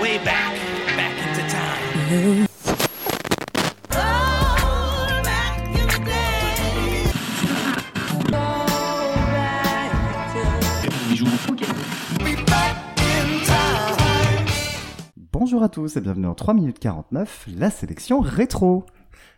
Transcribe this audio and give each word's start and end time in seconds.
way 0.00 0.18
back, 0.24 0.54
back 0.96 1.14
into 1.26 1.42
time. 1.48 2.46
Bonjour 15.32 15.62
à 15.62 15.68
tous 15.68 15.96
et 15.96 16.00
bienvenue 16.00 16.26
en 16.26 16.34
3 16.34 16.54
minutes 16.54 16.78
49, 16.78 17.46
la 17.56 17.70
sélection 17.70 18.20
rétro. 18.20 18.84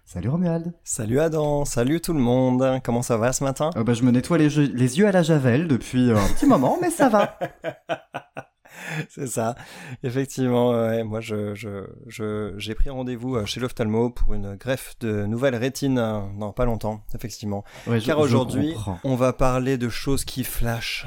Salut 0.05 0.29
Romuald. 0.31 0.73
Salut 0.85 1.21
Adam, 1.21 1.65
salut 1.65 2.01
tout 2.01 2.13
le 2.15 2.21
monde. 2.21 2.81
Comment 2.83 3.03
ça 3.03 3.17
va 3.19 3.33
ce 3.33 3.45
matin? 3.45 3.71
Euh, 3.77 3.85
bah, 3.85 3.93
je 3.95 4.03
me 4.05 4.11
nettoie 4.11 4.39
les, 4.39 4.49
jeux- 4.49 4.71
les 4.75 4.99
yeux 4.99 5.07
à 5.07 5.13
la 5.13 5.23
javel 5.23 5.69
depuis 5.69 6.11
euh, 6.11 6.17
un 6.17 6.29
petit 6.33 6.47
moment, 6.47 6.79
mais 6.81 6.91
ça 6.91 7.09
va. 7.09 7.39
C'est 9.09 9.27
ça. 9.27 9.55
Effectivement, 10.03 10.71
ouais, 10.71 11.05
moi 11.05 11.21
je 11.21 11.55
je 11.55 11.87
je 12.07 12.55
j'ai 12.57 12.75
pris 12.75 12.91
rendez-vous 12.91 13.37
euh, 13.37 13.47
chez 13.47 13.61
l'ophtalmo 13.61 14.11
pour 14.11 14.35
une 14.35 14.55
greffe 14.57 14.95
de 15.01 15.25
nouvelle 15.27 15.57
rétine 15.57 15.99
euh, 15.99 16.21
dans 16.39 16.53
pas 16.53 16.65
longtemps, 16.65 17.03
effectivement. 17.15 17.65
Ouais, 17.87 18.01
je- 18.01 18.07
Car 18.07 18.19
je 18.19 18.23
aujourd'hui, 18.25 18.75
on 19.05 19.17
va 19.17 19.33
parler 19.33 19.79
de 19.79 19.89
choses 19.89 20.25
qui 20.25 20.45
flashent 20.45 21.07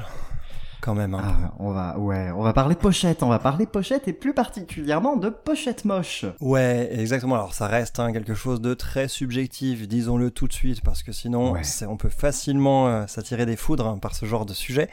quand 0.82 0.94
même 0.94 1.12
peu. 1.12 1.22
Ah, 1.24 1.54
on 1.58 1.70
va, 1.70 1.98
ouais, 1.98 2.30
on 2.36 2.42
va 2.42 2.52
parler 2.52 2.74
pochette, 2.74 3.22
on 3.22 3.28
va 3.28 3.38
parler 3.38 3.64
pochette 3.66 4.08
et 4.08 4.12
plus 4.12 4.34
particulièrement 4.34 5.16
de 5.16 5.30
pochette 5.30 5.84
moche. 5.86 6.26
Ouais, 6.40 6.90
exactement. 6.92 7.36
Alors 7.36 7.54
ça 7.54 7.66
reste 7.68 7.98
hein, 8.00 8.12
quelque 8.12 8.34
chose 8.34 8.60
de 8.60 8.74
très 8.74 9.08
subjectif, 9.08 9.88
disons-le 9.88 10.30
tout 10.30 10.48
de 10.48 10.52
suite, 10.52 10.82
parce 10.82 11.02
que 11.02 11.12
sinon 11.12 11.52
Ouais. 11.52 11.62
on 11.88 11.96
peut 11.96 12.08
facilement 12.10 12.88
euh, 12.88 13.06
s'attirer 13.06 13.46
des 13.46 13.56
foudres 13.56 13.86
hein, 13.86 13.98
par 13.98 14.14
ce 14.14 14.26
genre 14.26 14.44
de 14.44 14.52
sujet. 14.52 14.88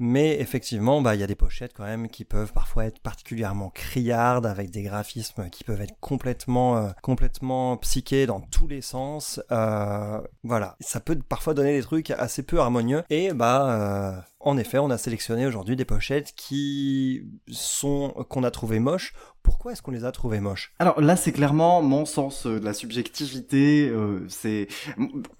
Mais 0.00 0.38
effectivement, 0.40 1.02
bah 1.02 1.16
il 1.16 1.20
y 1.20 1.24
a 1.24 1.26
des 1.26 1.34
pochettes 1.34 1.72
quand 1.76 1.82
même 1.84 2.08
qui 2.08 2.24
peuvent 2.24 2.52
parfois 2.52 2.84
être 2.84 3.00
particulièrement 3.00 3.70
criardes, 3.70 4.46
avec 4.46 4.70
des 4.70 4.82
graphismes 4.82 5.50
qui 5.50 5.64
peuvent 5.64 5.80
être 5.80 5.96
complètement, 6.00 6.76
euh, 6.76 6.88
complètement 7.02 7.76
psychés 7.78 8.26
dans 8.26 8.40
tous 8.40 8.68
les 8.68 8.80
sens. 8.80 9.40
Euh, 9.50 10.20
voilà, 10.44 10.76
ça 10.78 11.00
peut 11.00 11.18
parfois 11.28 11.54
donner 11.54 11.72
des 11.76 11.82
trucs 11.82 12.12
assez 12.12 12.44
peu 12.44 12.60
harmonieux. 12.60 13.02
Et 13.10 13.32
bah 13.32 13.66
euh, 13.70 14.12
en 14.40 14.56
effet, 14.56 14.78
on 14.78 14.90
a 14.90 14.98
sélectionné 14.98 15.46
aujourd'hui 15.46 15.74
des 15.76 15.84
pochettes 15.84 16.32
qui 16.36 17.22
sont 17.50 18.10
qu'on 18.28 18.44
a 18.44 18.50
trouvé 18.50 18.78
moches. 18.78 19.12
Pourquoi 19.42 19.72
est-ce 19.72 19.80
qu'on 19.80 19.92
les 19.92 20.04
a 20.04 20.12
trouvées 20.12 20.40
moches? 20.40 20.74
Alors 20.78 21.00
là, 21.00 21.16
c'est 21.16 21.32
clairement 21.32 21.80
mon 21.80 22.04
sens 22.04 22.44
euh, 22.46 22.60
de 22.60 22.64
la 22.66 22.74
subjectivité. 22.74 23.88
euh, 23.88 24.26
c'est 24.28 24.68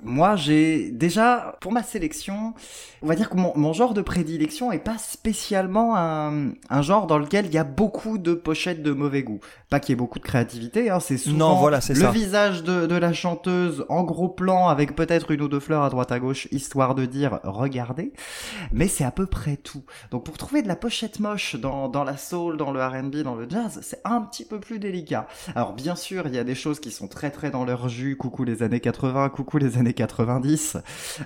moi, 0.03 0.35
j'ai 0.35 0.91
déjà 0.91 1.57
pour 1.61 1.73
ma 1.73 1.83
sélection, 1.83 2.55
on 3.03 3.07
va 3.07 3.15
dire 3.17 3.29
que 3.29 3.37
mon, 3.37 3.53
mon 3.57 3.73
genre 3.75 3.93
de 3.93 4.01
prédilection 4.01 4.73
est 4.73 4.79
pas 4.79 4.97
spécialement 4.99 5.95
un, 5.97 6.53
un 6.71 6.83
genre 6.83 7.07
dans 7.07 7.19
lequel 7.19 7.47
il 7.47 7.53
y 7.53 7.59
a 7.59 7.65
beaucoup 7.65 8.17
de 8.19 8.33
pochettes 8.33 8.83
de 8.83 8.93
mauvais 8.93 9.23
goût. 9.23 9.41
Pas 9.69 9.79
qu'il 9.79 9.91
y 9.91 9.93
ait 9.93 9.97
beaucoup 9.97 10.19
de 10.19 10.25
créativité. 10.25 10.89
Hein, 10.89 11.01
c'est 11.01 11.19
souvent 11.19 11.37
Non, 11.37 11.55
voilà, 11.57 11.83
c'est 11.83 11.93
le 11.95 12.01
ça. 12.01 12.11
visage 12.11 12.63
de, 12.63 12.87
de 12.87 12.95
la 12.97 13.13
chanteuse 13.13 13.85
en 13.91 14.05
gros 14.05 14.29
plan 14.31 14.69
avec 14.69 14.97
peut-être 14.97 15.33
une 15.33 15.43
ou 15.43 15.49
deux 15.49 15.61
fleurs 15.61 15.83
à 15.83 15.91
droite 15.91 16.13
à 16.13 16.19
gauche, 16.19 16.49
histoire 16.51 16.95
de 16.95 17.05
dire 17.05 17.41
regardez. 17.45 18.13
Mais 18.73 18.88
c'est 18.89 19.05
à 19.05 19.11
peu 19.11 19.27
près 19.27 19.57
tout. 19.57 19.83
Donc 20.11 20.25
pour 20.25 20.37
trouver 20.39 20.63
de 20.63 20.69
la 20.69 20.77
pochette 20.77 21.21
moche 21.21 21.57
dans, 21.57 21.89
dans 21.89 22.05
la 22.05 22.17
soul, 22.17 22.57
dans 22.57 22.73
le 22.73 22.83
R&B, 22.85 23.17
dans 23.23 23.35
le 23.35 23.49
jazz, 23.49 23.79
c'est 23.83 24.01
un 24.05 24.21
petit 24.23 24.45
peu 24.45 24.59
plus 24.61 24.79
délicat. 24.79 25.27
Alors 25.55 25.73
bien 25.75 25.95
sûr, 25.95 26.27
il 26.27 26.35
y 26.35 26.39
a 26.39 26.45
des 26.45 26.55
choses 26.55 26.81
qui 26.81 26.91
sont 26.91 27.09
très 27.09 27.31
très 27.31 27.51
dans 27.51 27.65
leur 27.65 27.89
jus, 27.89 28.17
coucou 28.17 28.45
les 28.45 28.63
années 28.63 28.81
80, 28.81 29.29
coucou 29.31 29.59
les 29.59 29.79
années 29.79 29.95
90, 29.95 30.77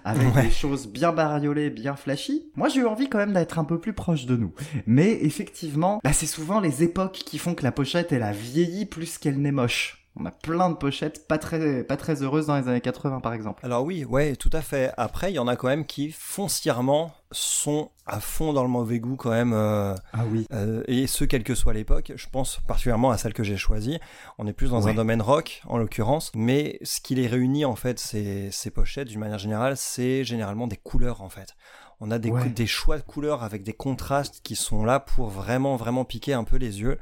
avec 0.04 0.34
Ouais. 0.34 0.42
des 0.42 0.50
choses 0.50 0.86
bien 0.88 1.12
bariolées, 1.12 1.70
bien 1.70 1.96
flashy. 1.96 2.50
Moi 2.56 2.68
j'ai 2.68 2.80
eu 2.80 2.86
envie 2.86 3.08
quand 3.08 3.18
même 3.18 3.32
d'être 3.32 3.58
un 3.58 3.64
peu 3.64 3.78
plus 3.78 3.92
proche 3.92 4.26
de 4.26 4.36
nous. 4.36 4.52
Mais 4.86 5.18
effectivement, 5.22 6.00
bah, 6.04 6.12
c'est 6.12 6.26
souvent 6.26 6.60
les 6.60 6.82
époques 6.82 7.22
qui 7.26 7.38
font 7.38 7.54
que 7.54 7.64
la 7.64 7.72
pochette 7.72 8.12
elle 8.12 8.22
a 8.22 8.32
vieilli 8.32 8.86
plus 8.86 9.18
qu'elle 9.18 9.40
n'est 9.40 9.52
moche. 9.52 10.01
On 10.14 10.26
a 10.26 10.30
plein 10.30 10.68
de 10.68 10.74
pochettes 10.74 11.26
pas 11.26 11.38
très, 11.38 11.82
pas 11.84 11.96
très 11.96 12.22
heureuses 12.22 12.46
dans 12.46 12.58
les 12.60 12.68
années 12.68 12.82
80 12.82 13.20
par 13.20 13.32
exemple. 13.32 13.64
Alors 13.64 13.82
oui, 13.82 14.04
ouais, 14.04 14.36
tout 14.36 14.50
à 14.52 14.60
fait. 14.60 14.92
Après, 14.98 15.32
il 15.32 15.36
y 15.36 15.38
en 15.38 15.48
a 15.48 15.56
quand 15.56 15.68
même 15.68 15.86
qui 15.86 16.10
foncièrement 16.12 17.12
sont 17.30 17.90
à 18.04 18.20
fond 18.20 18.52
dans 18.52 18.62
le 18.62 18.68
mauvais 18.68 18.98
goût 19.00 19.16
quand 19.16 19.30
même. 19.30 19.54
euh, 19.54 19.94
Ah 20.12 20.24
oui. 20.30 20.46
euh, 20.52 20.82
et 20.86 21.06
ce, 21.06 21.24
quelle 21.24 21.44
que 21.44 21.54
soit 21.54 21.72
l'époque. 21.72 22.12
Je 22.14 22.26
pense 22.30 22.60
particulièrement 22.66 23.10
à 23.10 23.16
celle 23.16 23.32
que 23.32 23.42
j'ai 23.42 23.56
choisie. 23.56 24.00
On 24.36 24.46
est 24.46 24.52
plus 24.52 24.68
dans 24.70 24.82
Ouais. 24.84 24.90
un 24.90 24.94
domaine 24.94 25.22
rock, 25.22 25.62
en 25.66 25.78
l'occurrence. 25.78 26.30
Mais 26.34 26.78
ce 26.82 27.00
qui 27.00 27.14
les 27.14 27.26
réunit, 27.26 27.64
en 27.64 27.74
fait, 27.76 27.98
ces, 27.98 28.50
ces 28.50 28.70
pochettes, 28.70 29.08
d'une 29.08 29.20
manière 29.20 29.38
générale, 29.38 29.78
c'est 29.78 30.24
généralement 30.24 30.66
des 30.66 30.76
couleurs, 30.76 31.22
en 31.22 31.30
fait. 31.30 31.54
On 32.00 32.10
a 32.10 32.18
des, 32.18 32.30
Ouais. 32.30 32.50
des 32.50 32.66
choix 32.66 32.98
de 32.98 33.02
couleurs 33.02 33.42
avec 33.44 33.62
des 33.62 33.72
contrastes 33.72 34.40
qui 34.42 34.56
sont 34.56 34.84
là 34.84 35.00
pour 35.00 35.28
vraiment, 35.30 35.76
vraiment 35.76 36.04
piquer 36.04 36.34
un 36.34 36.44
peu 36.44 36.56
les 36.56 36.80
yeux. 36.82 36.98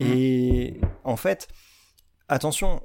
Et 0.00 0.80
en 1.04 1.16
fait, 1.16 1.46
attention, 2.30 2.80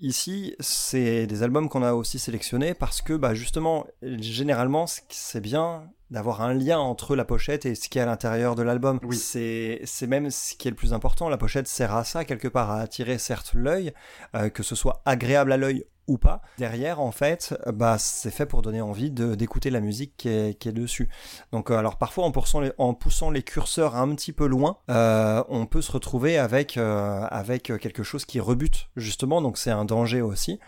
ici, 0.00 0.54
c'est 0.60 1.26
des 1.26 1.42
albums 1.42 1.68
qu'on 1.68 1.82
a 1.82 1.94
aussi 1.94 2.18
sélectionnés 2.18 2.74
parce 2.74 3.00
que, 3.00 3.14
bah, 3.14 3.34
justement, 3.34 3.86
généralement, 4.02 4.86
c'est 5.08 5.40
bien 5.40 5.90
d'avoir 6.10 6.42
un 6.42 6.54
lien 6.54 6.78
entre 6.78 7.16
la 7.16 7.24
pochette 7.24 7.66
et 7.66 7.74
ce 7.74 7.88
qui 7.88 7.98
est 7.98 8.02
à 8.02 8.06
l'intérieur 8.06 8.54
de 8.54 8.62
l'album. 8.62 9.00
Oui. 9.02 9.16
C'est 9.16 10.06
même 10.06 10.30
ce 10.30 10.54
qui 10.54 10.68
est 10.68 10.70
le 10.70 10.76
plus 10.76 10.92
important. 10.92 11.28
La 11.28 11.38
pochette 11.38 11.66
sert 11.66 11.94
à 11.94 12.04
ça, 12.04 12.24
quelque 12.24 12.48
part, 12.48 12.70
à 12.70 12.80
attirer 12.80 13.18
certes 13.18 13.52
l'œil, 13.54 13.92
euh, 14.34 14.48
que 14.48 14.62
ce 14.62 14.74
soit 14.74 15.02
agréable 15.04 15.52
à 15.52 15.56
l'œil 15.56 15.84
ou 16.08 16.18
pas. 16.18 16.42
Derrière, 16.58 17.00
en 17.00 17.12
fait, 17.12 17.54
bah, 17.66 17.96
c'est 17.98 18.30
fait 18.30 18.46
pour 18.46 18.62
donner 18.62 18.80
envie 18.80 19.10
d'écouter 19.10 19.70
la 19.70 19.80
musique 19.80 20.14
qui 20.16 20.28
est, 20.28 20.58
qui 20.58 20.68
est 20.68 20.72
dessus. 20.72 21.08
Donc, 21.52 21.70
euh, 21.70 21.76
alors 21.76 21.96
parfois, 21.96 22.24
en 22.24 22.30
poussant 22.30 22.60
les, 22.60 22.72
en 22.78 22.94
poussant 22.94 23.30
les 23.30 23.42
curseurs 23.42 23.96
un 23.96 24.14
petit 24.14 24.32
peu 24.32 24.46
loin, 24.46 24.78
euh, 24.90 25.42
on 25.48 25.66
peut 25.66 25.82
se 25.82 25.92
retrouver 25.92 26.38
avec, 26.38 26.76
euh, 26.76 27.26
avec 27.30 27.64
quelque 27.64 28.02
chose 28.02 28.24
qui 28.24 28.40
rebute, 28.40 28.88
justement. 28.96 29.42
Donc, 29.42 29.58
c'est 29.58 29.70
un 29.70 29.84
danger 29.84 30.22
aussi. 30.22 30.60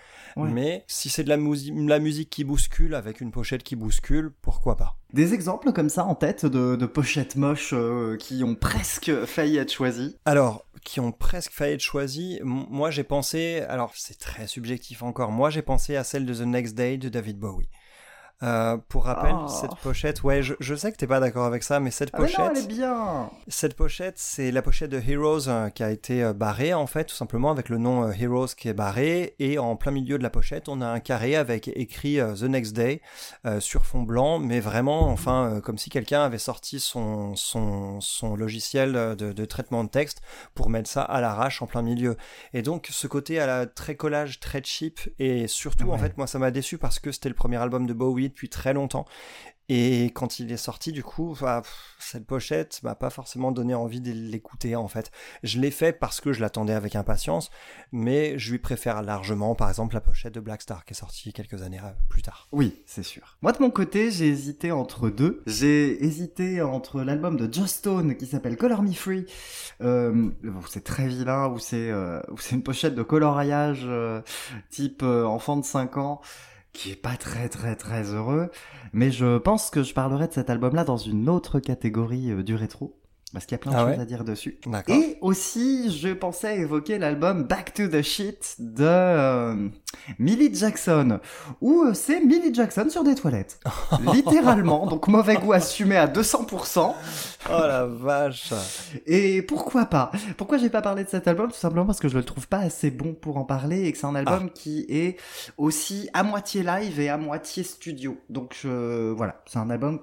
Ouais. 0.44 0.50
Mais 0.50 0.84
si 0.86 1.08
c'est 1.08 1.24
de 1.24 1.28
la, 1.28 1.36
musi- 1.36 1.72
la 1.88 1.98
musique 1.98 2.30
qui 2.30 2.44
bouscule, 2.44 2.94
avec 2.94 3.20
une 3.20 3.30
pochette 3.30 3.62
qui 3.62 3.76
bouscule, 3.76 4.32
pourquoi 4.42 4.76
pas? 4.76 4.96
Des 5.12 5.32
exemples 5.34 5.72
comme 5.72 5.88
ça 5.88 6.04
en 6.04 6.14
tête 6.14 6.44
de, 6.46 6.76
de 6.76 6.86
pochettes 6.86 7.36
moches 7.36 7.72
euh, 7.72 8.16
qui 8.18 8.44
ont 8.44 8.54
presque 8.54 9.24
failli 9.24 9.56
être 9.56 9.72
choisies? 9.72 10.16
Alors, 10.24 10.64
qui 10.84 11.00
ont 11.00 11.12
presque 11.12 11.52
failli 11.52 11.74
être 11.74 11.80
choisis, 11.80 12.38
m- 12.40 12.66
moi 12.70 12.90
j'ai 12.90 13.04
pensé, 13.04 13.60
alors 13.68 13.92
c'est 13.96 14.18
très 14.18 14.46
subjectif 14.46 15.02
encore, 15.02 15.32
moi 15.32 15.48
j'ai 15.50 15.62
pensé 15.62 15.96
à 15.96 16.04
celle 16.04 16.26
de 16.26 16.34
The 16.34 16.46
Next 16.46 16.74
Day 16.74 16.98
de 16.98 17.08
David 17.08 17.38
Bowie. 17.38 17.68
Euh, 18.44 18.76
pour 18.88 19.04
rappel, 19.06 19.34
Ah. 19.34 19.48
cette 19.48 19.74
pochette, 19.82 20.22
ouais, 20.22 20.42
je, 20.44 20.54
je 20.60 20.74
sais 20.76 20.92
que 20.92 20.96
t'es 20.96 21.08
pas 21.08 21.18
d'accord 21.18 21.44
avec 21.44 21.64
ça, 21.64 21.80
mais 21.80 21.90
cette 21.90 22.10
Ah 22.12 22.18
mais 22.20 22.26
pochette, 22.26 22.38
non, 22.38 22.50
elle 22.52 22.58
est 22.62 22.66
bien 22.68 23.30
cette 23.48 23.74
pochette, 23.74 24.14
c'est 24.16 24.52
la 24.52 24.62
pochette 24.62 24.90
de 24.90 25.00
Heroes 25.00 25.48
euh, 25.48 25.70
qui 25.70 25.82
a 25.82 25.90
été 25.90 26.22
euh, 26.22 26.32
barrée 26.32 26.72
en 26.72 26.86
fait, 26.86 27.04
tout 27.06 27.16
simplement 27.16 27.50
avec 27.50 27.68
le 27.68 27.78
nom 27.78 28.04
euh, 28.04 28.12
Heroes 28.12 28.54
qui 28.56 28.68
est 28.68 28.74
barré, 28.74 29.34
et 29.40 29.58
en 29.58 29.74
plein 29.74 29.90
milieu 29.90 30.18
de 30.18 30.22
la 30.22 30.30
pochette, 30.30 30.68
on 30.68 30.80
a 30.80 30.86
un 30.86 31.00
carré 31.00 31.34
avec 31.34 31.66
écrit 31.74 32.20
euh, 32.20 32.34
The 32.34 32.42
Next 32.44 32.74
Day 32.76 33.02
euh, 33.44 33.58
sur 33.58 33.84
fond 33.86 34.02
blanc, 34.02 34.38
mais 34.38 34.60
vraiment, 34.60 35.08
enfin, 35.08 35.54
euh, 35.56 35.60
comme 35.60 35.76
si 35.78 35.90
quelqu'un 35.90 36.22
avait 36.22 36.38
sorti 36.38 36.78
son 36.78 37.34
son, 37.34 38.00
son 38.00 38.36
logiciel 38.36 38.92
de, 39.16 39.32
de 39.32 39.44
traitement 39.46 39.82
de 39.82 39.88
texte 39.90 40.20
pour 40.54 40.70
mettre 40.70 40.88
ça 40.88 41.02
à 41.02 41.20
l'arrache 41.20 41.60
en 41.60 41.66
plein 41.66 41.82
milieu. 41.82 42.16
Et 42.54 42.62
donc, 42.62 42.86
ce 42.92 43.08
côté 43.08 43.40
à 43.40 43.46
la 43.46 43.66
très 43.66 43.96
collage, 43.96 44.38
très 44.38 44.62
cheap, 44.62 45.00
et 45.18 45.48
surtout, 45.48 45.90
en 45.90 45.98
fait, 45.98 46.16
moi, 46.16 46.28
ça 46.28 46.38
m'a 46.38 46.52
déçu 46.52 46.78
parce 46.78 47.00
que 47.00 47.10
c'était 47.10 47.28
le 47.28 47.34
premier 47.34 47.56
album 47.56 47.86
de 47.86 47.92
Bowie 47.92 48.27
depuis 48.28 48.48
très 48.48 48.72
longtemps. 48.72 49.06
Et 49.70 50.06
quand 50.14 50.38
il 50.38 50.50
est 50.50 50.56
sorti, 50.56 50.92
du 50.92 51.02
coup, 51.02 51.36
cette 51.98 52.26
pochette 52.26 52.82
m'a 52.82 52.94
pas 52.94 53.10
forcément 53.10 53.52
donné 53.52 53.74
envie 53.74 54.00
de 54.00 54.10
l'écouter, 54.10 54.76
en 54.76 54.88
fait. 54.88 55.10
Je 55.42 55.60
l'ai 55.60 55.70
fait 55.70 55.92
parce 55.92 56.22
que 56.22 56.32
je 56.32 56.40
l'attendais 56.40 56.72
avec 56.72 56.96
impatience, 56.96 57.50
mais 57.92 58.38
je 58.38 58.50
lui 58.50 58.58
préfère 58.58 59.02
largement, 59.02 59.54
par 59.54 59.68
exemple, 59.68 59.94
la 59.94 60.00
pochette 60.00 60.32
de 60.32 60.40
Black 60.40 60.62
Star, 60.62 60.86
qui 60.86 60.94
est 60.94 60.96
sortie 60.96 61.34
quelques 61.34 61.62
années 61.62 61.80
euh, 61.84 61.90
plus 62.08 62.22
tard. 62.22 62.48
Oui, 62.50 62.82
c'est 62.86 63.02
sûr. 63.02 63.36
Moi 63.42 63.52
de 63.52 63.60
mon 63.60 63.70
côté, 63.70 64.10
j'ai 64.10 64.28
hésité 64.28 64.72
entre 64.72 65.10
deux. 65.10 65.42
J'ai 65.46 66.02
hésité 66.02 66.62
entre 66.62 67.02
l'album 67.02 67.36
de 67.36 67.52
Joss 67.52 67.72
Stone 67.72 68.16
qui 68.16 68.24
s'appelle 68.26 68.56
Color 68.56 68.82
Me 68.82 68.92
Free, 68.92 69.26
euh, 69.82 70.30
c'est 70.68 70.84
très 70.84 71.06
vilain, 71.06 71.48
où 71.48 71.58
c'est 71.58 71.90
euh, 71.90 72.20
où 72.30 72.38
c'est 72.38 72.54
une 72.54 72.62
pochette 72.62 72.94
de 72.94 73.02
coloriage 73.02 73.84
euh, 73.84 74.20
type 74.70 75.02
enfant 75.02 75.56
de 75.56 75.64
5 75.64 75.96
ans 75.96 76.20
qui 76.78 76.92
est 76.92 76.96
pas 76.96 77.16
très 77.16 77.48
très 77.48 77.74
très 77.74 78.14
heureux, 78.14 78.52
mais 78.92 79.10
je 79.10 79.38
pense 79.38 79.68
que 79.68 79.82
je 79.82 79.92
parlerai 79.94 80.28
de 80.28 80.32
cet 80.32 80.48
album-là 80.48 80.84
dans 80.84 80.96
une 80.96 81.28
autre 81.28 81.58
catégorie 81.58 82.30
euh, 82.30 82.44
du 82.44 82.54
rétro. 82.54 82.96
Parce 83.32 83.44
qu'il 83.44 83.52
y 83.52 83.56
a 83.56 83.58
plein 83.58 83.72
de 83.72 83.76
Ah 83.76 83.80
choses 83.80 83.96
ouais 83.96 84.00
à 84.02 84.06
dire 84.06 84.24
dessus. 84.24 84.58
Et 84.88 85.18
aussi, 85.20 85.96
je 85.98 86.08
pensais 86.14 86.58
évoquer 86.60 86.98
l'album 86.98 87.42
Back 87.44 87.74
to 87.74 87.86
the 87.86 88.00
Shit 88.00 88.54
de 88.58 88.84
euh, 88.86 89.68
Millie 90.18 90.54
Jackson, 90.54 91.20
où 91.60 91.82
euh, 91.82 91.92
c'est 91.92 92.20
Millie 92.20 92.54
Jackson 92.54 92.86
sur 92.88 93.04
des 93.04 93.14
toilettes. 93.14 93.60
Littéralement, 94.14 94.86
donc 94.86 95.08
mauvais 95.08 95.36
goût 95.36 95.52
assumé 95.52 95.96
à 95.96 96.06
200%. 96.06 96.94
Oh 97.50 97.52
la 97.52 97.86
vache 97.86 98.52
Et 99.06 99.42
pourquoi 99.42 99.86
pas? 99.86 100.10
Pourquoi 100.36 100.58
j'ai 100.58 100.70
pas 100.70 100.82
parlé 100.82 101.04
de 101.04 101.08
cet 101.08 101.28
album? 101.28 101.50
Tout 101.50 101.56
simplement 101.58 101.86
parce 101.86 102.00
que 102.00 102.08
je 102.08 102.16
le 102.16 102.24
trouve 102.24 102.48
pas 102.48 102.58
assez 102.58 102.90
bon 102.90 103.14
pour 103.14 103.36
en 103.36 103.44
parler 103.44 103.84
et 103.84 103.92
que 103.92 103.98
c'est 103.98 104.06
un 104.06 104.14
album 104.14 104.50
qui 104.50 104.86
est 104.88 105.16
aussi 105.56 106.08
à 106.14 106.22
moitié 106.22 106.62
live 106.62 106.98
et 106.98 107.08
à 107.08 107.16
moitié 107.18 107.62
studio. 107.62 108.16
Donc 108.30 108.56
je- 108.60 109.10
voilà, 109.12 109.42
c'est 109.46 109.58
un 109.58 109.70
album 109.70 110.00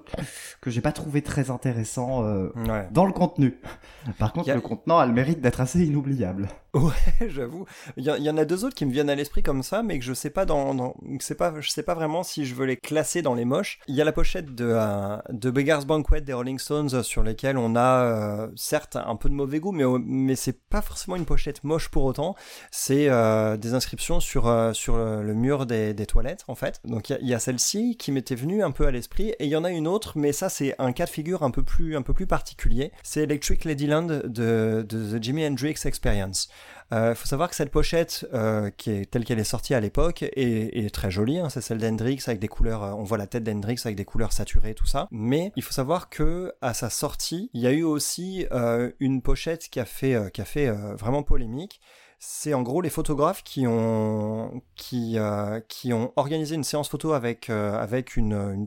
que 0.60 0.70
j'ai 0.70 0.80
pas 0.80 0.92
trouvé 0.92 1.22
très 1.22 1.50
intéressant 1.50 2.24
euh, 2.24 2.50
Ouais. 2.68 2.88
dans 2.92 3.04
le 3.04 3.12
contenu. 3.16 3.58
Par 4.18 4.32
contre, 4.32 4.50
a- 4.50 4.54
le 4.54 4.60
contenant 4.60 4.98
a 4.98 5.06
le 5.06 5.12
mérite 5.12 5.40
d'être 5.40 5.60
assez 5.60 5.84
inoubliable. 5.84 6.48
Ouais, 6.76 7.28
j'avoue. 7.30 7.64
Il 7.96 8.04
y, 8.04 8.10
en- 8.10 8.16
il 8.16 8.22
y 8.22 8.28
en 8.28 8.36
a 8.36 8.44
deux 8.44 8.66
autres 8.66 8.74
qui 8.74 8.84
me 8.84 8.92
viennent 8.92 9.08
à 9.08 9.14
l'esprit 9.14 9.42
comme 9.42 9.62
ça, 9.62 9.82
mais 9.82 9.98
que 9.98 10.04
je 10.04 10.12
sais 10.12 10.28
pas 10.28 10.44
dans, 10.44 10.74
dans 10.74 10.90
que 10.90 11.24
c'est 11.24 11.34
pas, 11.34 11.54
je 11.58 11.70
sais 11.70 11.82
pas 11.82 11.94
vraiment 11.94 12.22
si 12.22 12.44
je 12.44 12.54
veux 12.54 12.66
les 12.66 12.76
classer 12.76 13.22
dans 13.22 13.32
les 13.34 13.46
moches. 13.46 13.78
Il 13.88 13.94
y 13.94 14.02
a 14.02 14.04
la 14.04 14.12
pochette 14.12 14.54
de 14.54 14.68
euh, 14.74 15.16
de 15.30 15.50
Beggar's 15.50 15.86
Banquet 15.86 16.20
des 16.20 16.34
Rolling 16.34 16.58
Stones 16.58 16.90
euh, 16.92 17.02
sur 17.02 17.22
lesquelles 17.22 17.56
on 17.56 17.76
a 17.76 18.02
euh, 18.04 18.48
certes 18.56 18.96
un 18.96 19.16
peu 19.16 19.30
de 19.30 19.34
mauvais 19.34 19.58
goût, 19.58 19.72
mais 19.72 19.84
mais 20.04 20.36
c'est 20.36 20.60
pas 20.68 20.82
forcément 20.82 21.16
une 21.16 21.24
pochette 21.24 21.64
moche 21.64 21.88
pour 21.88 22.04
autant. 22.04 22.34
C'est 22.70 23.08
euh, 23.08 23.56
des 23.56 23.72
inscriptions 23.72 24.20
sur 24.20 24.52
sur 24.74 24.98
le, 24.98 25.32
mur 25.32 25.64
des, 25.64 25.94
des 25.94 26.04
toilettes 26.04 26.44
en 26.46 26.54
fait. 26.56 26.82
Donc 26.84 27.08
il 27.08 27.26
y 27.26 27.32
a, 27.32 27.36
a 27.38 27.40
celle-ci 27.40 27.96
qui 27.96 28.12
m'était 28.12 28.34
venue 28.34 28.62
un 28.62 28.70
peu 28.70 28.86
à 28.86 28.90
l'esprit, 28.90 29.30
et 29.30 29.46
il 29.46 29.48
y 29.48 29.56
en 29.56 29.64
a 29.64 29.70
une 29.70 29.88
autre, 29.88 30.12
mais 30.18 30.32
ça 30.32 30.50
c'est 30.50 30.74
un 30.78 30.92
cas 30.92 31.06
de 31.06 31.10
figure 31.10 31.42
un 31.42 31.50
peu 31.50 31.62
plus 31.62 31.96
un 31.96 32.02
peu 32.02 32.12
plus 32.12 32.26
particulier. 32.26 32.92
C'est 33.08 33.22
Electric 33.22 33.64
Ladyland 33.64 34.22
de, 34.24 34.84
The 34.88 35.22
Jimi 35.22 35.46
Hendrix 35.46 35.76
Experience. 35.84 36.48
Il 36.90 37.14
faut 37.14 37.26
savoir 37.26 37.48
que 37.48 37.54
cette 37.54 37.70
pochette, 37.70 38.26
euh, 38.34 38.68
telle 38.76 39.24
qu'elle 39.24 39.38
est 39.38 39.44
sortie 39.44 39.74
à 39.74 39.80
l'époque, 39.80 40.24
est, 40.24 40.92
très 40.92 41.10
jolie. 41.10 41.38
hein. 41.38 41.48
c'est 41.48 41.60
celle 41.60 41.78
d'Hendrix 41.78 42.18
avec 42.26 42.40
des 42.40 42.48
couleurs. 42.48 42.82
euh, 42.82 42.92
on 42.92 43.04
voit 43.04 43.16
la 43.16 43.28
tête 43.28 43.44
d'Hendrix 43.44 43.80
avec 43.84 43.96
des 43.96 44.04
couleurs 44.04 44.32
saturées, 44.32 44.74
tout 44.74 44.86
ça. 44.86 45.06
Mais 45.12 45.52
il 45.54 45.62
faut 45.62 45.72
savoir 45.72 46.08
que 46.08 46.52
à 46.60 46.74
sa 46.74 46.90
sortie, 46.90 47.48
il 47.54 47.60
y 47.60 47.68
a 47.68 47.72
eu 47.72 47.84
aussi 47.84 48.44
euh, 48.50 48.90
une 48.98 49.22
pochette 49.22 49.68
qui 49.68 49.78
a 49.78 49.84
fait, 49.84 50.14
euh, 50.14 50.28
qui 50.28 50.40
a 50.40 50.44
fait 50.44 50.66
euh, 50.66 50.96
vraiment 50.96 51.22
polémique. 51.22 51.80
C'est 52.28 52.54
en 52.54 52.62
gros 52.62 52.80
les 52.80 52.90
photographes 52.90 53.44
qui 53.44 53.68
ont 53.68 54.60
qui 54.74 55.16
euh, 55.16 55.60
ont 55.92 56.10
organisé 56.16 56.56
une 56.56 56.64
séance 56.64 56.88
photo 56.88 57.12
avec 57.12 57.50
euh, 57.50 57.78
avec 57.78 58.16
une, 58.16 58.66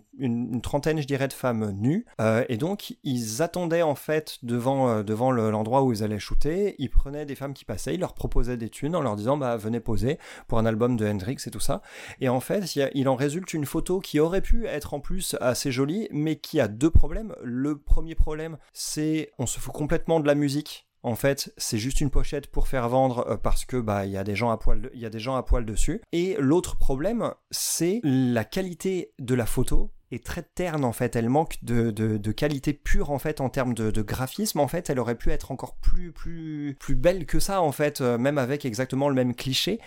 trentaine 0.64 1.02
je 1.02 1.06
dirais 1.06 1.28
de 1.28 1.34
femmes 1.34 1.72
nues. 1.72 2.06
Euh, 2.22 2.46
et 2.48 2.56
donc 2.56 2.96
ils 3.04 3.42
attendaient 3.42 3.82
en 3.82 3.96
fait 3.96 4.38
devant 4.44 5.04
devant 5.04 5.30
le- 5.32 5.52
l'endroit 5.52 5.84
où 5.84 5.92
ils 5.92 6.04
allaient 6.06 6.20
shooter. 6.20 6.76
Ils 6.80 6.90
prenaient 6.90 7.26
des 7.26 7.36
femmes 7.36 7.54
qui 7.54 7.66
passaient 7.66 7.96
ils 7.96 8.00
leur 8.00 8.14
proposaient 8.14 8.56
des 8.56 8.70
thunes 8.70 8.96
en 8.96 9.02
leur 9.02 9.18
disant 9.18 9.36
bah 9.36 9.58
venez 9.58 9.82
poser 9.82 10.20
pour 10.48 10.58
un 10.58 10.66
album 10.66 10.96
de 10.96 11.06
Hendrix 11.06 11.40
et 11.46 11.52
tout 11.52 11.60
ça. 11.60 11.82
Et 12.22 12.30
en 12.30 12.40
fait 12.40 12.78
il, 12.78 12.90
il 12.94 13.10
en 13.10 13.16
résulte 13.18 13.54
une 13.54 13.66
photo 13.66 14.00
qui 14.00 14.22
aurait 14.22 14.40
pu 14.40 14.68
être 14.68 14.94
en 14.94 15.02
plus 15.02 15.36
assez 15.42 15.70
jolie 15.70 16.08
mais 16.12 16.38
qui 16.38 16.62
a 16.62 16.70
deux 16.70 16.92
problèmes. 16.92 17.36
Le 17.44 17.78
premier 17.78 18.16
problème 18.16 18.58
c'est 18.72 19.34
on 19.38 19.46
se 19.46 19.60
fout 19.60 19.74
complètement 19.74 20.22
de 20.22 20.28
la 20.28 20.36
musique 20.36 20.89
en 21.04 21.16
fait, 21.16 21.54
c'est 21.58 21.78
juste 21.78 22.02
une 22.02 22.10
pochette 22.10 22.48
pour 22.48 22.68
faire 22.68 22.90
vendre 22.90 23.26
euh, 23.28 23.38
parce 23.38 23.66
que 23.66 23.78
bah 23.78 24.06
il 24.06 24.12
y 24.12 24.18
a 24.18 24.24
des 24.24 24.36
gens 24.36 24.50
à 24.50 24.58
poil, 24.58 24.90
il 24.94 25.00
y 25.00 25.06
a 25.06 25.10
des 25.10 25.20
gens 25.20 25.36
à 25.36 25.44
poil 25.44 25.66
dessus. 25.66 26.02
Et 26.12 26.36
l'autre 26.40 26.78
problème, 26.78 27.34
c'est 27.52 28.02
la 28.04 28.44
qualité 28.44 29.14
de 29.20 29.36
la 29.36 29.46
photo 29.46 29.92
est 30.12 30.24
très 30.24 30.44
terne 30.44 30.84
en 30.86 30.92
fait. 30.92 31.16
Elle 31.16 31.30
manque 31.30 31.58
de, 31.64 31.92
de, 31.92 32.32
qualité 32.32 32.74
pure 32.74 33.12
en 33.12 33.20
fait 33.20 33.42
en 33.42 33.50
termes 33.50 33.74
de, 33.74 34.02
graphisme. 34.02 34.60
En 34.60 34.68
fait, 34.68 34.90
elle 34.90 35.00
aurait 35.00 35.16
pu 35.16 35.32
être 35.32 35.52
encore 35.52 35.76
plus 35.76 36.12
plus 36.12 36.76
plus 36.80 36.96
belle 36.96 37.26
que 37.26 37.40
ça 37.40 37.62
en 37.62 37.72
fait, 37.72 38.02
euh, 38.02 38.18
même 38.18 38.38
avec 38.38 38.66
exactement 38.66 39.10
le 39.10 39.16
même 39.16 39.36
cliché. 39.36 39.80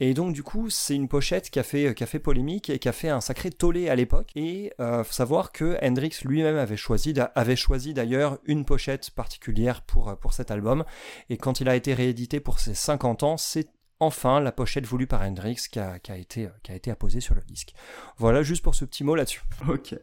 Et 0.00 0.14
donc 0.14 0.32
du 0.32 0.42
coup, 0.42 0.70
c'est 0.70 0.94
une 0.94 1.08
pochette 1.08 1.50
qui 1.50 1.58
a 1.58 1.62
fait 1.62 1.94
qui 1.94 2.02
a 2.02 2.06
fait 2.06 2.18
polémique 2.18 2.70
et 2.70 2.78
qui 2.78 2.88
a 2.88 2.92
fait 2.92 3.08
un 3.08 3.20
sacré 3.20 3.50
tollé 3.50 3.88
à 3.88 3.94
l'époque. 3.94 4.30
Et 4.34 4.72
euh, 4.80 5.04
savoir 5.04 5.52
que 5.52 5.76
Hendrix 5.82 6.18
lui-même 6.24 6.56
avait 6.56 6.76
choisi 6.76 7.14
avait 7.34 7.56
choisi 7.56 7.94
d'ailleurs 7.94 8.38
une 8.44 8.64
pochette 8.64 9.10
particulière 9.10 9.82
pour 9.82 10.16
pour 10.18 10.32
cet 10.32 10.50
album. 10.50 10.84
Et 11.28 11.36
quand 11.36 11.60
il 11.60 11.68
a 11.68 11.76
été 11.76 11.94
réédité 11.94 12.40
pour 12.40 12.58
ses 12.58 12.74
50 12.74 13.22
ans, 13.22 13.36
c'est 13.36 13.68
enfin 14.00 14.40
la 14.40 14.50
pochette 14.50 14.86
voulue 14.86 15.06
par 15.06 15.22
Hendrix 15.22 15.56
qui 15.70 15.78
a, 15.78 15.98
qui 15.98 16.10
a 16.10 16.16
été 16.16 16.48
qui 16.62 16.72
a 16.72 16.74
été 16.74 16.90
apposée 16.90 17.20
sur 17.20 17.34
le 17.34 17.42
disque. 17.42 17.74
Voilà 18.16 18.42
juste 18.42 18.62
pour 18.62 18.74
ce 18.74 18.84
petit 18.84 19.04
mot 19.04 19.14
là-dessus. 19.14 19.42
Ok. 19.68 19.94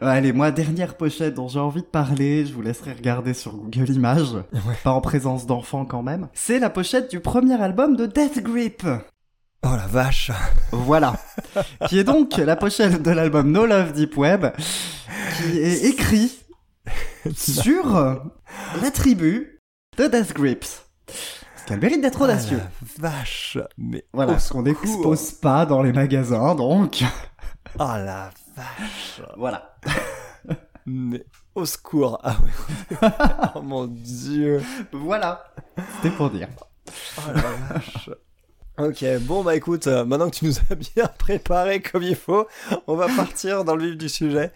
Allez, 0.00 0.32
moi, 0.32 0.50
dernière 0.52 0.96
pochette 0.96 1.34
dont 1.34 1.48
j'ai 1.48 1.58
envie 1.58 1.82
de 1.82 1.86
parler, 1.86 2.46
je 2.46 2.54
vous 2.54 2.62
laisserai 2.62 2.92
regarder 2.92 3.34
sur 3.34 3.56
Google 3.56 3.90
Images, 3.90 4.36
pas 4.84 4.92
en 4.92 5.00
présence 5.00 5.46
d'enfants 5.46 5.84
quand 5.84 6.02
même. 6.02 6.28
C'est 6.32 6.58
la 6.58 6.70
pochette 6.70 7.10
du 7.10 7.20
premier 7.20 7.60
album 7.60 7.96
de 7.96 8.06
Death 8.06 8.42
Grip. 8.42 8.82
Oh 9.62 9.76
la 9.76 9.86
vache. 9.86 10.30
Voilà. 10.70 11.16
qui 11.88 11.98
est 11.98 12.04
donc 12.04 12.36
la 12.36 12.56
pochette 12.56 13.02
de 13.02 13.10
l'album 13.10 13.50
No 13.50 13.66
Love 13.66 13.92
Deep 13.92 14.16
Web, 14.16 14.46
qui 15.36 15.58
est 15.58 15.84
écrit 15.84 16.32
sur 17.36 18.22
la 18.82 18.90
tribu 18.90 19.60
de 19.98 20.06
Death 20.06 20.32
Grips. 20.32 20.89
Ce 21.60 21.66
qui 21.66 21.72
a 21.72 21.76
le 21.76 21.82
mérite 21.82 22.00
d'être 22.00 22.20
audacieux. 22.20 22.60
Ah 22.60 22.68
la 23.02 23.08
vache. 23.10 23.58
Mais 23.78 24.04
Voilà, 24.12 24.38
ce 24.38 24.52
qu'on 24.52 24.62
n'expose 24.62 25.32
pas 25.32 25.66
dans 25.66 25.82
les 25.82 25.92
magasins, 25.92 26.54
donc. 26.54 27.02
Oh 27.78 27.78
la 27.78 28.30
vache. 28.56 29.20
Voilà. 29.36 29.76
Mais 30.86 31.24
au 31.54 31.64
secours. 31.66 32.18
Ah 32.22 32.36
ouais. 32.42 33.08
oh 33.54 33.62
mon 33.62 33.86
dieu. 33.86 34.62
Voilà. 34.92 35.44
C'était 35.96 36.14
pour 36.16 36.30
dire. 36.30 36.48
Oh 37.18 37.22
la 37.34 37.74
vache. 37.74 38.10
Ok, 38.78 39.04
bon 39.20 39.42
bah 39.44 39.54
écoute, 39.56 39.86
euh, 39.88 40.04
maintenant 40.06 40.30
que 40.30 40.36
tu 40.36 40.46
nous 40.46 40.56
as 40.70 40.74
bien 40.94 41.06
préparé 41.18 41.82
comme 41.82 42.02
il 42.02 42.16
faut, 42.16 42.46
on 42.86 42.96
va 42.96 43.08
partir 43.14 43.62
dans 43.64 43.76
le 43.76 43.88
vif 43.90 43.98
du 43.98 44.08
sujet. 44.08 44.52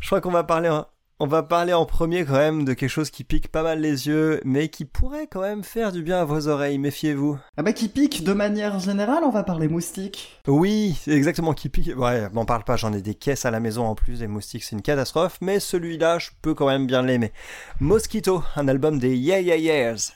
Je 0.00 0.06
crois 0.06 0.22
qu'on 0.22 0.30
va 0.30 0.44
parler, 0.44 0.70
en- 0.70 0.86
on 1.22 1.26
va 1.28 1.44
parler 1.44 1.72
en 1.72 1.86
premier 1.86 2.24
quand 2.24 2.32
même 2.32 2.64
de 2.64 2.72
quelque 2.72 2.90
chose 2.90 3.12
qui 3.12 3.22
pique 3.22 3.46
pas 3.46 3.62
mal 3.62 3.80
les 3.80 4.08
yeux, 4.08 4.40
mais 4.44 4.66
qui 4.66 4.84
pourrait 4.84 5.28
quand 5.28 5.42
même 5.42 5.62
faire 5.62 5.92
du 5.92 6.02
bien 6.02 6.20
à 6.20 6.24
vos 6.24 6.48
oreilles. 6.48 6.78
Méfiez-vous. 6.78 7.38
Ah 7.56 7.62
bah 7.62 7.72
qui 7.72 7.86
pique 7.86 8.24
de 8.24 8.32
manière 8.32 8.80
générale, 8.80 9.22
on 9.24 9.30
va 9.30 9.44
parler 9.44 9.68
moustique. 9.68 10.40
Oui, 10.48 10.98
c'est 11.00 11.12
exactement 11.12 11.54
qui 11.54 11.68
pique. 11.68 11.96
Ouais, 11.96 12.28
m'en 12.30 12.44
parle 12.44 12.64
pas, 12.64 12.74
j'en 12.74 12.92
ai 12.92 13.02
des 13.02 13.14
caisses 13.14 13.44
à 13.44 13.52
la 13.52 13.60
maison 13.60 13.84
en 13.84 13.94
plus, 13.94 14.18
les 14.18 14.26
moustiques 14.26 14.64
c'est 14.64 14.74
une 14.74 14.82
catastrophe, 14.82 15.38
mais 15.40 15.60
celui-là 15.60 16.18
je 16.18 16.30
peux 16.42 16.54
quand 16.54 16.66
même 16.66 16.88
bien 16.88 17.02
l'aimer. 17.02 17.30
Mosquito, 17.78 18.42
un 18.56 18.66
album 18.66 18.98
des 18.98 19.16
Yeah 19.16 19.42
Yeah 19.42 19.58
Yeahs. 19.58 20.14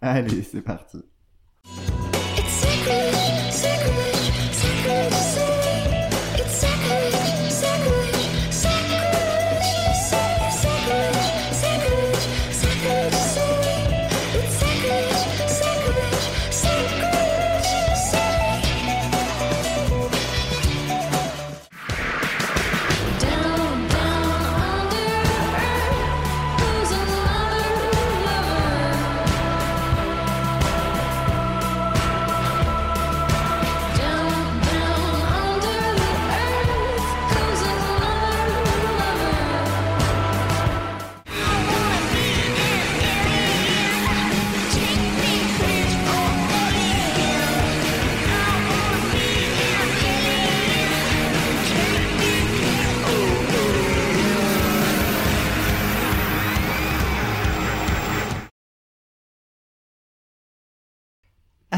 Allez, 0.00 0.42
c'est 0.42 0.62
parti. 0.62 1.04
It's 2.36 3.97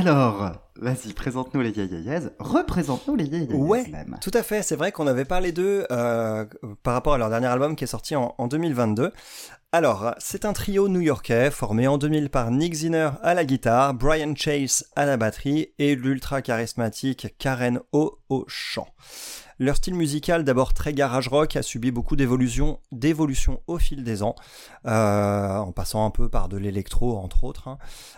Alors, 0.00 0.69
vas-y, 0.76 1.12
présente-nous 1.12 1.60
les 1.60 1.70
yayayas. 1.70 2.30
Représente-nous 2.38 3.16
les 3.16 3.24
yayayas 3.24 3.54
Ouais, 3.56 3.86
même. 3.88 4.18
Tout 4.20 4.30
à 4.34 4.42
fait, 4.42 4.62
c'est 4.62 4.76
vrai 4.76 4.92
qu'on 4.92 5.06
avait 5.06 5.24
parlé 5.24 5.52
d'eux 5.52 5.86
euh, 5.90 6.44
par 6.82 6.94
rapport 6.94 7.14
à 7.14 7.18
leur 7.18 7.30
dernier 7.30 7.46
album 7.46 7.76
qui 7.76 7.84
est 7.84 7.88
sorti 7.88 8.16
en, 8.16 8.34
en 8.38 8.46
2022. 8.46 9.12
Alors, 9.72 10.14
c'est 10.18 10.44
un 10.44 10.52
trio 10.52 10.88
new-yorkais 10.88 11.50
formé 11.52 11.86
en 11.86 11.96
2000 11.96 12.28
par 12.30 12.50
Nick 12.50 12.74
Zinner 12.74 13.10
à 13.22 13.34
la 13.34 13.44
guitare, 13.44 13.94
Brian 13.94 14.34
Chase 14.34 14.84
à 14.96 15.06
la 15.06 15.16
batterie 15.16 15.68
et 15.78 15.94
l'ultra 15.94 16.42
charismatique 16.42 17.34
Karen 17.38 17.80
O 17.92 18.18
au 18.28 18.44
chant. 18.48 18.88
Leur 19.62 19.76
style 19.76 19.94
musical, 19.94 20.42
d'abord 20.42 20.72
très 20.72 20.94
garage 20.94 21.28
rock, 21.28 21.54
a 21.54 21.62
subi 21.62 21.90
beaucoup 21.90 22.16
d'évolutions 22.16 22.80
d'évolutions 22.92 23.60
au 23.66 23.76
fil 23.78 24.02
des 24.04 24.22
ans, 24.22 24.34
euh, 24.86 25.56
en 25.58 25.70
passant 25.70 26.06
un 26.06 26.10
peu 26.10 26.30
par 26.30 26.48
de 26.48 26.56
l'électro 26.56 27.18
entre 27.18 27.44
autres. 27.44 27.68
hein. 27.68 27.76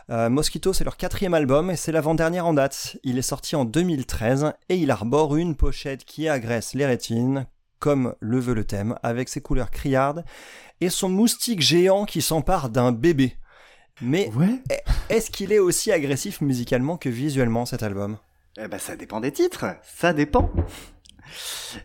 Euh, 0.09 0.31
Mosquito, 0.31 0.73
c'est 0.73 0.85
leur 0.85 0.97
quatrième 0.97 1.35
album 1.35 1.69
et 1.73 1.75
c'est 1.77 1.91
l'avant-dernier 1.91 2.39
en 2.53 2.55
date. 2.55 2.99
Il 3.03 3.17
est 3.17 3.23
sorti 3.23 3.57
en 3.57 3.65
2013 3.65 4.53
et 4.69 4.77
il 4.77 4.91
arbore 4.91 5.37
une 5.37 5.57
pochette 5.57 6.05
qui 6.05 6.29
agresse 6.29 6.75
les 6.75 6.85
rétines, 6.85 7.47
comme 7.79 8.15
le 8.21 8.39
veut 8.39 8.53
le 8.53 8.65
thème, 8.65 8.99
avec 9.03 9.31
ses 9.31 9.41
couleurs 9.41 9.71
criardes 9.71 10.23
et 10.83 10.91
son 10.91 11.09
moustique 11.09 11.63
géant 11.63 12.05
qui 12.05 12.21
s'empare 12.21 12.69
d'un 12.69 12.93
bébé. 12.93 13.39
Mais 14.03 14.31
Ouais 14.35 14.61
est-ce 15.09 15.31
qu'il 15.31 15.51
est 15.53 15.59
aussi 15.59 15.93
agressif 15.93 16.43
musicalement 16.43 16.99
que 16.99 17.09
visuellement 17.09 17.65
cet 17.65 17.83
album? 17.83 18.19
Eh 18.59 18.69
ben, 18.69 18.79
ça 18.79 18.97
dépend 18.97 19.21
des 19.21 19.33
titres. 19.33 19.65
Ça 19.83 20.13
dépend. 20.13 20.51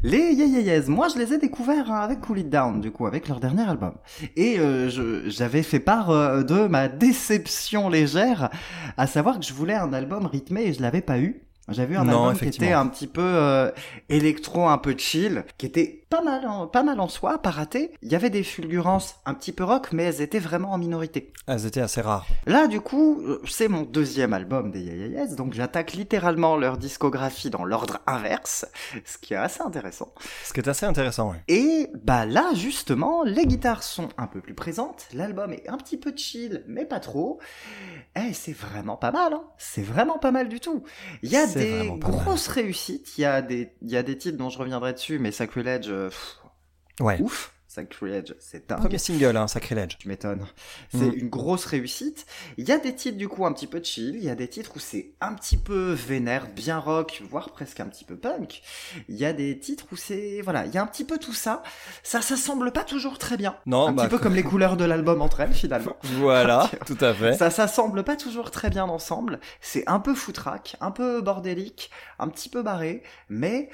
Les 0.03 0.33
Yeah 0.33 0.45
Yeah 0.45 0.61
Yeahs, 0.61 0.87
moi 0.87 1.07
je 1.07 1.17
les 1.17 1.33
ai 1.33 1.37
découverts 1.37 1.91
hein, 1.91 1.99
avec 2.01 2.21
Cool 2.21 2.39
It 2.39 2.49
Down, 2.49 2.81
du 2.81 2.91
coup, 2.91 3.05
avec 3.07 3.27
leur 3.27 3.39
dernier 3.39 3.67
album. 3.67 3.93
Et 4.35 4.59
euh, 4.59 4.89
j'avais 5.29 5.63
fait 5.63 5.79
part 5.79 6.09
euh, 6.09 6.43
de 6.43 6.67
ma 6.67 6.87
déception 6.87 7.89
légère, 7.89 8.49
à 8.97 9.07
savoir 9.07 9.39
que 9.39 9.45
je 9.45 9.53
voulais 9.53 9.75
un 9.75 9.93
album 9.93 10.25
rythmé 10.25 10.63
et 10.63 10.73
je 10.73 10.81
l'avais 10.81 11.01
pas 11.01 11.19
eu. 11.19 11.41
J'avais 11.69 11.95
eu 11.95 11.97
un 11.97 12.05
Non, 12.05 12.29
album 12.29 12.37
qui 12.37 12.45
était 12.45 12.71
un 12.71 12.87
petit 12.87 13.07
peu 13.07 13.21
euh, 13.21 13.71
électro, 14.07 14.67
un 14.69 14.77
peu 14.77 14.95
chill, 14.97 15.43
qui 15.57 15.65
était 15.65 16.05
pas 16.09 16.21
mal, 16.21 16.47
en, 16.47 16.67
pas 16.67 16.83
mal 16.83 16.99
en 16.99 17.07
soi, 17.07 17.37
pas 17.39 17.49
raté. 17.49 17.91
Il 18.01 18.11
y 18.11 18.15
avait 18.15 18.29
des 18.29 18.43
fulgurances 18.43 19.15
un 19.25 19.33
petit 19.33 19.51
peu 19.51 19.63
rock, 19.63 19.91
mais 19.91 20.03
elles 20.03 20.21
étaient 20.21 20.39
vraiment 20.39 20.71
en 20.71 20.77
minorité. 20.77 21.33
Elles 21.47 21.65
étaient 21.65 21.81
assez 21.81 22.01
rares. 22.01 22.25
Là, 22.45 22.67
du 22.67 22.79
coup, 22.79 23.21
euh, 23.21 23.41
c'est 23.47 23.67
mon 23.67 23.81
deuxième 23.81 24.33
album 24.33 24.71
des 24.71 24.81
Yeahs, 24.81 25.35
donc 25.35 25.53
j'attaque 25.53 25.93
littéralement 25.93 26.55
leur 26.55 26.77
discographie 26.77 27.49
dans 27.49 27.65
l'ordre 27.65 27.99
inverse, 28.07 28.65
ce 29.05 29.17
qui 29.17 29.33
est 29.33 29.37
assez 29.37 29.61
intéressant. 29.61 30.13
Ce 30.43 30.53
qui 30.53 30.61
est 30.61 30.67
assez 30.67 30.85
intéressant, 30.85 31.31
ouais. 31.31 31.43
Et 31.47 31.89
bah 32.03 32.25
là, 32.25 32.51
justement, 32.53 33.23
les 33.23 33.45
guitares 33.45 33.83
sont 33.83 34.09
un 34.17 34.27
peu 34.27 34.39
plus 34.39 34.53
présentes, 34.53 35.07
l'album 35.13 35.51
est 35.51 35.67
un 35.67 35.77
petit 35.77 35.97
peu 35.97 36.13
chill, 36.15 36.63
mais 36.67 36.85
pas 36.85 36.99
trop. 36.99 37.39
Eh, 38.15 38.33
c'est 38.33 38.55
vraiment 38.55 38.95
pas 38.95 39.11
mal, 39.11 39.33
hein. 39.33 39.43
C'est 39.57 39.83
vraiment 39.83 40.17
pas 40.17 40.31
mal 40.31 40.47
du 40.47 40.59
tout. 40.59 40.83
Il 41.21 41.29
y 41.29 41.37
a 41.37 41.45
des 41.45 41.89
mal. 41.89 41.99
grosses 41.99 42.47
réussites, 42.47 43.17
il 43.17 43.21
y 43.21 43.25
a 43.25 43.41
des, 43.41 43.73
il 43.81 43.89
y 43.89 43.97
a 43.97 44.03
des 44.03 44.17
titres 44.17 44.37
dont 44.37 44.49
je 44.49 44.57
reviendrai 44.57 44.93
dessus, 44.93 45.19
mais 45.19 45.31
Sacrilege, 45.31 45.89
pff, 46.09 46.37
Ouais. 46.99 47.19
ouf. 47.21 47.53
Sacrilege, 47.69 48.33
c'est 48.39 48.67
dingue. 48.67 48.79
Premier 48.79 48.97
single, 48.97 49.37
hein, 49.37 49.47
Sacrilege. 49.47 49.97
Tu 49.99 50.07
m'étonnes. 50.07 50.47
C'est 50.91 50.97
Mm. 51.11 51.13
une 51.15 51.29
grosse 51.29 51.65
réussite. 51.65 52.25
Il 52.57 52.67
y 52.67 52.71
a 52.71 52.79
des 52.79 52.95
titres 52.95 53.19
du 53.19 53.27
coup 53.27 53.45
un 53.45 53.53
petit 53.53 53.67
peu 53.67 53.83
chill, 53.83 54.15
il 54.15 54.23
y 54.23 54.31
a 54.31 54.35
des 54.35 54.47
titres 54.47 54.71
où 54.77 54.79
c'est 54.79 55.11
un 55.21 55.35
petit 55.35 55.57
peu 55.57 55.91
vénère, 55.91 56.47
bien 56.49 56.79
rock, 56.79 57.21
voire 57.29 57.51
presque 57.51 57.79
un 57.79 57.85
petit 57.85 58.03
peu 58.03 58.17
punk. 58.17 58.63
Il 59.09 59.15
y 59.15 59.25
a 59.25 59.33
des 59.33 59.59
titres 59.59 59.85
où 59.91 59.95
c'est 59.95 60.41
voilà, 60.43 60.65
il 60.65 60.73
y 60.73 60.77
a 60.79 60.81
un 60.81 60.87
petit 60.87 61.03
peu 61.03 61.19
tout 61.19 61.33
ça. 61.35 61.61
Ça 62.01 62.21
ça 62.21 62.35
semble 62.35 62.71
pas 62.71 62.83
toujours 62.83 63.19
très 63.19 63.37
bien. 63.37 63.55
Non, 63.67 63.89
un 63.89 63.91
bah, 63.91 64.05
petit 64.05 64.09
peu 64.09 64.17
comme 64.17 64.33
les 64.41 64.43
couleurs 64.43 64.75
de 64.75 64.85
l'album 64.85 65.21
entre 65.21 65.41
elles 65.41 65.53
finalement. 65.53 65.97
Voilà, 66.03 66.71
tout 66.87 66.97
à 66.99 67.13
fait. 67.13 67.35
Ça 67.35 67.51
ça 67.51 67.67
semble 67.67 68.03
pas 68.03 68.15
toujours 68.15 68.49
très 68.49 68.71
bien 68.71 68.85
ensemble. 68.85 69.39
C'est 69.61 69.83
un 69.87 69.99
peu 69.99 70.15
foutraque, 70.15 70.77
un 70.81 70.89
peu 70.89 71.21
bordélique, 71.21 71.91
un 72.17 72.27
petit 72.29 72.49
peu 72.49 72.63
barré, 72.63 73.03
mais 73.29 73.69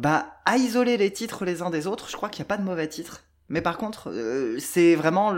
bah 0.00 0.26
à 0.44 0.56
isoler 0.56 0.96
les 0.96 1.12
titres 1.12 1.44
les 1.44 1.62
uns 1.62 1.70
des 1.70 1.86
autres, 1.86 2.08
je 2.08 2.16
crois 2.16 2.28
qu'il 2.28 2.40
y 2.40 2.42
a 2.42 2.48
pas 2.48 2.56
de 2.56 2.64
mauvais 2.64 2.88
titres. 2.88 3.24
Mais 3.50 3.62
par 3.62 3.78
contre, 3.78 4.10
euh, 4.10 4.58
c'est 4.58 4.94
vraiment 4.94 5.34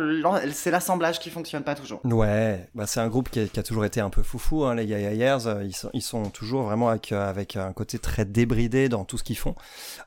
c'est 0.52 0.72
l'assemblage 0.72 1.20
qui 1.20 1.30
fonctionne 1.30 1.62
pas 1.62 1.76
toujours. 1.76 2.00
Ouais, 2.04 2.68
bah 2.74 2.84
c'est 2.88 2.98
un 2.98 3.06
groupe 3.06 3.30
qui 3.30 3.38
a, 3.38 3.62
toujours 3.62 3.84
été 3.84 4.00
un 4.00 4.10
peu 4.10 4.24
foufou, 4.24 4.64
hein, 4.64 4.74
les 4.74 4.84
Yeahs. 4.84 5.46
Euh, 5.46 5.62
Ils 5.62 5.76
sont, 5.76 5.90
ils 5.94 6.02
sont 6.02 6.24
toujours 6.24 6.64
vraiment 6.64 6.88
avec, 6.88 7.12
euh, 7.12 7.30
avec 7.30 7.54
un 7.54 7.72
côté 7.72 8.00
très 8.00 8.24
débridé 8.24 8.88
dans 8.88 9.04
tout 9.04 9.16
ce 9.16 9.22
qu'ils 9.22 9.38
font. 9.38 9.54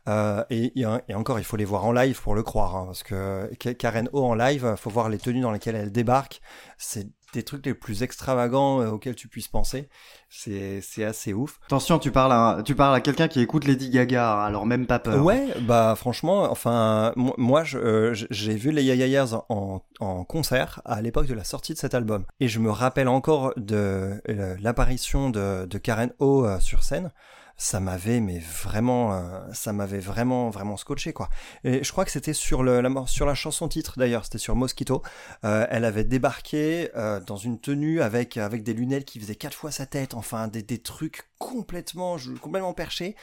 Euh, 0.10 0.43
et, 0.50 0.77
et, 0.81 0.86
et 1.07 1.15
encore, 1.15 1.39
il 1.39 1.45
faut 1.45 1.55
les 1.55 1.63
voir 1.63 1.86
en 1.86 1.93
live 1.93 2.22
pour 2.22 2.36
le 2.36 2.43
croire, 2.43 2.75
hein, 2.75 2.83
parce 2.88 3.03
que 3.03 3.50
Ka- 3.57 3.74
Karen 3.74 4.10
O 4.12 4.25
en 4.25 4.36
live, 4.36 4.75
faut 4.75 4.89
voir 4.89 5.07
les 5.07 5.17
tenues 5.17 5.39
dans 5.39 5.51
lesquelles 5.53 5.75
elle 5.75 5.91
débarque. 5.93 6.41
C'est 6.77 7.07
des 7.33 7.43
trucs 7.43 7.65
les 7.65 7.73
plus 7.73 8.03
extravagants 8.03 8.79
euh, 8.81 8.89
auxquels 8.91 9.15
tu 9.15 9.27
puisses 9.27 9.47
penser. 9.47 9.89
C'est 10.29 10.79
c'est 10.81 11.03
assez 11.03 11.33
ouf. 11.33 11.59
Attention, 11.65 11.99
tu 11.99 12.11
parles 12.11 12.31
à, 12.31 12.61
tu 12.63 12.75
parles 12.75 12.95
à 12.95 13.01
quelqu'un 13.01 13.27
qui 13.27 13.41
écoute 13.41 13.65
Lady 13.65 13.89
Gaga, 13.89 14.41
alors 14.43 14.65
même 14.65 14.87
pas 14.87 14.99
peur. 14.99 15.23
Ouais, 15.23 15.47
bah 15.61 15.95
franchement, 15.97 16.43
enfin, 16.49 17.11
mo- 17.15 17.35
moi, 17.37 17.63
je, 17.63 17.77
euh, 17.77 18.13
j'ai 18.29 18.55
vu 18.55 18.71
les 18.71 18.83
Yeahs 18.83 19.35
en, 19.49 19.81
en 19.99 20.23
concert 20.23 20.81
à 20.85 21.01
l'époque 21.01 21.27
de 21.27 21.33
la 21.33 21.43
sortie 21.43 21.73
de 21.73 21.77
cet 21.79 21.93
album. 21.93 22.25
Et 22.39 22.47
je 22.47 22.59
me 22.59 22.71
rappelle 22.71 23.07
encore 23.07 23.53
de 23.57 24.19
euh, 24.29 24.55
l'apparition 24.61 25.29
de, 25.29 25.65
de 25.65 25.77
Karen 25.77 26.11
O 26.19 26.47
sur 26.59 26.83
scène. 26.83 27.11
Ça 27.55 27.79
m'avait, 27.79 28.19
mais 28.19 28.39
vraiment, 28.39 29.13
euh, 29.13 29.39
ça 29.53 29.74
m'avait 29.74 30.00
vraiment, 30.00 30.50
vraiment 30.50 30.75
scotché, 30.75 31.13
quoi. 31.13 31.29
Et 31.63 31.83
je 31.83 31.91
crois 31.91 32.03
que 32.03 32.12
c'était 32.12 32.33
sur, 32.33 32.63
le, 32.63 32.81
la, 32.81 32.89
sur 33.05 33.25
la 33.25 33.36
chanson 33.36 33.67
titre, 33.67 33.93
d'ailleurs, 33.98 34.25
c'était 34.25 34.39
sur 34.39 34.55
Mosquito. 34.55 35.03
Euh, 35.45 35.67
elle 35.69 35.86
avait 35.86 36.03
débarqué 36.03 36.89
euh, 36.95 37.19
dans 37.19 37.38
une 37.38 37.60
tenue 37.60 38.01
avec, 38.01 38.38
avec 38.38 38.63
des 38.63 38.74
lunettes 38.74 39.05
qui 39.05 39.19
faisaient 39.19 39.36
quatre 39.36 39.55
fois 39.55 39.72
sa 39.72 39.86
tête, 39.86 40.13
enfin, 40.15 40.48
des, 40.48 40.63
des 40.63 40.79
trucs 40.79 41.29
complètement, 41.38 42.17
complètement 42.41 42.74
perchés. 42.74 43.15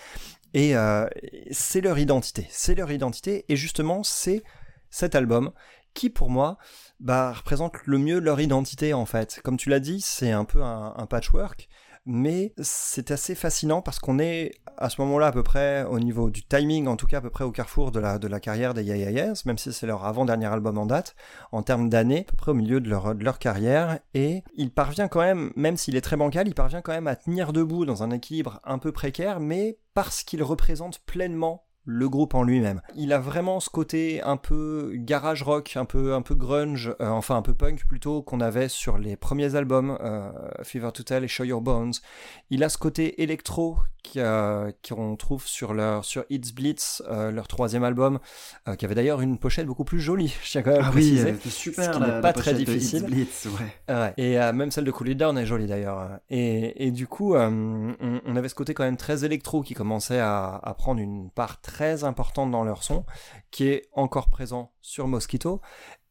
Et 0.52 0.74
c'est 1.52 1.80
leur 1.80 1.96
identité, 2.00 2.48
c'est 2.50 2.74
leur 2.74 2.90
identité, 2.90 3.44
et 3.48 3.54
justement 3.54 4.02
c'est 4.02 4.42
cet 4.90 5.14
album 5.14 5.52
qui 5.94 6.10
pour 6.10 6.28
moi 6.28 6.58
bah, 6.98 7.32
représente 7.32 7.74
le 7.84 7.98
mieux 7.98 8.18
leur 8.18 8.40
identité 8.40 8.92
en 8.92 9.06
fait. 9.06 9.40
Comme 9.44 9.56
tu 9.56 9.70
l'as 9.70 9.78
dit, 9.78 10.00
c'est 10.00 10.32
un 10.32 10.44
peu 10.44 10.60
un 10.64 11.06
patchwork, 11.08 11.68
mais 12.10 12.52
c'est 12.60 13.10
assez 13.10 13.34
fascinant 13.34 13.82
parce 13.82 13.98
qu'on 14.00 14.18
est 14.18 14.52
à 14.76 14.90
ce 14.90 15.00
moment-là 15.02 15.28
à 15.28 15.32
peu 15.32 15.42
près 15.42 15.84
au 15.84 16.00
niveau 16.00 16.30
du 16.30 16.42
timing, 16.42 16.88
en 16.88 16.96
tout 16.96 17.06
cas 17.06 17.18
à 17.18 17.20
peu 17.20 17.30
près 17.30 17.44
au 17.44 17.52
carrefour 17.52 17.92
de 17.92 18.00
la, 18.00 18.40
carrière 18.40 18.74
des 18.74 18.82
Yeah 18.82 19.32
même 19.46 19.58
si 19.58 19.72
c'est 19.72 19.86
leur 19.86 20.04
avant-dernier 20.04 20.46
album 20.46 20.78
en 20.78 20.86
date, 20.86 21.14
en 21.52 21.62
termes 21.62 21.88
d'années, 21.88 22.26
à 22.28 22.30
peu 22.30 22.36
près 22.36 22.50
au 22.50 22.54
milieu 22.54 22.80
de 22.80 22.88
leur, 22.88 23.14
de 23.14 23.22
leur 23.22 23.38
carrière, 23.38 24.00
et 24.14 24.42
il 24.56 24.72
parvient 24.72 25.08
quand 25.08 25.20
même, 25.20 25.52
même 25.54 25.76
s'il 25.76 25.96
est 25.96 26.00
très 26.00 26.16
bancal, 26.16 26.48
il 26.48 26.54
parvient 26.54 26.82
quand 26.82 26.92
même 26.92 27.06
à 27.06 27.16
tenir 27.16 27.52
debout 27.52 27.84
dans 27.84 28.02
un 28.02 28.10
équilibre 28.10 28.60
un 28.64 28.78
peu 28.78 28.90
précaire, 28.92 29.38
mais 29.38 29.78
parce 29.94 30.24
qu'il 30.24 30.42
représente 30.42 30.98
pleinement 31.00 31.64
le 31.84 32.08
groupe 32.08 32.34
en 32.34 32.42
lui-même. 32.42 32.82
Il 32.94 33.12
a 33.12 33.18
vraiment 33.18 33.58
ce 33.58 33.70
côté 33.70 34.22
un 34.22 34.36
peu 34.36 34.92
garage 34.94 35.42
rock, 35.42 35.72
un 35.76 35.84
peu 35.84 36.14
un 36.14 36.22
peu 36.22 36.34
grunge, 36.34 36.94
euh, 37.00 37.08
enfin 37.08 37.36
un 37.36 37.42
peu 37.42 37.54
punk 37.54 37.86
plutôt 37.86 38.22
qu'on 38.22 38.40
avait 38.40 38.68
sur 38.68 38.98
les 38.98 39.16
premiers 39.16 39.54
albums 39.54 39.98
euh, 40.02 40.30
Fever 40.62 40.90
to 40.92 41.02
Tell 41.02 41.24
et 41.24 41.28
Show 41.28 41.44
Your 41.44 41.60
Bones. 41.62 41.92
Il 42.50 42.62
a 42.64 42.68
ce 42.68 42.78
côté 42.78 43.22
électro 43.22 43.78
euh, 44.16 44.72
qu'on 44.88 45.16
trouve 45.16 45.46
sur 45.46 45.74
leur 45.74 46.04
sur 46.04 46.24
It's 46.30 46.52
Blitz, 46.52 47.02
euh, 47.08 47.30
leur 47.30 47.48
troisième 47.48 47.84
album, 47.84 48.18
qui 48.78 48.84
avait 48.84 48.94
d'ailleurs 48.94 49.20
une 49.20 49.38
pochette 49.38 49.66
beaucoup 49.66 49.84
plus 49.84 50.00
jolie. 50.00 50.34
Je 50.42 50.50
tiens 50.50 50.62
quand 50.62 50.72
même 50.72 50.80
à 50.82 50.86
Ah 50.86 50.90
oui, 50.94 51.00
préciser. 51.12 51.28
était 51.30 51.50
super. 51.50 51.84
ce 51.84 51.90
qui 51.90 52.00
n'est 52.00 52.20
pas 52.20 52.32
très 52.32 52.54
difficile. 52.54 53.00
It's 53.02 53.10
Blitz, 53.10 53.48
ouais. 53.88 53.94
Ouais. 53.94 54.14
Et 54.16 54.36
même 54.52 54.70
celle 54.70 54.84
de 54.84 54.90
Cool 54.90 55.10
It 55.10 55.18
Down 55.18 55.36
est 55.38 55.46
jolie 55.46 55.66
d'ailleurs. 55.66 56.18
Et, 56.30 56.86
et 56.86 56.90
du 56.90 57.06
coup, 57.06 57.34
on, 57.34 57.94
on 58.00 58.36
avait 58.36 58.48
ce 58.48 58.54
côté 58.54 58.74
quand 58.74 58.84
même 58.84 58.96
très 58.96 59.24
électro 59.24 59.62
qui 59.62 59.74
commençait 59.74 60.18
à, 60.20 60.60
à 60.62 60.74
prendre 60.74 61.00
une 61.00 61.30
part 61.30 61.60
très 61.60 61.69
importante 62.04 62.50
dans 62.50 62.64
leur 62.64 62.82
son, 62.82 63.04
qui 63.50 63.68
est 63.68 63.88
encore 63.92 64.28
présent 64.28 64.72
sur 64.80 65.08
Mosquito. 65.08 65.60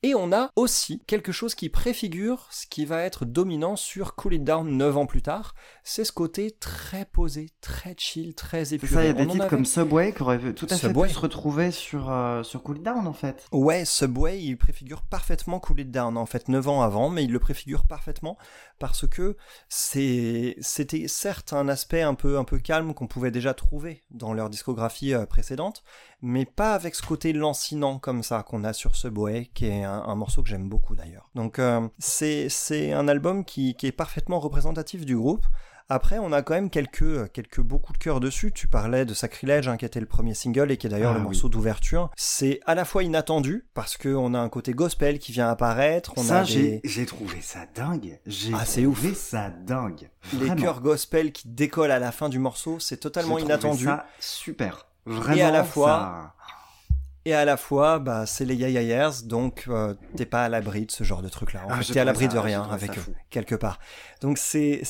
Et 0.02 0.16
on 0.16 0.32
a 0.32 0.50
aussi 0.56 1.04
quelque 1.08 1.34
chose 1.34 1.56
qui 1.56 1.68
préfigure 1.68 2.48
ce 2.52 2.66
qui 2.68 2.86
va 2.86 3.04
être 3.04 3.26
dominant 3.26 3.76
sur 3.76 4.16
Cool 4.16 4.36
It 4.36 4.44
Down 4.46 4.78
9 4.78 4.98
ans 4.98 5.06
plus 5.06 5.22
tard. 5.22 5.56
C'est 5.92 6.04
ce 6.06 6.12
côté 6.12 6.52
très 6.52 7.04
posé, 7.06 7.50
très 7.62 7.96
chill, 7.98 8.36
très 8.36 8.76
épuré. 8.76 8.94
ça, 8.94 9.04
il 9.04 9.08
y 9.08 9.10
a 9.10 9.14
des 9.14 9.26
titres 9.26 9.42
avait- 9.42 9.50
comme 9.50 9.66
Subway 9.66 10.14
qui 10.14 10.22
auraient 10.22 10.54
tout 10.54 10.68
à 10.70 10.78
fait 10.78 10.94
pu 10.94 11.10
se 11.10 11.18
retrouver 11.18 11.72
sur, 11.72 12.12
euh, 12.12 12.44
sur 12.44 12.62
Cool 12.62 12.78
It 12.78 12.84
Down 12.84 13.08
en 13.08 13.14
fait. 13.14 13.48
Ouais, 13.52 13.86
Subway, 13.86 14.40
il 14.40 14.56
préfigure 14.56 15.02
parfaitement 15.02 15.60
Cool 15.60 15.80
It 15.80 15.90
Down, 15.90 16.16
en 16.16 16.28
fait, 16.28 16.48
9 16.48 16.68
ans 16.68 16.84
avant, 16.84 17.10
mais 17.10 17.24
il 17.24 17.32
le 17.32 17.40
préfigure 17.40 17.88
parfaitement 17.88 18.38
parce 18.78 19.08
que 19.08 19.36
c'était 19.68 20.56
certes 21.08 21.54
un 21.54 21.68
aspect 21.68 22.04
un 22.04 22.14
peu, 22.14 22.38
un 22.38 22.44
peu 22.44 22.60
calme 22.60 22.94
qu'on 22.94 23.08
pouvait 23.08 23.32
déjà 23.32 23.56
trouver 23.56 24.04
dans 24.12 24.34
leur 24.34 24.52
discographie 24.52 25.16
euh, 25.16 25.26
précédente, 25.26 25.84
mais 26.22 26.46
pas 26.46 26.76
avec 26.76 26.94
ce 26.94 27.02
côté 27.02 27.34
lancinant 27.34 27.98
comme 27.98 28.22
ça 28.22 28.44
qu'on 28.44 28.64
a 28.64 28.74
sur 28.74 28.96
Subway, 28.96 29.50
qui 29.56 29.66
est 29.66 29.84
un, 29.86 30.04
un 30.04 30.16
morceau 30.16 30.44
que 30.44 30.50
j'aime 30.50 30.70
beaucoup 30.70 30.96
d'ailleurs. 30.96 31.32
Donc, 31.34 31.58
euh, 31.58 31.88
c'est, 31.98 32.48
c'est 32.48 32.94
un 32.94 33.08
album 33.08 33.44
qui, 33.44 33.74
qui 33.74 33.88
est 33.88 33.92
parfaitement 33.92 34.40
représentatif 34.40 35.04
du 35.04 35.18
groupe. 35.18 35.48
Après, 35.92 36.20
on 36.20 36.32
a 36.32 36.44
quand 36.44 36.54
même 36.54 36.70
quelques, 36.70 37.32
quelques 37.32 37.62
beaucoup 37.62 37.94
de 37.94 37.98
cœur 37.98 38.20
dessus. 38.20 38.52
Tu 38.54 38.68
parlais 38.68 39.06
de 39.06 39.14
Sacrilege, 39.16 39.68
hein, 39.68 39.76
qui 39.76 39.86
était 39.86 40.00
le 40.00 40.06
premier 40.06 40.36
single 40.36 40.72
et 40.72 40.78
qui 40.78 40.86
est 40.86 40.90
d'ailleurs 40.92 41.12
Ah 41.12 41.16
le 41.16 41.20
oui. 41.22 41.26
morceau 41.26 41.50
d'ouverture. 41.50 42.12
C'est 42.16 42.60
à 42.68 42.76
la 42.76 42.86
fois 42.86 43.02
inattendu 43.04 43.66
parce 43.74 43.98
qu'on 43.98 44.34
a 44.36 44.40
un 44.40 44.50
côté 44.50 44.74
gospel 44.74 45.18
qui 45.18 45.32
vient 45.32 45.50
apparaître. 45.50 46.14
On 46.16 46.22
ça, 46.24 46.40
a 46.42 46.44
j'ai 46.44 46.62
des, 46.62 46.82
j'ai 46.84 47.06
trouvé 47.08 47.42
ça 47.42 47.66
dingue. 47.74 48.20
J'ai 48.28 48.54
Ah, 48.56 48.66
c'est 48.66 48.84
trouvé 48.84 49.16
ça 49.16 49.50
dingue. 49.50 50.10
les 50.34 50.40
Vraiment. 50.46 50.62
chœurs 50.62 50.82
gospel 50.82 51.32
qui 51.32 51.48
décollent 51.48 51.92
à 51.92 52.00
la 52.00 52.12
fin 52.12 52.30
du 52.30 52.38
morceau. 52.38 52.80
C'est 52.80 52.98
totalement 52.98 53.40
inattendu. 53.40 53.86
ça 53.86 54.06
super. 54.20 54.86
Vraiment. 55.08 55.38
Et 55.38 55.42
à 55.42 55.50
la 55.50 55.64
fois, 55.64 55.88
ça- 55.90 56.34
Et 57.30 57.34
à 57.36 57.46
la 57.46 57.58
fois, 57.58 58.00
bah, 58.00 58.26
c'est 58.26 58.46
les 58.46 58.56
Yeahs, 58.56 59.24
donc 59.26 59.66
euh, 59.68 59.94
t'es 60.16 60.26
pas 60.26 60.46
à 60.46 60.50
l'abri 60.50 60.86
de 60.86 60.92
ce 60.92 61.04
genre 61.04 61.22
de 61.22 61.30
truc-là. 61.30 61.62
En 61.66 61.70
Ah, 61.70 61.82
fait, 61.82 61.94
t'es 61.94 62.00
à 62.00 62.04
l'abri 62.06 62.28
de 62.28 62.38
rien 62.38 62.64
avec 62.64 62.98
eux, 62.98 63.02
fou. 63.02 63.14
quelque 63.30 63.56
part. 63.56 63.78
Donc 64.22 64.38
c'est, 64.38 64.82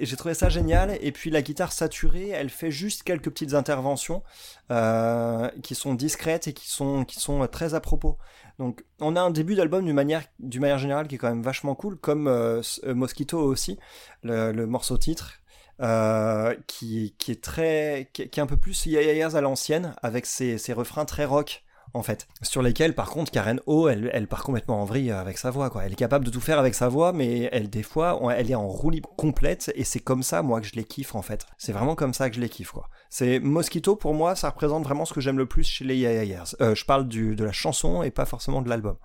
j'ai 0.00 0.16
trouvé 0.16 0.34
ça 0.34 0.48
génial. 0.48 0.98
Et 1.00 1.12
puis 1.12 1.30
la 1.30 1.42
guitare 1.42 1.72
saturée, 1.72 2.28
elle 2.30 2.50
fait 2.50 2.70
juste 2.70 3.02
quelques 3.04 3.30
petites 3.30 3.54
interventions 3.54 4.22
euh, 4.70 5.48
qui 5.62 5.74
sont 5.74 5.94
discrètes 5.94 6.48
et 6.48 6.52
qui 6.52 6.68
sont 6.68 7.04
qui 7.04 7.18
sont 7.18 7.42
euh, 7.42 7.46
très 7.46 7.74
à 7.74 7.80
propos. 7.80 8.18
Donc 8.58 8.84
on 9.00 9.16
a 9.16 9.20
un 9.22 9.30
début 9.30 9.54
d'album 9.54 9.84
d'une 9.84 9.94
manière 9.94 10.22
d'une 10.38 10.60
manière 10.60 10.78
générale 10.78 11.08
qui 11.08 11.14
est 11.14 11.18
quand 11.18 11.30
même 11.30 11.42
vachement 11.42 11.74
cool, 11.74 11.96
comme 11.98 12.26
euh, 12.28 12.60
Mosquito 12.86 13.38
aussi, 13.40 13.78
le, 14.22 14.52
le 14.52 14.66
morceau 14.66 14.98
titre. 14.98 15.40
euh, 15.80 16.54
qui, 16.66 17.14
qui 17.18 17.30
est 17.32 17.42
très 17.42 18.10
qui, 18.12 18.28
qui 18.28 18.38
est 18.38 18.42
un 18.42 18.46
peu 18.46 18.58
plus 18.58 18.84
Yeahs 18.84 19.34
à 19.34 19.40
l'ancienne 19.40 19.94
avec 20.02 20.26
ses, 20.26 20.58
ses 20.58 20.74
refrains 20.74 21.06
très 21.06 21.24
rock 21.24 21.64
en 21.94 22.02
fait, 22.02 22.28
sur 22.42 22.62
lesquels 22.62 22.94
par 22.94 23.10
contre 23.10 23.32
Karen 23.32 23.60
O, 23.66 23.88
elle, 23.88 24.10
elle 24.12 24.28
part 24.28 24.42
complètement 24.44 24.80
en 24.80 24.84
vrille 24.84 25.10
avec 25.10 25.38
sa 25.38 25.50
voix, 25.50 25.70
quoi. 25.70 25.84
Elle 25.84 25.92
est 25.92 25.96
capable 25.96 26.24
de 26.24 26.30
tout 26.30 26.40
faire 26.40 26.58
avec 26.58 26.74
sa 26.74 26.88
voix, 26.88 27.12
mais 27.12 27.48
elle 27.52 27.68
des 27.70 27.82
fois, 27.82 28.18
on- 28.22 28.30
elle 28.30 28.50
est 28.50 28.54
en 28.54 28.68
roue 28.68 28.90
libre 28.90 29.10
complète, 29.16 29.72
et 29.74 29.84
c'est 29.84 30.00
comme 30.00 30.22
ça, 30.22 30.42
moi, 30.42 30.60
que 30.60 30.66
je 30.66 30.74
les 30.74 30.84
kiffe 30.84 31.14
en 31.14 31.22
fait. 31.22 31.46
C'est 31.58 31.72
vraiment 31.72 31.94
comme 31.94 32.14
ça 32.14 32.30
que 32.30 32.36
je 32.36 32.40
les 32.40 32.48
kiffe, 32.48 32.72
quoi. 32.72 32.88
C'est 33.08 33.40
Mosquito 33.40 33.96
pour 33.96 34.14
moi, 34.14 34.36
ça 34.36 34.50
représente 34.50 34.84
vraiment 34.84 35.04
ce 35.04 35.12
que 35.12 35.20
j'aime 35.20 35.38
le 35.38 35.46
plus 35.46 35.64
chez 35.64 35.84
les 35.84 35.96
Yeah. 35.96 36.44
Euh, 36.60 36.74
je 36.74 36.84
parle 36.84 37.08
du, 37.08 37.34
de 37.36 37.44
la 37.44 37.52
chanson 37.52 38.02
et 38.02 38.10
pas 38.10 38.24
forcément 38.24 38.62
de 38.62 38.68
l'album. 38.68 38.96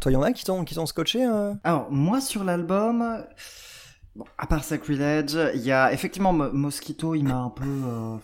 Toi, 0.00 0.10
y 0.12 0.16
en 0.16 0.22
a 0.22 0.32
qui 0.32 0.44
t'ont 0.44 0.64
qui 0.64 0.74
t'ont 0.74 0.86
scotché 0.86 1.26
euh? 1.26 1.52
Alors, 1.64 1.90
moi, 1.90 2.20
sur 2.22 2.44
l'album, 2.44 3.22
bon, 4.16 4.24
à 4.38 4.46
part 4.46 4.64
Sacrilege, 4.64 5.36
il 5.54 5.60
y 5.60 5.70
a 5.70 5.92
effectivement 5.92 6.32
Mo- 6.32 6.50
Mosquito, 6.52 7.14
il 7.14 7.24
m'a 7.24 7.36
un 7.36 7.50
peu. 7.50 7.64
euh, 7.66 8.16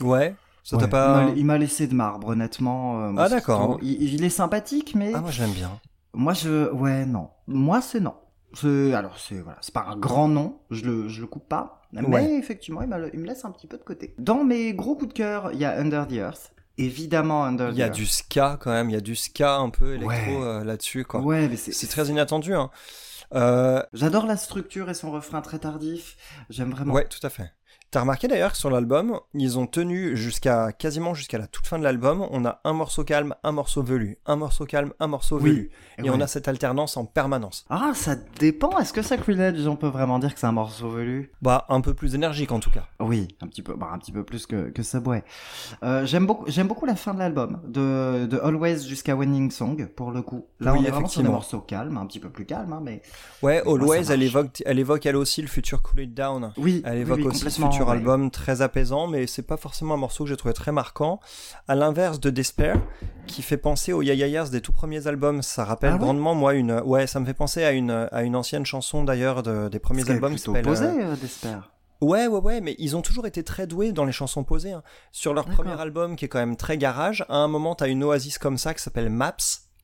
Ouais. 0.00 0.34
Ça 0.70 0.76
t'a 0.76 0.84
ouais, 0.84 0.90
pas. 0.90 1.26
il 1.36 1.44
m'a- 1.46 1.54
Il 1.56 1.60
laissé 1.60 1.86
de 1.86 1.94
marbre, 1.94 2.28
honnêtement. 2.28 3.00
euh, 3.08 3.12
Ah, 3.16 3.28
d'accord. 3.28 3.78
Il, 3.82 4.02
il 4.02 4.24
est 4.24 4.28
sympathique, 4.30 4.94
mais 4.94 5.12
Ah, 5.14 5.20
moi 5.20 5.30
j'aime 5.30 5.52
bien. 5.52 5.70
moi, 6.14 6.34
je. 6.34 6.70
Ouais, 6.72 7.06
non. 7.06 7.30
Moi, 7.46 7.80
c'est 7.80 8.00
non. 8.00 8.14
Alors, 8.94 9.18
c'est 9.18 9.40
voilà, 9.40 9.58
pas 9.74 9.86
un 9.88 9.96
grand 9.96 10.26
nom, 10.28 10.58
je 10.70 10.84
le, 10.84 11.08
je 11.08 11.20
le 11.20 11.26
coupe 11.26 11.48
pas. 11.48 11.82
Mais 11.92 12.02
Ouais. 12.02 12.34
effectivement, 12.34 12.82
il, 12.82 13.10
il 13.14 13.20
me 13.20 13.26
laisse 13.26 13.44
un 13.44 13.50
petit 13.50 13.66
peu 13.66 13.78
de 13.78 13.82
côté. 13.82 14.14
Dans 14.18 14.42
mes 14.44 14.74
gros 14.74 14.94
coups 14.94 15.08
de 15.08 15.12
cœur, 15.14 15.52
il 15.52 15.58
y 15.58 15.64
a 15.64 15.78
Under 15.78 16.06
the 16.06 16.12
Earth. 16.12 16.52
Évidemment, 16.76 17.44
Under 17.44 17.68
Il 17.70 17.74
the 17.74 17.78
y 17.78 17.82
a 17.82 17.86
Earth. 17.86 17.94
du 17.96 18.06
ska 18.06 18.56
quand 18.60 18.70
même, 18.70 18.88
il 18.90 18.92
y 18.92 18.96
a 18.96 19.00
du 19.00 19.16
ska 19.16 19.56
un 19.56 19.70
peu 19.70 19.94
électro 19.94 20.08
Ouais. 20.08 20.36
euh, 20.42 20.64
là-dessus, 20.64 21.04
quoi. 21.04 21.20
Ouais, 21.20 21.48
mais 21.48 21.56
c'est 21.56 21.72
C'est 21.72 21.86
très 21.88 22.06
inattendu, 22.08 22.54
hein. 22.54 22.70
Euh, 23.34 23.82
J'adore 23.92 24.26
la 24.26 24.36
structure 24.38 24.88
et 24.88 24.94
son 24.94 25.10
refrain 25.10 25.42
très 25.42 25.58
tardif. 25.58 26.16
J'aime 26.50 26.70
vraiment. 26.70 26.94
Ouais, 26.94 27.06
tout 27.06 27.24
à 27.26 27.30
fait. 27.30 27.50
T'as 27.90 28.00
remarqué 28.00 28.28
d'ailleurs 28.28 28.52
que 28.52 28.58
sur 28.58 28.68
l'album, 28.68 29.18
ils 29.32 29.58
ont 29.58 29.66
tenu 29.66 30.14
jusqu'à 30.14 30.72
quasiment 30.72 31.14
jusqu'à 31.14 31.38
la 31.38 31.46
toute 31.46 31.66
fin 31.66 31.78
de 31.78 31.84
l'album, 31.84 32.26
on 32.30 32.44
a 32.44 32.60
un 32.64 32.74
morceau 32.74 33.02
calme, 33.02 33.34
un 33.42 33.52
morceau 33.52 33.82
velu, 33.82 34.18
un 34.26 34.36
morceau 34.36 34.66
calme, 34.66 34.92
un 35.00 35.06
morceau 35.06 35.36
Oui. 35.40 35.50
velu, 35.50 35.70
et 35.96 36.02
Ouais. 36.02 36.10
on 36.10 36.20
a 36.20 36.26
cette 36.26 36.48
alternance 36.48 36.98
en 36.98 37.06
permanence. 37.06 37.64
Ah, 37.70 37.92
ça 37.94 38.14
dépend. 38.38 38.78
Est-ce 38.78 38.92
que 38.92 39.00
Sacrilege, 39.00 39.66
on 39.66 39.76
peut 39.76 39.86
vraiment 39.88 40.18
dire 40.18 40.34
que 40.34 40.38
c'est 40.40 40.46
un 40.46 40.52
morceau 40.52 40.90
velu? 40.90 41.32
Bah 41.40 41.64
un 41.70 41.80
peu 41.80 41.94
plus 41.94 42.14
énergique 42.14 42.52
en 42.52 42.60
tout 42.60 42.70
cas. 42.70 42.84
Oui, 43.00 43.26
un 43.40 43.46
petit 43.46 43.62
peu, 43.62 43.74
bah, 43.74 43.88
un 43.90 43.98
petit 43.98 44.12
peu 44.12 44.22
plus 44.22 44.44
que, 44.46 44.68
que 44.68 44.82
Subway. 44.82 45.24
Euh, 45.82 46.04
j'aime 46.04 46.26
beaucoup, 46.26 46.44
j'aime 46.46 46.68
beaucoup 46.68 46.84
la 46.84 46.94
fin 46.94 47.14
de 47.14 47.20
l'album, 47.20 47.58
de, 47.66 48.26
de 48.26 48.38
Always 48.38 48.86
jusqu'à 48.86 49.16
Winning 49.16 49.50
Song, 49.50 49.88
pour 49.96 50.10
le 50.10 50.20
coup. 50.20 50.44
Là, 50.60 50.74
Oui, 50.74 50.80
on 50.82 50.84
est 50.84 50.90
vraiment 50.90 51.08
sur 51.08 51.22
des 51.22 51.28
morceaux 51.30 51.60
calmes, 51.60 51.96
un 51.96 52.04
petit 52.04 52.20
peu 52.20 52.28
plus 52.28 52.44
calmes, 52.44 52.74
hein, 52.74 52.82
mais 52.84 53.00
Ouais, 53.42 53.62
Mais 53.64 53.72
Always, 53.72 54.12
elle 54.12 54.22
évoque, 54.22 54.62
elle 54.66 54.78
évoque 54.78 55.06
elle 55.06 55.16
aussi 55.16 55.40
le 55.40 55.48
futur 55.48 55.80
Cool 55.80 56.00
It 56.02 56.12
Down. 56.14 56.52
oui, 56.58 56.82
Elle 56.84 56.98
évoque 56.98 57.16
oui, 57.20 57.26
aussi 57.28 57.38
ce 57.38 57.44
complètement, 57.44 57.70
ouais. 57.86 57.92
album 57.92 58.30
très 58.30 58.62
apaisant, 58.62 59.06
mais 59.06 59.26
c'est 59.26 59.42
pas 59.42 59.56
forcément 59.56 59.94
un 59.94 59.98
morceau 59.98 60.24
que 60.24 60.30
j'ai 60.30 60.36
trouvé 60.36 60.54
très 60.54 60.72
marquant. 60.72 61.20
À 61.66 61.74
l'inverse 61.74 62.20
de 62.20 62.30
Despair, 62.30 62.76
qui 63.26 63.42
fait 63.42 63.56
penser 63.56 63.92
aux 63.92 64.02
Yaya 64.02 64.26
Yeahs 64.26 64.50
des 64.50 64.60
tout 64.60 64.72
premiers 64.72 65.06
albums, 65.06 65.42
ça 65.42 65.64
rappelle 65.64 65.90
Ah 65.90 65.94
ouais 65.94 66.00
grandement 66.00 66.34
moi 66.34 66.54
une, 66.54 66.80
ouais, 66.84 67.06
ça 67.06 67.20
me 67.20 67.26
fait 67.26 67.34
penser 67.34 67.64
à 67.64 67.72
une 67.72 68.08
à 68.12 68.22
une 68.22 68.36
ancienne 68.36 68.64
chanson 68.66 69.04
d'ailleurs 69.04 69.42
de- 69.42 69.68
des 69.68 69.78
premiers 69.78 70.08
albums 70.10 70.32
qui 70.34 70.38
s'appelle. 70.40 70.64
posé, 70.64 70.84
euh, 70.86 71.12
euh, 71.12 71.16
Despair. 71.16 71.70
Ouais, 72.00 72.28
ouais, 72.28 72.38
ouais, 72.40 72.60
mais 72.60 72.76
ils 72.78 72.96
ont 72.96 73.02
toujours 73.02 73.26
été 73.26 73.42
très 73.42 73.66
doués 73.66 73.90
dans 73.90 74.04
les 74.04 74.12
chansons 74.12 74.44
posées. 74.44 74.70
hein. 74.72 74.82
Sur 75.10 75.34
leur 75.34 75.46
premier 75.46 75.78
album, 75.80 76.14
qui 76.14 76.26
est 76.26 76.28
quand 76.28 76.38
même 76.38 76.56
très 76.56 76.78
garage, 76.78 77.24
à 77.28 77.36
un 77.38 77.48
moment, 77.48 77.74
t'as 77.74 77.88
une 77.88 78.04
oasis 78.04 78.38
comme 78.38 78.56
ça 78.56 78.72
qui 78.72 78.80
s'appelle 78.80 79.10
Maps, 79.10 79.34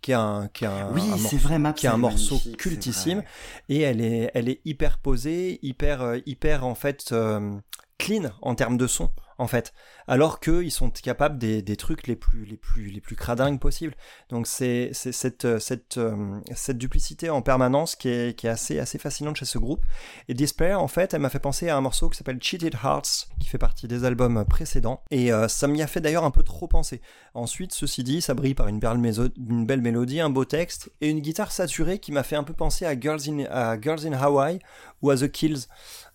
qui 0.00 0.12
est 0.12 0.14
un, 0.14 0.48
qui 0.52 0.62
est 0.64 0.68
un, 0.68 0.90
oui, 0.92 1.00
vrai, 1.38 1.72
qui 1.74 1.86
est 1.86 1.88
un 1.88 1.96
morceau 1.96 2.38
cultissime. 2.56 3.24
et 3.68 3.80
elle 3.80 4.00
est, 4.00 4.30
elle 4.34 4.48
est 4.48 4.60
hyper 4.64 4.98
posée, 4.98 5.58
hyper, 5.62 6.02
euh, 6.02 6.18
hyper 6.24 6.64
en 6.64 6.76
fait 6.76 7.06
euh, 7.10 7.50
clean 7.98 8.30
en 8.42 8.54
termes 8.54 8.76
de 8.76 8.86
son, 8.86 9.10
en 9.38 9.46
fait. 9.46 9.72
Alors 10.06 10.38
que 10.38 10.62
ils 10.62 10.70
sont 10.70 10.90
capables 10.90 11.38
des, 11.38 11.62
des 11.62 11.76
trucs 11.76 12.06
les 12.06 12.16
plus, 12.16 12.44
les 12.44 12.56
plus, 12.56 12.86
les 12.86 13.00
plus 13.00 13.16
cradingues 13.16 13.58
possibles. 13.58 13.94
Donc 14.28 14.46
c'est, 14.46 14.90
cette, 14.92 15.58
cette, 15.58 15.96
euh, 15.96 16.40
cette 16.54 16.76
duplicité 16.76 17.30
en 17.30 17.40
permanence 17.40 17.96
qui 17.96 18.08
est, 18.08 18.38
qui 18.38 18.46
est 18.46 18.50
assez, 18.50 18.78
assez 18.78 18.98
fascinante 18.98 19.36
chez 19.36 19.46
ce 19.46 19.58
groupe. 19.58 19.82
Et 20.28 20.34
Despair, 20.34 20.80
en 20.80 20.88
fait, 20.88 21.14
elle 21.14 21.20
m'a 21.20 21.30
fait 21.30 21.38
penser 21.38 21.70
à 21.70 21.76
un 21.76 21.80
morceau 21.80 22.10
qui 22.10 22.18
s'appelle 22.18 22.38
Cheated 22.42 22.74
Hearts, 22.84 23.28
qui 23.40 23.48
fait 23.48 23.58
partie 23.58 23.88
des 23.88 24.04
albums 24.04 24.44
précédents. 24.44 25.02
Et 25.10 25.32
euh, 25.32 25.48
ça 25.48 25.68
m'y 25.68 25.80
a 25.80 25.86
fait 25.86 26.00
d'ailleurs 26.02 26.24
un 26.24 26.30
peu 26.30 26.42
trop 26.42 26.68
penser. 26.68 27.00
Ensuite, 27.32 27.72
ceci 27.72 28.04
dit, 28.04 28.20
ça 28.20 28.34
brille 28.34 28.54
par 28.54 28.68
une 28.68 28.78
belle, 28.78 29.00
une 29.38 29.64
belle 29.64 29.80
mélodie, 29.80 30.20
un 30.20 30.30
beau 30.30 30.44
texte 30.44 30.92
et 31.00 31.08
une 31.08 31.20
guitare 31.20 31.50
saturée 31.50 31.98
qui 31.98 32.12
m'a 32.12 32.22
fait 32.22 32.36
un 32.36 32.44
peu 32.44 32.54
penser 32.54 32.84
à 32.84 32.98
Girls 32.98 33.22
in, 33.28 33.44
à 33.50 33.80
Girls 33.80 34.06
in 34.06 34.12
Hawaii 34.12 34.58
ou 35.04 35.10
à 35.10 35.16
The 35.16 35.30
Kills, 35.30 35.66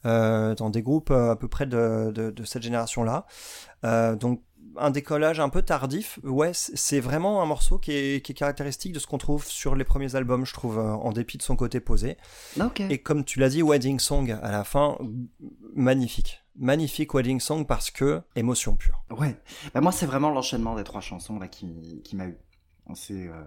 euh, 0.06 0.56
dans 0.56 0.70
des 0.70 0.82
groupes 0.82 1.12
euh, 1.12 1.32
à 1.32 1.36
peu 1.36 1.48
près 1.48 1.68
de, 1.68 2.12
de, 2.12 2.32
de 2.32 2.44
cette 2.44 2.64
génération-là. 2.64 3.26
Euh, 3.84 4.16
donc 4.16 4.42
un 4.78 4.92
décollage 4.92 5.40
un 5.40 5.50
peu 5.50 5.62
tardif, 5.62 6.20
ouais, 6.24 6.52
c'est 6.54 7.00
vraiment 7.00 7.42
un 7.42 7.46
morceau 7.46 7.80
qui 7.80 7.92
est, 7.92 8.26
qui 8.26 8.32
est 8.32 8.36
caractéristique 8.36 8.94
de 8.94 9.00
ce 9.00 9.08
qu'on 9.08 9.18
trouve 9.18 9.46
sur 9.46 9.76
les 9.76 9.84
premiers 9.84 10.16
albums, 10.16 10.46
je 10.46 10.54
trouve, 10.54 10.78
en 10.80 11.12
dépit 11.12 11.38
de 11.38 11.44
son 11.44 11.56
côté 11.56 11.80
posé. 11.80 12.18
Ok. 12.62 12.82
Et 12.82 13.00
comme 13.00 13.24
tu 13.24 13.40
l'as 13.40 13.50
dit, 13.50 13.62
Wedding 13.62 14.00
Song 14.00 14.32
à 14.32 14.52
la 14.52 14.64
fin, 14.64 14.98
magnifique. 15.76 16.44
Magnifique 16.56 17.14
Wedding 17.14 17.40
Song 17.40 17.66
parce 17.66 17.90
que 17.90 18.22
émotion 18.36 18.76
pure. 18.76 19.04
Ouais. 19.18 19.36
Bah, 19.74 19.82
moi, 19.82 19.92
c'est 19.92 20.06
vraiment 20.06 20.30
l'enchaînement 20.30 20.76
des 20.76 20.84
trois 20.84 21.02
chansons 21.02 21.40
là 21.40 21.48
qui, 21.48 22.02
qui 22.04 22.16
m'a 22.16 22.26
eu. 22.26 22.38
C'est 22.96 23.28
euh, 23.28 23.44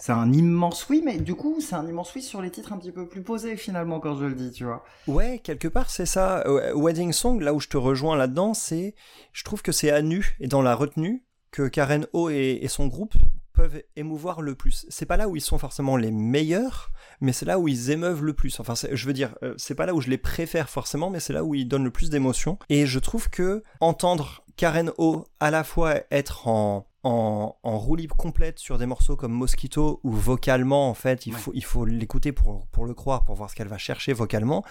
c'est 0.00 0.12
un 0.12 0.32
immense 0.32 0.88
oui, 0.88 1.02
mais 1.04 1.18
du 1.18 1.34
coup, 1.34 1.60
c'est 1.60 1.74
un 1.74 1.86
immense 1.86 2.14
oui 2.14 2.22
sur 2.22 2.40
les 2.40 2.50
titres 2.50 2.72
un 2.72 2.78
petit 2.78 2.90
peu 2.90 3.06
plus 3.06 3.22
posés 3.22 3.56
finalement 3.56 4.00
quand 4.00 4.16
je 4.16 4.24
le 4.24 4.34
dis, 4.34 4.50
tu 4.50 4.64
vois. 4.64 4.82
Ouais, 5.06 5.38
quelque 5.38 5.68
part 5.68 5.90
c'est 5.90 6.06
ça. 6.06 6.42
Wedding 6.74 7.12
Song, 7.12 7.40
là 7.40 7.52
où 7.52 7.60
je 7.60 7.68
te 7.68 7.76
rejoins 7.76 8.16
là-dedans, 8.16 8.54
c'est, 8.54 8.94
je 9.32 9.44
trouve 9.44 9.62
que 9.62 9.72
c'est 9.72 9.90
à 9.90 10.00
nu 10.02 10.36
et 10.40 10.48
dans 10.48 10.62
la 10.62 10.74
retenue 10.74 11.22
que 11.50 11.68
Karen 11.68 12.06
O 12.12 12.30
et, 12.30 12.60
et 12.62 12.68
son 12.68 12.86
groupe 12.86 13.14
peuvent 13.52 13.82
émouvoir 13.94 14.40
le 14.40 14.54
plus. 14.54 14.86
C'est 14.88 15.04
pas 15.04 15.18
là 15.18 15.28
où 15.28 15.36
ils 15.36 15.42
sont 15.42 15.58
forcément 15.58 15.98
les 15.98 16.10
meilleurs, 16.10 16.90
mais 17.20 17.32
c'est 17.32 17.44
là 17.44 17.58
où 17.58 17.68
ils 17.68 17.90
émeuvent 17.90 18.24
le 18.24 18.32
plus. 18.32 18.58
Enfin, 18.58 18.72
je 18.90 19.06
veux 19.06 19.12
dire, 19.12 19.34
euh, 19.42 19.52
c'est 19.58 19.74
pas 19.74 19.84
là 19.84 19.94
où 19.94 20.00
je 20.00 20.08
les 20.08 20.16
préfère 20.16 20.70
forcément, 20.70 21.10
mais 21.10 21.20
c'est 21.20 21.34
là 21.34 21.44
où 21.44 21.54
ils 21.54 21.68
donnent 21.68 21.84
le 21.84 21.90
plus 21.90 22.08
d'émotion. 22.08 22.58
Et 22.70 22.86
je 22.86 22.98
trouve 22.98 23.28
que 23.28 23.62
entendre 23.80 24.44
Karen 24.56 24.92
O 24.96 25.24
à 25.40 25.50
la 25.50 25.62
fois 25.62 25.96
être 26.10 26.48
en 26.48 26.86
en, 27.02 27.56
en 27.62 27.78
roue 27.78 27.96
libre 27.96 28.16
complète 28.16 28.58
sur 28.58 28.76
des 28.78 28.86
morceaux 28.86 29.16
comme 29.16 29.32
Mosquito 29.32 30.00
où 30.04 30.12
vocalement 30.12 30.88
en 30.90 30.94
fait 30.94 31.26
il 31.26 31.32
Ouais. 31.34 31.38
faut 31.40 31.52
il 31.54 31.64
faut 31.64 31.84
l'écouter 31.84 32.32
pour 32.32 32.66
pour 32.68 32.84
le 32.84 32.94
croire 32.94 33.24
pour 33.24 33.34
voir 33.36 33.48
ce 33.50 33.54
qu'elle 33.56 33.68
va 33.68 33.78
chercher 33.78 34.12
vocalement. 34.12 34.64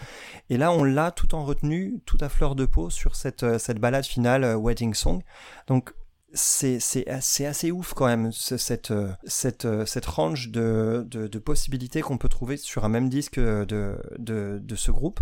Et 0.50 0.58
là 0.58 0.72
on 0.72 0.84
l'a 0.84 1.12
tout 1.12 1.34
en 1.36 1.44
retenue 1.44 2.02
tout 2.06 2.18
à 2.22 2.30
fleur 2.30 2.56
de 2.56 2.66
peau 2.66 2.90
sur 2.90 3.16
cette 3.16 3.44
euh, 3.44 3.58
cette 3.60 3.80
balade 3.80 4.06
finale 4.06 4.44
euh, 4.44 4.56
Wedding 4.58 4.94
Song. 4.94 5.22
Donc 5.68 5.94
c'est 6.34 6.80
c'est 6.80 7.06
c'est 7.22 7.48
assez 7.48 7.72
ouf 7.72 7.96
quand 7.96 8.06
même 8.06 8.32
ce- 8.32 8.58
cette 8.58 8.92
euh, 8.92 9.12
cette 9.26 9.68
cette 9.88 10.06
range 10.06 10.50
de 10.52 11.04
de, 11.10 11.28
de 11.28 11.40
possibilités 11.40 12.02
qu'on 12.02 12.20
peut 12.20 12.30
trouver 12.30 12.56
sur 12.58 12.86
un 12.86 12.90
même 12.90 13.10
disque 13.10 13.40
de 13.40 13.98
de 14.20 14.60
de 14.62 14.76
ce 14.76 14.92
groupe 14.92 15.20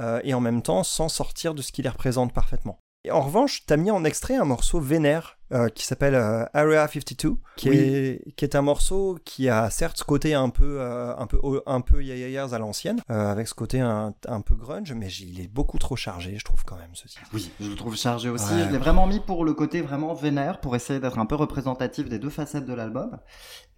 euh, 0.00 0.20
et 0.24 0.34
en 0.34 0.40
même 0.40 0.62
temps 0.62 0.82
sans 0.82 1.08
sortir 1.08 1.54
de 1.54 1.62
ce 1.62 1.70
qui 1.70 1.82
les 1.82 1.88
représente 1.88 2.32
parfaitement 2.32 2.80
et 3.04 3.10
en 3.10 3.20
revanche, 3.20 3.64
t'as 3.66 3.76
mis 3.76 3.90
en 3.90 4.04
extrait 4.04 4.36
un 4.36 4.44
morceau 4.44 4.78
vénère 4.80 5.38
euh, 5.52 5.68
qui 5.68 5.84
s'appelle 5.84 6.14
euh, 6.14 6.44
Area 6.54 6.86
52, 6.86 7.34
qui 7.56 7.68
Oui. 7.70 7.76
est 7.76 8.34
qui 8.36 8.44
est 8.44 8.54
un 8.54 8.62
morceau 8.62 9.18
qui 9.24 9.48
a 9.48 9.68
certes 9.70 9.96
ce 9.98 10.04
côté 10.04 10.34
un 10.34 10.48
peu 10.48 10.80
euh, 10.80 11.16
un 11.16 11.26
peu 11.26 11.40
un 11.66 11.80
peu 11.80 12.04
yeah, 12.04 12.14
yeah, 12.14 12.28
yeahs 12.28 12.54
à 12.54 12.58
l'ancienne, 12.58 13.00
euh, 13.10 13.32
avec 13.32 13.48
ce 13.48 13.54
côté 13.54 13.80
un, 13.80 14.14
un 14.28 14.40
peu 14.42 14.54
grunge, 14.54 14.92
mais 14.92 15.08
il 15.08 15.40
est 15.40 15.48
beaucoup 15.48 15.78
trop 15.78 15.96
chargé, 15.96 16.36
je 16.38 16.44
trouve 16.44 16.64
quand 16.64 16.76
même 16.76 16.94
ceci. 16.94 17.18
Oui, 17.32 17.50
je 17.58 17.68
le 17.68 17.74
trouve 17.74 17.96
chargé 17.96 18.28
aussi. 18.28 18.52
Ouais. 18.54 18.64
Je 18.66 18.70
l'ai 18.72 18.78
vraiment 18.78 19.06
mis 19.06 19.18
pour 19.20 19.44
le 19.44 19.54
côté 19.54 19.80
vraiment 19.80 20.14
vénère, 20.14 20.60
pour 20.60 20.76
essayer 20.76 21.00
d'être 21.00 21.18
un 21.18 21.26
peu 21.26 21.34
représentatif 21.34 22.08
des 22.08 22.18
deux 22.20 22.30
facettes 22.30 22.66
de 22.66 22.74
l'album. 22.74 23.18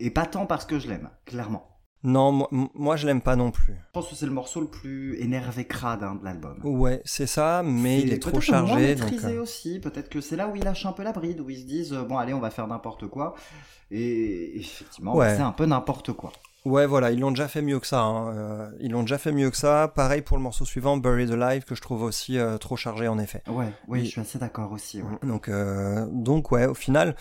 Et 0.01 0.11
pas 0.11 0.27
tant 0.27 0.45
parce 0.47 0.67
que 0.67 0.79
je 0.79 0.89
l'aime, 0.89 1.09
clairement. 1.25 1.72
Non, 2.05 2.49
moi, 2.75 2.97
je 2.97 3.07
l'aime 3.07 3.21
pas 3.21 3.37
non 3.37 3.51
plus. 3.53 3.75
Je 3.75 3.93
pense 3.93 4.09
que 4.09 4.15
c'est 4.17 4.27
le 4.27 4.33
morceau 4.33 4.61
le 4.61 4.67
plus 4.67 5.21
énervé 5.21 5.65
crade 5.67 6.03
hein, 6.03 6.17
de 6.17 6.25
l'album. 6.25 6.59
Ouais, 6.65 7.01
c'est 7.05 7.29
ça, 7.29 7.63
mais 7.65 8.01
il 8.01 8.09
C'est 8.09 8.15
est 8.17 8.19
trop 8.19 8.31
peut-être 8.33 8.51
moins 8.51 8.67
chargé. 8.67 8.95
Donc, 8.97 9.05
maîtrisé 9.11 9.37
euh, 9.37 9.43
aussi. 9.43 9.79
Peut-être 9.79 10.09
que 10.09 10.21
c'est 10.21 10.35
là 10.37 10.49
où 10.49 10.57
ils 10.57 10.65
lâchent 10.65 10.87
un 10.87 10.93
peu 10.93 11.05
la 11.05 11.13
bride, 11.13 11.41
où 11.41 11.49
ils 11.49 11.61
se 11.61 11.65
disent 11.67 11.93
euh, 11.93 12.03
bon 12.03 12.19
allez 12.19 12.35
on 12.35 12.41
va 12.41 12.51
faire 12.51 12.67
n'importe 12.67 13.07
quoi. 13.07 13.35
Et 13.91 14.59
effectivement, 14.59 15.15
Ouais. 15.15 15.35
c'est 15.37 15.43
un 15.43 15.53
peu 15.53 15.67
n'importe 15.67 16.13
quoi. 16.13 16.33
Ouais, 16.65 16.87
voilà, 16.87 17.11
ils 17.11 17.19
l'ont 17.19 17.31
déjà 17.33 17.49
fait 17.49 17.61
mieux 17.63 17.81
que 17.81 17.87
ça. 17.89 18.01
hein, 18.03 18.33
euh, 18.37 18.71
ils 18.81 18.91
l'ont 18.93 19.03
déjà 19.03 19.19
fait 19.19 19.33
mieux 19.33 19.51
que 19.51 19.57
ça. 19.57 19.89
Pareil 19.95 20.23
pour 20.23 20.37
le 20.37 20.43
morceau 20.45 20.65
suivant, 20.65 20.97
Buried 20.97 21.31
Alive, 21.33 21.65
que 21.65 21.75
je 21.75 21.81
trouve 21.83 22.03
aussi 22.03 22.39
euh, 22.39 22.57
trop 22.59 22.77
chargé 22.77 23.09
en 23.09 23.19
effet. 23.19 23.43
Ouais, 23.49 23.73
oui, 23.89 24.01
Il- 24.01 24.05
je 24.07 24.11
suis 24.11 24.21
assez 24.21 24.39
d'accord 24.39 24.71
aussi. 24.73 25.03
ouais. 25.03 25.19
Donc, 25.29 25.49
euh, 25.49 26.07
donc 26.11 26.53
ouais, 26.53 26.67
au 26.67 26.75
final, 26.75 27.17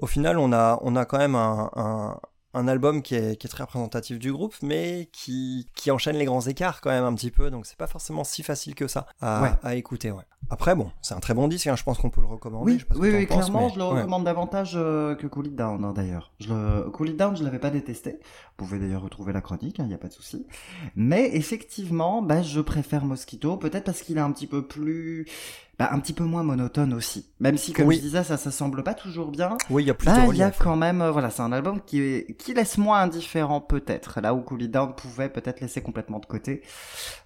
au 0.00 0.06
final, 0.06 0.38
on 0.38 0.52
a, 0.52 0.78
on 0.82 0.96
a 0.96 1.04
quand 1.04 1.18
même 1.18 1.34
un, 1.34 1.70
un, 1.76 2.18
un 2.58 2.68
album 2.68 3.02
qui 3.02 3.14
est, 3.14 3.36
qui 3.36 3.46
est 3.46 3.50
très 3.50 3.62
représentatif 3.64 4.18
du 4.18 4.32
groupe, 4.32 4.54
mais 4.62 5.08
qui, 5.12 5.66
qui 5.74 5.90
enchaîne 5.90 6.16
les 6.16 6.24
grands 6.24 6.40
écarts 6.42 6.80
quand 6.80 6.90
même 6.90 7.04
un 7.04 7.14
petit 7.14 7.30
peu. 7.30 7.50
Donc, 7.50 7.66
c'est 7.66 7.76
pas 7.76 7.86
forcément 7.86 8.24
si 8.24 8.42
facile 8.42 8.74
que 8.74 8.88
ça 8.88 9.06
à, 9.20 9.42
Ouais. 9.42 9.50
à 9.62 9.74
écouter. 9.74 10.10
Ouais. 10.10 10.24
Après, 10.50 10.74
bon, 10.74 10.90
c'est 11.02 11.14
un 11.14 11.20
très 11.20 11.34
bon 11.34 11.48
disque. 11.48 11.66
hein, 11.66 11.76
je 11.76 11.82
pense 11.84 11.98
qu'on 11.98 12.10
peut 12.10 12.20
le 12.20 12.26
recommander. 12.26 12.72
Oui, 12.72 12.78
je 12.78 12.98
oui, 12.98 13.10
oui, 13.12 13.26
penses, 13.26 13.36
clairement, 13.46 13.66
mais- 13.68 13.72
je 13.74 13.78
le 13.78 13.84
ouais. 13.84 13.90
recommande 14.00 14.24
davantage 14.24 14.72
euh, 14.76 15.14
que 15.14 15.26
Cool 15.26 15.48
It 15.48 15.56
Down, 15.56 15.84
hein, 15.84 15.92
d'ailleurs. 15.94 16.32
Je 16.40 16.52
le... 16.52 16.90
Cool 16.90 17.10
It 17.10 17.16
Down, 17.16 17.36
je 17.36 17.44
l'avais 17.44 17.58
pas 17.58 17.70
détesté. 17.70 18.12
Vous 18.58 18.64
pouvez 18.66 18.78
d'ailleurs 18.78 19.02
retrouver 19.02 19.32
la 19.32 19.40
chronique, 19.40 19.76
il 19.78 19.86
n'y 19.86 19.94
a 19.94 19.98
pas 19.98 20.08
de 20.08 20.12
souci. 20.12 20.46
Mais 20.96 21.30
effectivement, 21.36 22.22
bah, 22.22 22.42
je 22.42 22.60
préfère 22.60 23.04
Mosquito, 23.04 23.56
peut-être 23.56 23.84
parce 23.84 24.02
qu'il 24.02 24.16
est 24.16 24.20
un 24.20 24.32
petit 24.32 24.46
peu 24.46 24.66
plus... 24.66 25.26
bah, 25.78 25.90
un 25.92 26.00
petit 26.00 26.12
peu 26.12 26.24
moins 26.24 26.42
monotone 26.42 26.92
aussi. 26.92 27.30
Même 27.38 27.56
si, 27.56 27.72
comme 27.72 27.86
Oui. 27.86 27.96
je 27.96 28.00
disais, 28.00 28.24
ça 28.24 28.36
s'assemble 28.36 28.82
pas 28.82 28.94
toujours 28.94 29.30
bien. 29.30 29.56
Oui, 29.70 29.84
il 29.84 29.86
y 29.86 29.90
a 29.90 29.94
plus 29.94 30.06
Bah, 30.06 30.26
il 30.30 30.36
y 30.36 30.42
a 30.42 30.50
quand 30.50 30.74
même, 30.74 31.00
euh, 31.02 31.10
voilà, 31.12 31.30
c'est 31.30 31.42
un 31.42 31.52
album 31.52 31.80
qui, 31.86 32.00
est- 32.00 32.36
qui 32.36 32.52
laisse 32.52 32.78
moins 32.78 33.00
indifférent 33.00 33.60
peut-être. 33.60 34.20
Là 34.20 34.34
où 34.34 34.40
Cool 34.40 34.66
Down 34.68 34.94
pouvait 34.94 35.28
peut-être 35.28 35.60
laisser 35.60 35.80
complètement 35.80 36.18
de 36.18 36.26
côté, 36.26 36.62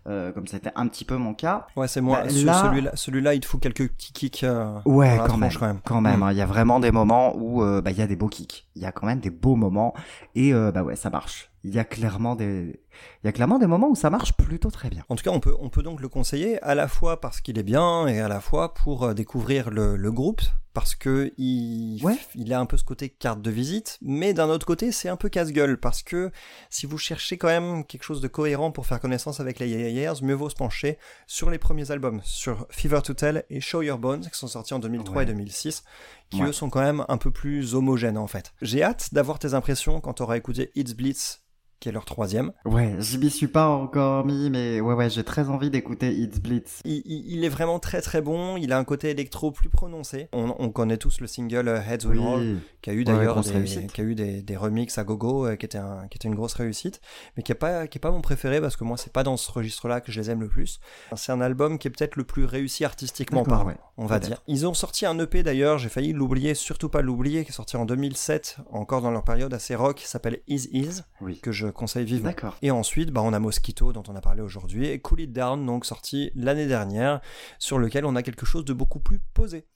euh, 0.07 0.33
comme 0.33 0.47
c'était 0.47 0.73
un 0.75 0.87
petit 0.89 1.05
peu 1.07 1.17
mon 1.17 1.33
cas. 1.35 1.67
Ouais, 1.77 1.89
c'est 1.89 2.01
moi. 2.03 2.19
Bah, 2.19 2.25
là- 2.25 2.31
Celui-là, 2.31 2.91
celui-là, 2.95 3.35
il 3.35 3.41
te 3.41 3.47
fout 3.47 3.61
quelques 3.61 3.89
petits 3.89 4.13
kicks. 4.13 4.45
euh, 4.45 4.79
Ouais, 4.85 5.19
quand 5.27 5.37
même, 5.39 5.51
quand 5.53 5.67
même. 5.67 5.81
quand 5.85 6.01
même. 6.03 6.21
Mm. 6.21 6.23
hein. 6.25 6.33
Il 6.33 6.37
y 6.39 6.43
a 6.43 6.47
vraiment 6.47 6.79
des 6.81 6.91
moments 6.91 7.35
où 7.37 7.63
euh, 7.63 7.81
bah, 7.81 7.91
il 7.91 7.97
y 7.99 8.03
a 8.03 8.07
des 8.07 8.17
beaux 8.17 8.29
kicks. 8.29 8.67
Il 8.77 8.83
y 8.83 8.87
a 8.87 8.93
quand 8.93 9.07
même 9.07 9.21
des 9.21 9.31
beaux 9.31 9.57
moments 9.57 9.95
et 10.35 10.53
bah 10.53 10.83
ouais, 10.83 10.97
ça 10.97 11.09
marche. 11.11 11.51
Il 11.65 11.75
y 11.75 11.79
a 11.79 11.85
clairement 11.85 12.35
des, 12.37 12.82
il 13.23 13.27
y 13.27 13.29
a 13.29 13.33
clairement 13.33 13.59
des 13.59 13.67
moments 13.67 13.89
où 13.89 13.95
ça 13.95 14.11
marche 14.11 14.33
plutôt 14.35 14.71
très 14.71 14.91
bien. 14.91 15.05
En 15.09 15.17
tout 15.17 15.25
cas, 15.25 15.31
on 15.31 15.41
peut, 15.41 15.55
on 15.61 15.69
peut 15.71 15.83
donc 15.83 16.01
le 16.01 16.09
conseiller 16.09 16.61
à 16.63 16.75
la 16.75 16.89
fois 16.89 17.21
parce 17.21 17.41
qu'il 17.41 17.59
est 17.59 17.63
bien 17.63 18.07
et 18.07 18.21
à 18.21 18.29
la 18.29 18.41
fois 18.41 18.75
pour 18.75 19.05
euh, 19.05 19.15
découvrir 19.15 19.71
le, 19.71 19.97
le 19.97 20.13
groupe 20.13 20.43
parce 20.75 20.95
que 20.95 21.35
il, 21.37 22.01
Ouais. 22.03 22.17
il 22.35 22.51
a 22.55 22.59
un 22.59 22.65
peu 22.65 22.79
ce 22.79 22.85
côté 22.85 23.11
carte 23.11 23.43
de 23.43 23.51
visite, 23.51 23.99
mais 24.01 24.33
d'un 24.33 24.49
autre 24.49 24.65
côté, 24.65 24.91
c'est 24.91 25.11
un 25.11 25.17
peu 25.17 25.29
casse-gueule 25.29 25.79
parce 25.79 26.03
que 26.03 26.31
si 26.71 26.87
vous 26.87 26.97
cherchez 26.97 27.37
quand 27.37 27.49
même 27.49 27.85
quelque 27.85 28.05
chose 28.05 28.23
de 28.23 28.29
cohérent 28.29 28.71
pour 28.73 28.87
faire 28.87 28.99
connaissance 28.99 29.39
avec 29.39 29.59
les 29.59 29.69
Yeahs, 29.69 30.23
mieux 30.23 30.33
vaut 30.35 30.49
se 30.49 30.55
pencher 30.55 30.97
sur 31.27 31.51
les 31.51 31.59
premiers 31.59 31.91
albums, 31.91 32.23
sur 32.25 32.67
Fever 32.71 33.01
to 33.03 33.13
Tell 33.13 33.45
et 33.51 33.61
Show 33.61 33.83
Your 33.83 33.99
Bones 33.99 34.23
qui 34.23 34.39
sont 34.39 34.49
sortis 34.49 34.73
en 34.73 34.79
2003 34.79 35.17
Ouais. 35.19 35.23
et 35.25 35.27
2006, 35.27 35.85
qui 36.31 36.41
Ouais. 36.43 36.49
eux 36.49 36.53
sont 36.53 36.71
quand 36.71 36.81
même 36.81 37.05
un 37.09 37.19
peu 37.19 37.31
plus 37.31 37.75
homogènes 37.75 38.17
en 38.17 38.27
fait. 38.27 38.55
J'ai 38.63 38.83
hâte 38.83 39.13
d'avoir 39.13 39.39
tes 39.39 39.53
impressions 39.53 40.01
quand 40.01 40.15
tu 40.15 40.23
auras 40.23 40.39
écouté 40.39 40.71
It's 40.75 40.95
Blitz 40.95 41.42
qui 41.83 41.89
est 41.89 41.93
leur 41.93 42.05
troisième. 42.05 42.53
Ouais, 42.65 42.95
j'y 43.01 43.19
m'y 43.19 43.29
suis 43.29 43.49
pas 43.49 43.67
encore 43.67 44.25
mis, 44.25 44.51
mais 44.51 44.81
ouais, 44.81 44.95
ouais, 44.95 45.11
j'ai 45.11 45.25
très 45.25 45.49
envie 45.49 45.69
d'écouter 45.69 46.13
It's 46.15 46.39
Blitz. 46.39 46.81
Il, 46.85 47.03
il- 47.05 47.33
il 47.33 47.45
est 47.45 47.49
vraiment 47.49 47.81
très 47.81 48.01
très 48.01 48.21
bon, 48.23 48.57
il 48.57 48.73
a 48.73 48.79
un 48.79 48.85
côté 48.85 49.11
électro 49.11 49.51
plus 49.51 49.69
prononcé. 49.69 50.29
On, 50.33 50.55
on 50.61 50.71
connaît 50.71 50.97
tous 50.97 51.21
le 51.21 51.27
single 51.27 51.67
euh, 51.67 51.81
Heads 51.83 52.07
Will 52.07 52.21
Roll, 52.21 52.41
Oui. 52.41 52.59
qui 52.83 52.91
a 52.91 52.93
eu 52.93 52.99
Ouais, 52.99 53.05
d'ailleurs 53.05 53.35
grosse 53.35 53.51
des, 53.53 53.87
qui 53.89 54.01
a 54.01 54.05
eu 54.05 54.15
des, 54.15 54.43
des 54.43 54.57
remixes 54.57 54.97
à 54.99 55.03
gogo, 55.05 55.47
euh, 55.47 55.57
qui, 55.57 55.67
était 55.67 55.79
un- 55.79 56.07
qui 56.09 56.17
était 56.19 56.29
une 56.29 56.37
grosse 56.37 56.55
réussite, 56.55 57.01
mais 57.37 57.43
qui 57.43 57.51
est 57.51 57.57
pas, 57.57 57.89
qui 57.89 57.99
est 57.99 58.01
pas 58.01 58.13
mon 58.13 58.21
préféré 58.21 58.61
parce 58.61 58.77
que 58.77 58.85
moi 58.85 58.97
c'est 58.97 59.13
pas 59.13 59.25
dans 59.25 59.37
ce 59.37 59.51
registre-là 59.51 60.01
que 60.01 60.13
je 60.13 60.21
les 60.21 60.31
aime 60.31 60.41
le 60.41 60.49
plus. 60.49 60.79
C'est 61.17 61.33
un 61.33 61.41
album 61.41 61.79
qui 61.79 61.89
est 61.89 61.91
peut-être 61.91 62.15
le 62.15 62.23
plus 62.25 62.45
réussi 62.45 62.85
artistiquement 62.85 63.43
parlant, 63.43 63.67
ouais. 63.67 63.77
on 63.97 64.07
va 64.07 64.21
dire. 64.21 64.41
Ils 64.47 64.67
ont 64.69 64.75
sorti 64.75 65.05
un 65.05 65.19
EP 65.19 65.43
d'ailleurs, 65.43 65.79
j'ai 65.79 65.89
failli 65.89 66.13
l'oublier, 66.13 66.55
surtout 66.55 66.89
pas 66.89 67.03
l'oublier, 67.03 67.45
qui 67.45 67.51
est 67.51 67.55
sorti 67.55 67.77
en 67.77 67.85
2007, 67.87 68.59
encore 68.71 69.03
dans 69.03 69.11
leur 69.11 69.25
période 69.25 69.53
assez 69.53 69.75
rock, 69.75 69.97
qui 69.97 70.07
s'appelle 70.07 70.41
Is 70.47 70.69
Is, 70.73 71.03
Oui. 71.21 71.41
que 71.41 71.51
je 71.51 71.67
conseille 71.73 72.05
vivement. 72.05 72.29
D'accord. 72.29 72.57
Et 72.63 72.71
ensuite, 72.71 73.11
bah, 73.11 73.23
on 73.23 73.33
a 73.33 73.39
Mosquito 73.39 73.93
dont 73.93 74.03
on 74.09 74.17
a 74.17 74.21
parlé 74.21 74.43
aujourd'hui 74.43 74.87
et 74.87 74.99
Cool 75.01 75.23
It 75.23 75.33
Down, 75.33 75.65
donc 75.65 75.85
sorti 75.85 76.31
l'année 76.35 76.67
dernière, 76.67 77.21
sur 77.59 77.79
lequel 77.79 78.05
on 78.05 78.17
a 78.17 78.23
quelque 78.23 78.47
chose 78.47 78.65
de 78.65 78.73
beaucoup 78.73 79.01
plus 79.01 79.21
posé. 79.35 79.67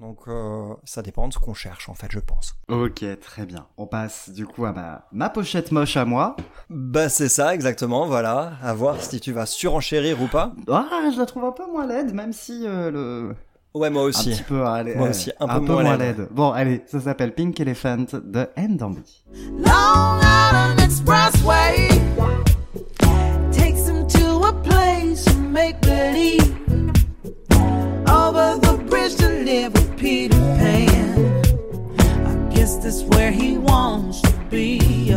Donc 0.00 0.28
euh, 0.28 0.74
ça 0.84 1.02
dépend 1.02 1.28
de 1.28 1.32
ce 1.34 1.38
qu'on 1.38 1.52
cherche 1.52 1.90
en 1.90 1.94
fait, 1.94 2.10
je 2.10 2.20
pense. 2.20 2.54
Ok, 2.68 3.04
très 3.20 3.44
bien. 3.44 3.66
On 3.76 3.86
passe 3.86 4.30
du 4.30 4.46
coup 4.46 4.64
à 4.64 4.72
ma, 4.72 5.06
ma 5.12 5.28
pochette 5.28 5.72
moche 5.72 5.98
à 5.98 6.06
moi. 6.06 6.36
Bah 6.70 7.10
c'est 7.10 7.28
ça 7.28 7.54
exactement, 7.54 8.06
voilà. 8.06 8.54
À 8.62 8.72
voir 8.72 8.98
si 9.02 9.20
tu 9.20 9.32
vas 9.32 9.44
surenchérir 9.44 10.22
ou 10.22 10.26
pas. 10.26 10.54
Ah, 10.68 11.10
je 11.12 11.18
la 11.18 11.26
trouve 11.26 11.44
un 11.44 11.52
peu 11.52 11.66
moins 11.66 11.86
laide, 11.86 12.14
même 12.14 12.32
si 12.32 12.66
euh, 12.66 12.90
le, 12.90 13.36
Ouais 13.72 13.88
moi 13.88 14.06
un 14.06 14.10
petit 14.10 14.42
peu, 14.42 14.66
allez, 14.66 14.96
Moi 14.96 15.06
eh, 15.06 15.10
aussi, 15.10 15.30
un 15.38 15.60
peu 15.60 15.60
moins 15.60 15.96
laide. 15.96 16.26
Bon, 16.32 16.50
allez, 16.50 16.82
ça 16.86 16.98
s'appelle 17.00 17.32
Pink 17.32 17.60
Elephant 17.60 18.06
de 18.12 18.48
N-Dambi. 18.56 19.22
Long 19.58 20.18
Island 20.20 20.80
Expressway 20.80 21.88
takes 23.52 23.86
him 23.88 24.08
to 24.08 24.42
a 24.44 24.52
place 24.64 25.24
of 25.28 25.38
make 25.38 25.80
believe. 25.82 26.52
Over 28.08 28.58
the 28.60 28.76
bridge 28.88 29.14
to 29.18 29.28
live 29.28 29.72
with 29.72 29.96
Peter 29.96 30.36
Pan. 30.58 31.42
I 32.26 32.52
guess 32.52 32.76
that's 32.78 33.04
where 33.04 33.30
he 33.30 33.56
wants 33.56 34.20
to 34.22 34.32
be. 34.50 35.16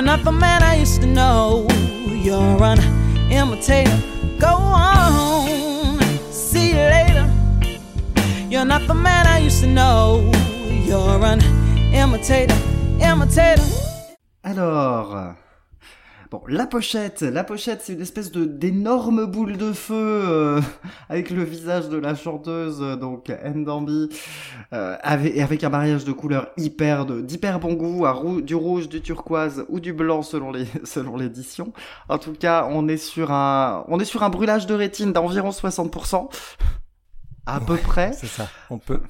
You're 0.00 0.06
not 0.06 0.24
the 0.24 0.32
man 0.32 0.62
I 0.62 0.76
used 0.76 1.02
to 1.02 1.06
know. 1.06 1.66
You're 2.08 2.64
an 2.64 2.80
imitator. 3.30 4.00
Go 4.38 4.48
on. 4.48 6.00
See 6.32 6.70
you 6.70 6.76
later. 6.76 7.30
You're 8.48 8.64
not 8.64 8.86
the 8.86 8.94
man 8.94 9.26
I 9.26 9.40
used 9.40 9.60
to 9.60 9.66
know. 9.66 10.32
You're 10.86 11.22
an 11.22 11.42
imitator. 11.92 12.56
Imitator. 12.98 13.79
La 16.52 16.66
pochette, 16.66 17.22
la 17.22 17.44
pochette, 17.44 17.80
c'est 17.84 17.92
une 17.92 18.00
espèce 18.00 18.32
de 18.32 18.44
d'énorme 18.44 19.24
boule 19.26 19.56
de 19.56 19.72
feu 19.72 19.94
euh, 19.94 20.60
avec 21.08 21.30
le 21.30 21.44
visage 21.44 21.88
de 21.88 21.96
la 21.96 22.16
chanteuse, 22.16 22.78
euh, 22.82 22.96
donc 22.96 23.30
N-Dambi, 23.30 24.08
euh, 24.72 24.96
avec, 25.00 25.38
avec 25.38 25.62
un 25.62 25.68
mariage 25.68 26.04
de 26.04 26.10
couleurs 26.10 26.48
hyper 26.56 27.06
de 27.06 27.20
d'hyper 27.20 27.60
bon 27.60 27.74
goût, 27.74 28.04
à 28.04 28.10
rou- 28.10 28.40
du 28.40 28.56
rouge, 28.56 28.88
du 28.88 29.00
turquoise 29.00 29.64
ou 29.68 29.78
du 29.78 29.92
blanc 29.92 30.22
selon 30.22 30.50
les 30.50 30.66
selon 30.84 31.16
l'édition. 31.16 31.72
En 32.08 32.18
tout 32.18 32.32
cas, 32.32 32.66
on 32.68 32.88
est 32.88 32.96
sur 32.96 33.30
un 33.30 33.84
on 33.86 34.00
est 34.00 34.04
sur 34.04 34.24
un 34.24 34.28
brûlage 34.28 34.66
de 34.66 34.74
rétine 34.74 35.12
d'environ 35.12 35.50
60%. 35.50 36.30
À 37.46 37.60
peu 37.60 37.76
près. 37.76 38.12
C'est 38.12 38.26
ça. 38.26 38.48
On 38.70 38.78
peut, 38.78 39.00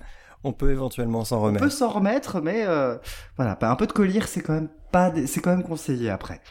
on 0.44 0.52
peut 0.52 0.70
éventuellement 0.70 1.24
s'en 1.24 1.38
On 1.38 1.42
remettre. 1.44 1.64
peut 1.64 1.70
s'en 1.70 1.88
remettre, 1.88 2.42
mais 2.42 2.64
euh, 2.66 2.98
voilà, 3.36 3.56
bah, 3.58 3.70
un 3.70 3.76
peu 3.76 3.86
de 3.86 3.92
collyre, 3.92 4.28
c'est 4.28 4.42
quand 4.42 4.52
même 4.54 4.68
pas, 4.92 5.10
c'est 5.26 5.40
quand 5.40 5.50
même 5.50 5.62
conseillé 5.64 6.10
après. 6.10 6.42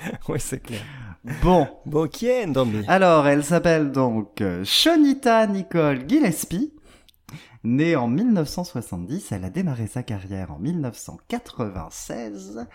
oui 0.28 0.40
c'est 0.40 0.60
clair. 0.60 0.80
Bon, 1.42 1.68
Bon 1.84 2.08
qui 2.08 2.26
est 2.26 2.46
Ndambi 2.46 2.84
alors 2.88 3.26
elle 3.26 3.44
s'appelle 3.44 3.92
donc 3.92 4.40
euh, 4.40 4.64
Shonita 4.64 5.46
Nicole 5.46 6.08
Gillespie. 6.08 6.72
Née 7.62 7.94
en 7.94 8.08
1970, 8.08 9.32
elle 9.32 9.44
a 9.44 9.50
démarré 9.50 9.86
sa 9.86 10.02
carrière 10.02 10.50
en 10.50 10.58
1996 10.58 12.66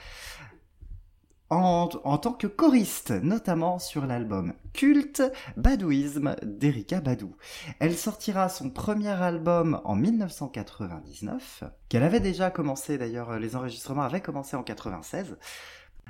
en, 1.49 1.89
en 2.03 2.17
tant 2.17 2.33
que 2.33 2.47
choriste, 2.47 3.11
notamment 3.11 3.79
sur 3.79 4.05
l'album 4.05 4.53
culte 4.73 5.23
Badouisme 5.57 6.35
d'Erika 6.43 7.01
Badou. 7.01 7.35
Elle 7.79 7.95
sortira 7.95 8.49
son 8.49 8.69
premier 8.69 9.09
album 9.09 9.79
en 9.83 9.95
1999, 9.95 11.63
qu'elle 11.89 12.03
avait 12.03 12.19
déjà 12.19 12.49
commencé 12.49 12.97
d'ailleurs, 12.97 13.37
les 13.39 13.55
enregistrements 13.55 14.03
avaient 14.03 14.21
commencé 14.21 14.55
en 14.55 14.63
96. 14.63 15.37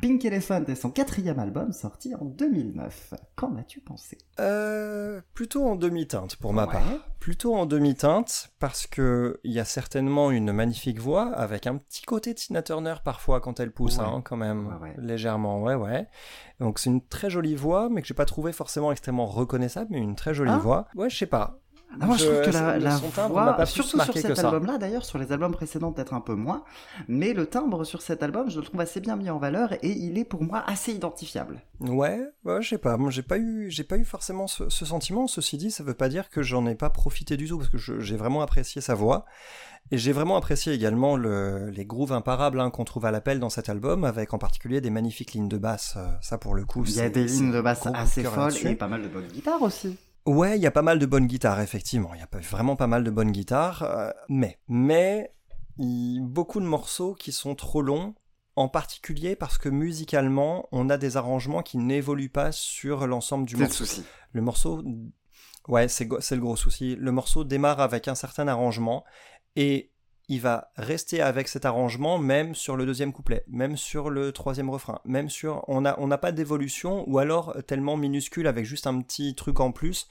Pink 0.01 0.23
Elephant 0.25 0.63
est 0.65 0.75
son 0.75 0.91
quatrième 0.91 1.39
album 1.39 1.71
sorti 1.71 2.13
en 2.15 2.25
2009. 2.25 3.13
Qu'en 3.36 3.55
as-tu 3.55 3.79
pensé? 3.79 4.17
Euh, 4.39 5.21
plutôt 5.34 5.65
en 5.65 5.75
demi-teinte 5.75 6.36
pour 6.36 6.53
ma 6.53 6.65
Ouais. 6.65 6.73
part. 6.73 6.84
Plutôt 7.19 7.55
en 7.55 7.65
demi-teinte 7.65 8.51
parce 8.60 8.86
que 8.88 9.39
il 9.43 9.51
y 9.51 9.60
a 9.60 9.65
certainement 9.65 10.29
une 10.31 10.51
magnifique 10.51 10.99
voix 10.99 11.31
avec 11.34 11.65
un 11.65 11.77
petit 11.77 12.03
côté 12.03 12.36
Tina 12.36 12.62
Turner 12.62 12.95
parfois 13.03 13.39
quand 13.41 13.60
elle 13.60 13.71
pousse, 13.71 13.97
Ouais. 13.97 14.03
hein, 14.05 14.21
quand 14.23 14.38
même 14.38 14.77
ouais. 14.81 14.93
légèrement, 14.97 15.63
ouais 15.63 15.75
ouais. 15.75 16.08
Donc 16.60 16.77
c'est 16.77 16.89
une 16.91 17.01
très 17.05 17.29
jolie 17.29 17.55
voix, 17.55 17.89
mais 17.89 18.01
que 18.01 18.08
j'ai 18.08 18.13
pas 18.13 18.25
trouvé 18.25 18.51
forcément 18.51 18.91
extrêmement 18.91 19.25
reconnaissable, 19.25 19.88
mais 19.91 19.99
une 19.99 20.15
très 20.15 20.34
jolie 20.36 20.51
Ah. 20.53 20.60
voix. 20.60 20.88
Ouais, 20.95 21.10
je 21.10 21.17
sais 21.17 21.25
pas. 21.25 21.58
Ah, 22.00 22.08
moi, 22.08 22.17
je, 22.17 22.26
trouve 22.26 22.41
que 22.41 22.50
la, 22.52 22.98
voix, 23.28 23.54
pas 23.54 23.65
surtout 23.65 24.00
sur 24.02 24.13
cet 24.17 24.39
album-là, 24.39 24.78
d'ailleurs, 24.78 25.06
sur 25.06 25.17
les 25.17 25.32
albums 25.32 25.54
précédents, 25.54 25.93
peut-être 25.93 26.13
un 26.13 26.19
peu 26.19 26.36
moins, 26.36 26.63
mais 27.08 27.34
le 27.34 27.45
timbre 27.45 27.86
sur 27.86 28.02
cet 28.02 28.21
album, 28.21 28.50
je 28.50 28.60
le 28.60 28.65
trouve 28.65 28.82
assez 28.82 29.00
bien 29.00 29.15
mis 29.15 29.30
en 29.30 29.38
valeur 29.38 29.74
et 29.74 29.91
il 29.91 30.17
est 30.17 30.26
pour 30.26 30.43
moi 30.43 30.63
assez 30.67 30.91
identifiable. 30.91 31.62
Ouais, 31.80 32.19
ouais, 32.43 32.62
je 32.62 32.69
sais 32.69 32.78
pas. 32.78 32.98
Moi, 32.98 33.12
j'ai 33.12 33.24
pas 33.24 33.38
eu, 33.38 33.69
j'ai 33.69 33.84
pas 33.86 33.98
eu 33.98 34.04
forcément 34.04 34.48
ce, 34.48 34.67
ce 34.69 34.86
sentiment. 34.86 35.28
Ceci 35.28 35.58
dit, 35.58 35.71
ça 35.71 35.84
veut 35.84 35.93
pas 35.93 36.10
dire 36.10 36.30
que 36.30 36.41
j'en 36.43 36.65
ai 36.65 36.76
pas 36.76 36.89
profité 36.89 37.38
du 37.38 37.48
tout 37.48 37.58
parce 37.58 37.69
que 37.69 37.78
j'ai 37.78 38.17
vraiment 38.17 38.41
apprécié 38.41 38.82
sa 38.82 38.93
voix 38.93 39.26
et 39.91 39.98
j'ai 39.98 40.12
vraiment 40.12 40.36
apprécié 40.36 40.74
également 40.74 41.15
le, 41.15 41.69
les 41.69 41.86
grooves 41.86 42.12
imparables 42.12 42.60
hein, 42.60 42.71
qu'on 42.71 42.86
trouve 42.86 43.06
à 43.06 43.12
l'appel 43.12 43.39
dans 43.39 43.50
cet 43.52 43.69
album, 43.69 44.04
avec 44.04 44.34
en 44.34 44.38
particulier 44.39 44.82
des 44.82 44.89
magnifiques 44.89 45.34
lignes 45.34 45.48
de 45.48 45.58
basse. 45.58 45.93
euh, 45.98 46.08
Ça, 46.21 46.38
pour 46.38 46.56
le 46.56 46.65
coup, 46.65 46.84
Il 46.86 46.95
y 46.95 47.02
a 47.02 47.10
des 47.10 47.26
lignes 47.26 47.52
de 47.52 47.62
basse 47.62 47.86
assez 47.93 48.24
folles 48.24 48.56
et 48.65 48.76
pas 48.76 48.88
mal 48.88 49.04
de 49.04 49.08
bonnes 49.08 49.28
guitares 49.28 49.62
aussi. 49.62 49.98
Ouais, 50.26 50.58
il 50.58 50.62
y 50.62 50.68
a 50.68 50.72
pas 50.72 50.82
mal 50.82 51.00
de 51.00 51.06
bonnes 51.06 51.28
guitares, 51.28 51.60
effectivement. 51.62 52.14
Il 52.14 52.20
y 52.20 52.24
a 52.24 52.40
vraiment 52.40 52.76
pas 52.76 52.88
mal 52.88 53.04
de 53.04 53.12
bonnes 53.12 53.32
guitares. 53.32 53.84
euh, 53.84 54.10
mais, 54.28 54.60
mais, 54.68 55.32
beaucoup 55.78 56.60
de 56.60 56.66
morceaux 56.66 57.14
qui 57.14 57.32
sont 57.32 57.54
trop 57.56 57.82
longs, 57.82 58.16
en 58.56 58.70
particulier 58.70 59.36
parce 59.36 59.58
que 59.58 59.70
musicalement, 59.70 60.68
on 60.72 60.90
a 60.90 60.98
des 60.98 61.18
arrangements 61.18 61.62
qui 61.62 61.78
n'évoluent 61.78 62.30
pas 62.30 62.52
sur 62.52 63.06
l'ensemble 63.06 63.46
du 63.46 63.56
C'est 63.56 63.62
le 63.62 63.68
morceau. 63.68 63.86
souci. 63.86 64.04
Le 64.32 64.42
morceau, 64.42 64.84
ouais, 65.68 65.88
c'est 65.88 66.06
le 66.08 66.40
gros 66.40 66.56
souci. 66.56 66.96
Le 66.96 67.12
morceau 67.12 67.44
démarre 67.44 67.80
avec 67.80 68.08
un 68.08 68.16
certain 68.16 68.48
arrangement 68.48 69.04
et 69.56 69.92
il 70.28 70.42
va 70.42 70.72
rester 70.76 71.22
avec 71.22 71.48
cet 71.48 71.66
arrangement 71.66 72.18
même 72.18 72.56
sur 72.56 72.76
le 72.76 72.86
deuxième 72.86 73.14
couplet, 73.14 73.44
même 73.48 73.78
sur 73.78 74.10
le 74.10 74.32
troisième 74.32 74.70
refrain, 74.70 75.00
même 75.06 75.30
sur 75.30 75.64
on 75.68 75.82
n'a 75.82 76.18
pas 76.18 76.32
d'évolution 76.32 77.04
ou 77.08 77.20
alors 77.20 77.56
tellement 77.68 77.98
minuscule 77.98 78.48
avec 78.48 78.66
juste 78.66 78.88
un 78.88 79.02
petit 79.02 79.36
truc 79.36 79.60
en 79.60 79.72
plus 79.72 80.08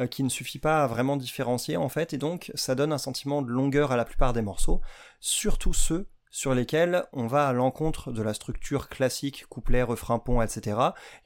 euh, 0.00 0.06
qui 0.06 0.22
ne 0.22 0.28
suffit 0.28 0.58
pas 0.58 0.84
à 0.84 0.86
vraiment 0.86 1.16
différencier 1.16 1.76
en 1.76 1.88
fait 1.88 2.12
et 2.12 2.18
donc 2.18 2.52
ça 2.54 2.74
donne 2.74 2.92
un 2.92 2.98
sentiment 2.98 3.42
de 3.42 3.50
longueur 3.50 3.92
à 3.92 3.96
la 3.96 4.04
plupart 4.04 4.32
des 4.32 4.42
morceaux, 4.42 4.80
surtout 5.20 5.72
ceux 5.72 6.08
sur 6.30 6.54
lesquels 6.54 7.04
on 7.14 7.26
va 7.26 7.48
à 7.48 7.52
l'encontre 7.54 8.12
de 8.12 8.20
la 8.20 8.34
structure 8.34 8.90
classique, 8.90 9.46
couplet, 9.48 9.82
refrain, 9.82 10.18
pont, 10.18 10.42
etc. 10.42 10.76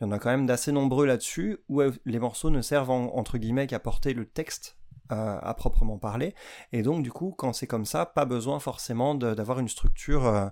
Il 0.00 0.04
y 0.04 0.06
en 0.06 0.12
a 0.12 0.20
quand 0.20 0.30
même 0.30 0.46
d'assez 0.46 0.70
nombreux 0.70 1.04
là-dessus, 1.04 1.58
où 1.68 1.82
les 2.04 2.18
morceaux 2.20 2.50
ne 2.50 2.62
servent 2.62 2.90
entre 2.90 3.36
guillemets 3.36 3.66
qu'à 3.66 3.80
porter 3.80 4.14
le 4.14 4.24
texte 4.24 4.79
euh, 5.12 5.38
à 5.40 5.54
proprement 5.54 5.98
parler. 5.98 6.34
Et 6.72 6.82
donc 6.82 7.02
du 7.02 7.10
coup, 7.10 7.34
quand 7.36 7.52
c'est 7.52 7.66
comme 7.66 7.84
ça, 7.84 8.06
pas 8.06 8.24
besoin 8.24 8.60
forcément 8.60 9.14
d'avoir 9.14 9.58
une 9.58 9.68
structure, 9.68 10.26
euh, 10.26 10.46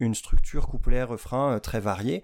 une 0.00 0.14
structure 0.14 0.66
couplet 0.66 1.02
refrain 1.02 1.54
euh, 1.54 1.58
très 1.58 1.80
variée. 1.80 2.22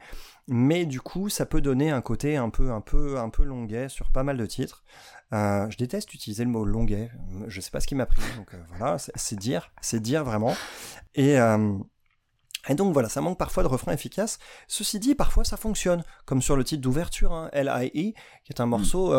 Mais 0.49 0.87
du 0.87 1.01
coup, 1.01 1.29
ça 1.29 1.47
peut 1.47 1.61
donner 1.61 1.91
un 1.91 2.01
côté 2.01 2.37
un 2.37 2.51
peu, 2.51 2.71
un 2.71 2.81
peu, 2.81 3.19
un 3.19 3.31
peu 3.31 3.45
longuet 3.45 3.89
sur 3.89 4.11
pas 4.11 4.23
mal 4.23 4.37
de 4.37 4.47
titres. 4.47 4.85
je 5.33 5.77
déteste 5.77 6.15
utiliser 6.15 6.45
le 6.45 6.51
mot 6.51 6.65
longuet. 6.65 7.11
Je 7.49 7.61
sais 7.61 7.71
pas 7.71 7.81
ce 7.81 7.87
qui 7.87 7.95
m'a 7.95 8.07
pris. 8.07 8.23
Donc 8.37 8.55
voilà, 8.69 8.97
c'est 8.99 9.39
dire, 9.39 9.73
c'est 9.81 10.01
dire 10.01 10.25
vraiment. 10.25 10.55
Et 11.15 11.37
et 12.69 12.75
donc 12.75 12.93
voilà, 12.93 13.09
ça 13.09 13.21
manque 13.21 13.39
parfois 13.39 13.63
de 13.63 13.69
refrain 13.69 13.93
efficace. 13.93 14.39
Ceci 14.69 14.99
dit, 14.99 15.15
parfois 15.15 15.45
ça 15.45 15.57
fonctionne, 15.57 16.03
comme 16.25 16.43
sur 16.43 16.57
le 16.57 16.65
titre 16.65 16.83
d'ouverture, 16.83 17.33
hein, 17.33 17.49
L.I.E., 17.53 18.13
qui 18.45 18.53
est 18.53 18.61
un 18.61 18.67
morceau 18.67 19.15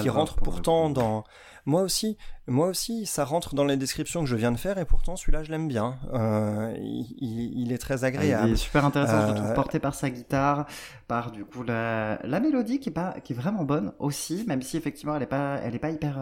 qui, 0.00 0.08
rentre 0.08 0.36
pourtant 0.36 0.90
dans... 0.90 1.24
Moi 1.66 1.82
aussi, 1.82 2.16
moi 2.46 2.68
aussi, 2.68 3.04
ça 3.04 3.26
rentre 3.26 3.54
dans 3.54 3.66
les 3.66 3.76
descriptions 3.76 4.20
que 4.20 4.26
je 4.26 4.36
viens 4.36 4.52
de 4.52 4.56
faire, 4.56 4.78
et 4.78 4.86
pourtant 4.86 5.16
celui-là 5.16 5.42
je 5.42 5.50
l'aime 5.50 5.68
bien. 5.68 5.98
Euh, 6.14 6.74
il, 6.78 7.72
est 7.72 7.78
très 7.78 8.04
agréable. 8.04 8.48
Il 8.48 8.52
est 8.54 8.56
super 8.56 8.86
intéressant, 8.86 9.26
je 9.26 9.32
le 9.32 9.34
trouve, 9.34 9.50
euh, 9.50 9.54
porté 9.54 9.78
par 9.78 9.94
sa 9.94 10.08
guitare, 10.08 10.66
par 11.08 11.30
du 11.30 11.44
coup 11.44 11.62
la, 11.62 12.20
la 12.24 12.40
mélodie 12.40 12.80
qui 12.80 12.88
est, 12.88 12.92
pas, 12.92 13.16
qui 13.22 13.34
est 13.34 13.36
vraiment 13.36 13.64
bonne 13.64 13.92
aussi, 13.98 14.44
même 14.48 14.62
si 14.62 14.78
effectivement 14.78 15.14
elle 15.14 15.24
est 15.24 15.26
pas, 15.26 15.58
elle 15.62 15.74
est 15.74 15.78
pas 15.80 15.90
hyper... 15.90 16.18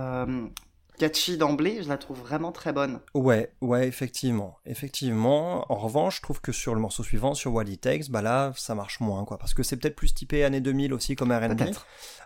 Catchy 0.98 1.36
d'emblée, 1.36 1.82
je 1.82 1.88
la 1.88 1.98
trouve 1.98 2.18
vraiment 2.18 2.52
très 2.52 2.72
bonne. 2.72 3.00
Ouais, 3.14 3.52
ouais, 3.60 3.86
effectivement. 3.86 4.58
Effectivement. 4.64 5.70
En 5.70 5.76
revanche, 5.76 6.16
je 6.16 6.22
trouve 6.22 6.40
que 6.40 6.52
sur 6.52 6.74
le 6.74 6.80
morceau 6.80 7.02
suivant, 7.02 7.34
sur 7.34 7.52
Wally 7.52 7.78
Takes, 7.78 8.08
bah 8.08 8.22
là, 8.22 8.52
ça 8.56 8.74
marche 8.74 9.00
moins, 9.00 9.24
quoi. 9.24 9.38
Parce 9.38 9.54
que 9.54 9.62
c'est 9.62 9.76
peut-être 9.76 9.96
plus 9.96 10.14
typé 10.14 10.44
années 10.44 10.60
2000 10.60 10.94
aussi 10.94 11.16
comme 11.16 11.32
R&B. 11.32 11.62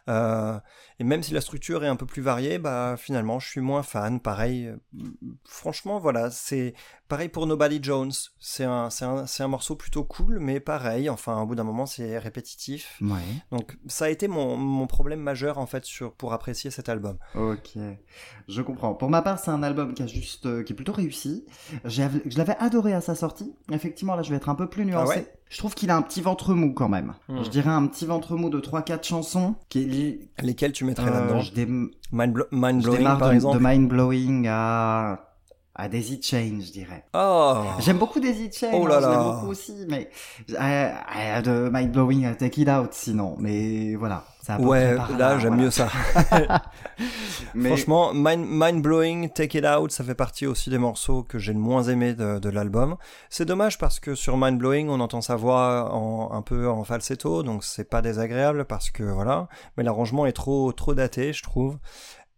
Euh, 0.09 0.59
et 0.99 1.05
même 1.05 1.23
si 1.23 1.33
la 1.33 1.41
structure 1.41 1.85
est 1.85 1.89
un 1.89 1.97
peu 1.97 2.07
plus 2.07 2.23
variée, 2.23 2.59
bah 2.59 2.97
finalement 2.97 3.39
je 3.39 3.49
suis 3.49 3.61
moins 3.61 3.83
fan. 3.83 4.21
Pareil, 4.21 4.67
euh, 4.67 4.77
franchement 5.45 5.99
voilà, 5.99 6.31
c'est 6.31 6.75
pareil 7.09 7.29
pour 7.29 7.47
Nobody 7.47 7.81
Jones. 7.83 8.13
C'est 8.39 8.65
un, 8.65 8.89
un, 9.01 9.25
un, 9.39 9.49
morceau 9.49 9.77
plutôt 9.77 10.05
cool, 10.05 10.39
mais 10.41 10.61
pareil, 10.61 11.09
enfin 11.11 11.41
au 11.41 11.47
bout 11.47 11.55
d'un 11.55 11.65
moment 11.65 11.87
c'est 11.87 12.19
répétitif. 12.19 12.99
Ouais. 13.01 13.19
Donc 13.51 13.79
ça 13.87 14.07
a 14.07 14.09
été 14.09 14.29
mon, 14.29 14.57
mon, 14.57 14.87
problème 14.87 15.21
majeur 15.21 15.59
en 15.59 15.67
fait 15.67 15.85
sur, 15.85 16.15
pour 16.15 16.33
apprécier 16.33 16.71
cet 16.71 16.89
album. 16.89 17.19
Ok, 17.35 17.79
je 18.49 18.63
comprends. 18.63 18.95
Pour 18.95 19.11
ma 19.11 19.23
part 19.23 19.39
c'est 19.39 19.51
un 19.51 19.63
album 19.63 19.95
qui 19.95 20.03
a 20.03 20.07
juste, 20.07 20.47
euh, 20.47 20.63
qui 20.63 20.73
est 20.73 20.77
plutôt 20.77 20.93
réussi. 20.93 21.47
Je 21.85 22.03
l'avais 22.37 22.57
adoré 22.59 22.93
à 22.93 23.01
sa 23.01 23.15
sortie. 23.15 23.55
Effectivement 23.71 24.17
là 24.17 24.23
je 24.23 24.31
vais 24.31 24.37
être 24.37 24.49
un 24.49 24.55
peu 24.55 24.69
plus 24.69 24.85
nuancé. 24.85 25.27
Ah 25.27 25.40
je 25.51 25.59
trouve 25.59 25.75
qu'il 25.75 25.91
a 25.91 25.97
un 25.97 26.03
petit 26.03 26.23
ventre 26.23 26.55
mou 26.55 26.73
quand 26.73 26.89
même. 26.89 27.15
Hmm. 27.29 27.43
Je 27.43 27.51
dirais 27.51 27.71
un 27.71 27.87
petit 27.87 28.07
ventre 28.07 28.37
mou 28.37 28.49
de 28.51 28.61
3-4 28.61 29.05
chansons. 29.05 29.57
Qui 29.69 30.21
Lesquelles 30.41 30.73
tu 30.73 30.85
mettrais 30.85 31.11
là-dedans 31.11 31.43
euh, 31.59 31.89
Mind, 32.13 32.39
mind, 32.53 32.83
Blowing 32.83 33.05
par 33.05 33.29
de, 33.29 33.35
exemple 33.35 33.59
de 33.59 33.65
Mind 33.67 33.89
Blowing 33.89 34.47
à 34.49 35.30
à 35.75 35.89
Daisy 35.89 36.21
Chain, 36.23 36.61
je 36.61 36.73
dirais. 36.73 37.05
Oh. 37.15 37.63
J'aime 37.79 37.99
beaucoup 37.99 38.21
Daisy 38.21 38.51
Chain, 38.53 38.71
oh 38.73 38.87
là 38.87 38.99
hein, 38.99 39.01
là. 39.01 39.19
beaucoup 39.19 39.47
aussi, 39.49 39.87
mais 39.89 40.11
euh, 40.51 41.41
de 41.43 41.71
Mind 41.73 41.93
Blowing 41.93 42.27
à 42.27 42.35
Take 42.35 42.61
It 42.61 42.69
Out 42.69 42.93
sinon, 42.93 43.37
mais 43.39 43.95
voilà. 43.95 44.25
ouais, 44.59 44.97
là, 45.17 45.39
j'aime 45.39 45.57
mieux 45.57 45.71
ça. 45.71 45.89
Franchement, 47.65 48.13
Mind, 48.13 48.45
Mind, 48.49 48.83
Blowing, 48.83 49.31
Take 49.31 49.59
It 49.59 49.65
Out, 49.65 49.93
ça 49.93 50.03
fait 50.03 50.15
partie 50.15 50.47
aussi 50.47 50.71
des 50.71 50.79
morceaux 50.79 51.23
que 51.23 51.39
j'ai 51.39 51.53
le 51.53 51.61
moins 51.61 51.85
aimé 51.85 52.15
de, 52.15 52.39
de 52.39 52.49
l'album. 52.49 52.97
C'est 53.29 53.45
dommage 53.45 53.79
parce 53.79 54.01
que 54.01 54.15
sur 54.15 54.37
Mind 54.37 54.59
Blowing, 54.59 54.89
on 54.89 55.01
entend 55.01 55.21
sa 55.21 55.37
voix 55.37 55.95
en, 55.95 56.33
un 56.33 56.43
peu 56.43 56.69
en 56.69 56.83
falsetto, 56.85 57.43
donc 57.43 57.65
c'est 57.65 57.89
pas 57.89 58.03
désagréable 58.03 58.65
parce 58.65 58.91
que 58.91 59.05
voilà, 59.05 59.49
mais 59.77 59.85
l'arrangement 59.85 60.27
est 60.27 60.33
trop 60.33 60.73
trop 60.73 60.95
daté, 60.95 61.33
je 61.33 61.43
trouve. 61.43 61.79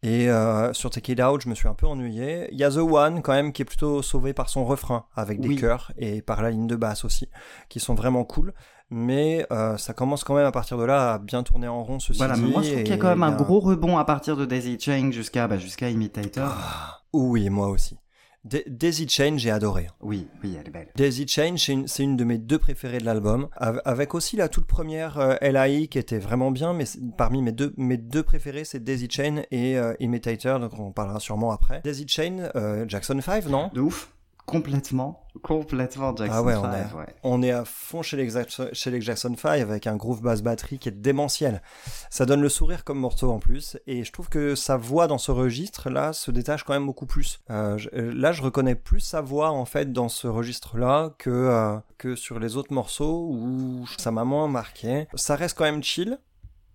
Et 0.05 0.29
euh, 0.29 0.73
sur 0.73 0.91
Take 0.91 1.13
It 1.13 1.21
Out, 1.21 1.43
je 1.43 1.49
me 1.49 1.55
suis 1.55 1.69
un 1.69 1.75
peu 1.75 1.87
ennuyé. 1.87 2.49
Il 2.51 2.59
y 2.59 2.65
a 2.65 2.71
The 2.71 2.79
One 2.79 3.23
quand 3.23 3.33
même 3.33 3.53
qui 3.53 3.63
est 3.63 3.65
plutôt 3.65 4.03
sauvé 4.03 4.33
par 4.33 4.49
son 4.49 4.65
refrain 4.65 5.05
avec 5.15 5.41
des 5.41 5.55
chœurs 5.55 5.93
et 5.97 6.23
par 6.23 6.43
la 6.43 6.51
ligne 6.51 6.67
de 6.67 6.75
basse 6.75 7.05
aussi, 7.05 7.29
qui 7.69 7.79
sont 7.79 7.95
vraiment 7.95 8.25
cool. 8.25 8.53
Mais 8.91 9.47
euh, 9.53 9.79
ça 9.79 9.95
commence 9.95 10.25
quand 10.25 10.35
même 10.35 10.45
à 10.45 10.53
partir 10.53 10.77
de 10.77 10.85
là 10.85 11.15
à 11.15 11.19
bien 11.19 11.43
tourner 11.43 11.67
en 11.67 11.83
rond 11.83 11.99
ceci 11.99 12.19
voilà, 12.19 12.35
dit. 12.35 12.43
moi 12.43 12.61
je 12.61 12.73
trouve 12.73 12.83
qu'il 12.83 12.91
y 12.91 12.93
a 12.93 12.99
quand 12.99 13.09
même 13.09 13.23
un 13.23 13.33
gros 13.33 13.59
rebond 13.59 13.97
à 13.97 14.05
partir 14.05 14.37
de 14.37 14.45
Daisy 14.45 14.79
Chain 14.79 15.11
jusqu'à 15.13 15.49
bah, 15.49 15.57
jusqu'à 15.57 15.89
Imitator. 15.89 16.53
Ah, 16.55 17.03
oui, 17.15 17.49
moi 17.49 17.69
aussi. 17.69 17.97
Daisy 18.45 19.09
Chain, 19.09 19.35
j'ai 19.37 19.53
adoré. 19.53 19.89
Oui, 20.01 20.27
oui, 20.43 20.57
elle 20.59 20.67
est 20.67 20.71
belle. 20.71 20.89
Daisy 20.97 21.29
Chain, 21.29 21.55
c'est 21.57 22.03
une, 22.03 22.17
de 22.17 22.25
mes 22.25 22.39
deux 22.39 22.59
préférées 22.59 22.99
de 22.99 23.05
l'album. 23.05 23.49
Avec 23.57 24.17
aussi 24.17 24.37
la 24.37 24.49
toute 24.49 24.67
première 24.67 25.19
euh, 25.19 25.37
LAI 25.41 25.87
qui 25.87 25.99
était 25.99 26.19
vraiment 26.19 26.51
bien, 26.51 26.73
mais 26.73 26.85
parmi 27.17 27.41
mes 27.41 27.53
deux, 27.53 27.73
mes 27.77 27.99
deux 27.99 28.25
préférées, 28.25 28.65
c'est 28.65 28.83
Daisy 28.83 29.09
Chain 29.09 29.43
et 29.53 29.79
euh, 29.79 29.95
Imitator, 30.01 30.59
donc 30.59 30.77
on 30.79 30.91
parlera 30.91 31.21
sûrement 31.21 31.53
après. 31.53 31.83
Daisy 31.85 32.07
Chain, 32.09 32.51
euh, 32.57 32.85
Jackson 32.89 33.21
5, 33.21 33.47
non? 33.47 33.71
De 33.75 33.81
ouf 33.81 34.13
complètement, 34.47 35.25
complètement 35.43 36.15
Jackson 36.15 36.35
ah 36.37 36.43
ouais, 36.43 36.55
on, 36.57 36.73
est, 36.73 36.87
on 37.23 37.43
est 37.43 37.51
à 37.51 37.65
fond 37.65 38.03
chez 38.03 38.17
les, 38.17 38.31
chez 38.73 38.91
les 38.91 39.01
Jackson 39.01 39.35
5 39.37 39.61
avec 39.61 39.87
un 39.87 39.97
groove 39.97 40.21
bass 40.21 40.43
batterie 40.43 40.79
qui 40.79 40.89
est 40.89 41.01
démentiel. 41.01 41.63
Ça 42.11 42.27
donne 42.27 42.43
le 42.43 42.49
sourire 42.49 42.85
comme 42.85 42.99
morceau 42.99 43.31
en 43.31 43.39
plus 43.39 43.79
et 43.87 44.05
je 44.05 44.13
trouve 44.13 44.29
que 44.29 44.55
sa 44.55 44.77
voix 44.77 45.07
dans 45.07 45.19
ce 45.19 45.31
registre 45.31 45.91
là 45.91 46.13
se 46.13 46.31
détache 46.31 46.65
quand 46.65 46.75
même 46.75 46.87
beaucoup 46.87 47.07
plus. 47.07 47.41
Euh, 47.51 47.79
euh, 47.95 48.13
là, 48.15 48.33
je 48.33 48.43
reconnais 48.43 48.75
plus 48.75 49.01
sa 49.01 49.21
voix 49.21 49.51
en 49.51 49.65
fait 49.65 49.93
dans 49.93 50.09
ce 50.09 50.27
registre 50.27 50.77
là 50.77 51.15
que 51.19 51.31
euh, 51.31 51.77
que 51.99 52.17
sur 52.17 52.39
les 52.39 52.57
autres 52.57 52.73
morceaux 52.73 53.29
où 53.31 53.87
ça 53.99 54.11
m'a 54.11 54.25
moins 54.25 54.49
marqué. 54.49 55.07
Ça 55.15 55.37
reste 55.37 55.57
quand 55.57 55.65
même 55.65 55.83
chill 55.83 56.19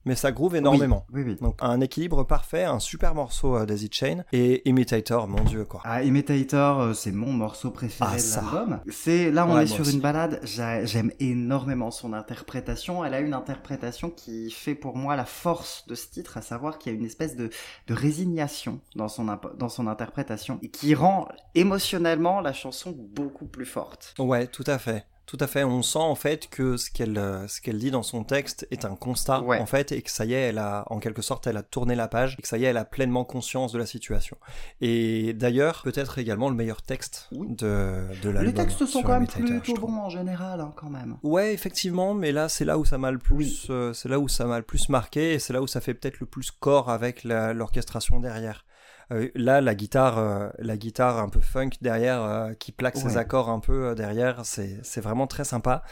mais 0.07 0.15
ça 0.15 0.31
groove 0.31 0.55
énormément. 0.55 1.05
Oui, 1.13 1.21
oui, 1.23 1.35
Donc 1.41 1.57
un 1.59 1.81
équilibre 1.81 2.23
parfait, 2.23 2.63
un 2.63 2.79
super 2.79 3.13
morceau 3.13 3.57
euh, 3.57 3.65
Daisy 3.65 3.89
Chain 3.91 4.23
et 4.31 4.67
Imitator, 4.67 5.27
mon 5.27 5.43
dieu 5.43 5.65
quoi. 5.65 5.81
Ah, 5.83 6.01
Imitator, 6.01 6.79
euh, 6.79 6.93
c'est 6.93 7.11
mon 7.11 7.33
morceau 7.33 7.71
préféré 7.71 8.11
ah, 8.13 8.17
de 8.17 8.35
l'album. 8.35 8.79
C'est 8.89 9.31
là 9.31 9.45
on 9.45 9.59
est 9.59 9.67
sur 9.67 9.87
une 9.87 9.99
balade, 9.99 10.39
j'aime 10.43 11.11
énormément 11.19 11.91
son 11.91 12.13
interprétation. 12.13 13.03
Elle 13.03 13.13
a 13.13 13.19
une 13.19 13.33
interprétation 13.33 14.09
qui 14.09 14.49
fait 14.49 14.75
pour 14.75 14.95
moi 14.95 15.15
la 15.15 15.25
force 15.25 15.85
de 15.87 15.95
ce 15.95 16.07
titre, 16.09 16.37
à 16.37 16.41
savoir 16.41 16.79
qu'il 16.79 16.93
y 16.93 16.95
a 16.95 16.97
une 16.97 17.05
espèce 17.05 17.35
de, 17.35 17.49
de 17.87 17.93
résignation 17.93 18.79
dans 18.95 19.09
son 19.09 19.27
dans 19.57 19.69
son 19.69 19.87
interprétation 19.87 20.59
et 20.61 20.69
qui 20.69 20.95
rend 20.95 21.27
émotionnellement 21.53 22.39
la 22.39 22.53
chanson 22.53 22.95
beaucoup 22.97 23.45
plus 23.45 23.65
forte. 23.65 24.15
Ouais, 24.19 24.47
tout 24.47 24.63
à 24.67 24.77
fait. 24.77 25.05
Tout 25.27 25.37
à 25.41 25.47
fait. 25.47 25.65
On 25.65 25.81
sent 25.81 25.99
en 25.99 26.15
fait 26.15 26.47
que 26.49 26.77
ce 26.77 26.89
qu'elle 26.89 27.17
euh, 27.17 27.49
ce 27.49 27.59
qu'elle 27.59 27.77
dit 27.77 27.91
dans 27.91 28.01
son 28.01 28.23
texte 28.23 28.65
est 28.71 28.85
un 28.85 28.95
constat 28.95 29.41
en 29.41 29.65
fait 29.65 29.91
et 29.91 30.01
que 30.01 30.09
ça 30.09 30.23
y 30.23 30.33
est, 30.33 30.39
elle 30.39 30.57
a 30.57 30.85
en 30.87 30.99
quelque 30.99 31.21
sorte 31.21 31.47
elle 31.47 31.57
a 31.57 31.63
tourné 31.63 31.95
la 31.95 32.07
page 32.07 32.37
et 32.39 32.41
que 32.41 32.47
ça 32.47 32.57
y 32.57 32.63
est, 32.63 32.67
elle 32.67 32.77
a 32.77 32.85
pleinement 32.85 33.25
conscience 33.25 33.73
de 33.73 33.77
la 33.77 33.85
situation. 33.85 34.37
Et 34.79 35.33
d'ailleurs, 35.33 35.81
peut-être 35.83 36.17
également 36.17 36.49
le 36.49 36.55
meilleur 36.55 36.81
texte 36.81 37.27
de 37.33 38.07
de 38.23 38.29
l'album. 38.29 38.45
Les 38.45 38.53
textes 38.53 38.85
sont 38.85 39.03
quand 39.03 39.19
même 39.19 39.27
plutôt 39.27 39.73
bons 39.73 39.97
en 39.97 40.09
général 40.09 40.61
hein, 40.61 40.73
quand 40.77 40.89
même. 40.89 41.17
Ouais, 41.23 41.53
effectivement, 41.53 42.13
mais 42.13 42.31
là 42.31 42.47
c'est 42.47 42.65
là 42.65 42.77
où 42.77 42.85
ça 42.85 42.97
m'a 42.97 43.11
le 43.11 43.19
plus 43.19 43.67
euh, 43.69 43.91
c'est 43.91 44.07
là 44.07 44.19
où 44.19 44.29
ça 44.29 44.45
m'a 44.45 44.59
le 44.59 44.65
plus 44.65 44.87
marqué 44.87 45.33
et 45.33 45.39
c'est 45.39 45.51
là 45.51 45.61
où 45.61 45.67
ça 45.67 45.81
fait 45.81 45.93
peut-être 45.93 46.21
le 46.21 46.25
plus 46.25 46.51
corps 46.51 46.89
avec 46.89 47.25
l'orchestration 47.25 48.21
derrière. 48.21 48.63
Euh, 49.11 49.29
là, 49.35 49.61
la 49.61 49.75
guitare, 49.75 50.17
euh, 50.17 50.49
la 50.59 50.77
guitare 50.77 51.19
un 51.19 51.29
peu 51.29 51.39
funk 51.39 51.69
derrière, 51.81 52.21
euh, 52.21 52.53
qui 52.53 52.71
plaque 52.71 52.97
ses 52.97 53.17
accords 53.17 53.49
un 53.49 53.59
peu 53.59 53.95
derrière, 53.95 54.45
c'est 54.45 55.01
vraiment 55.01 55.27
très 55.27 55.43
sympa. 55.43 55.83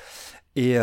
Et 0.55 0.77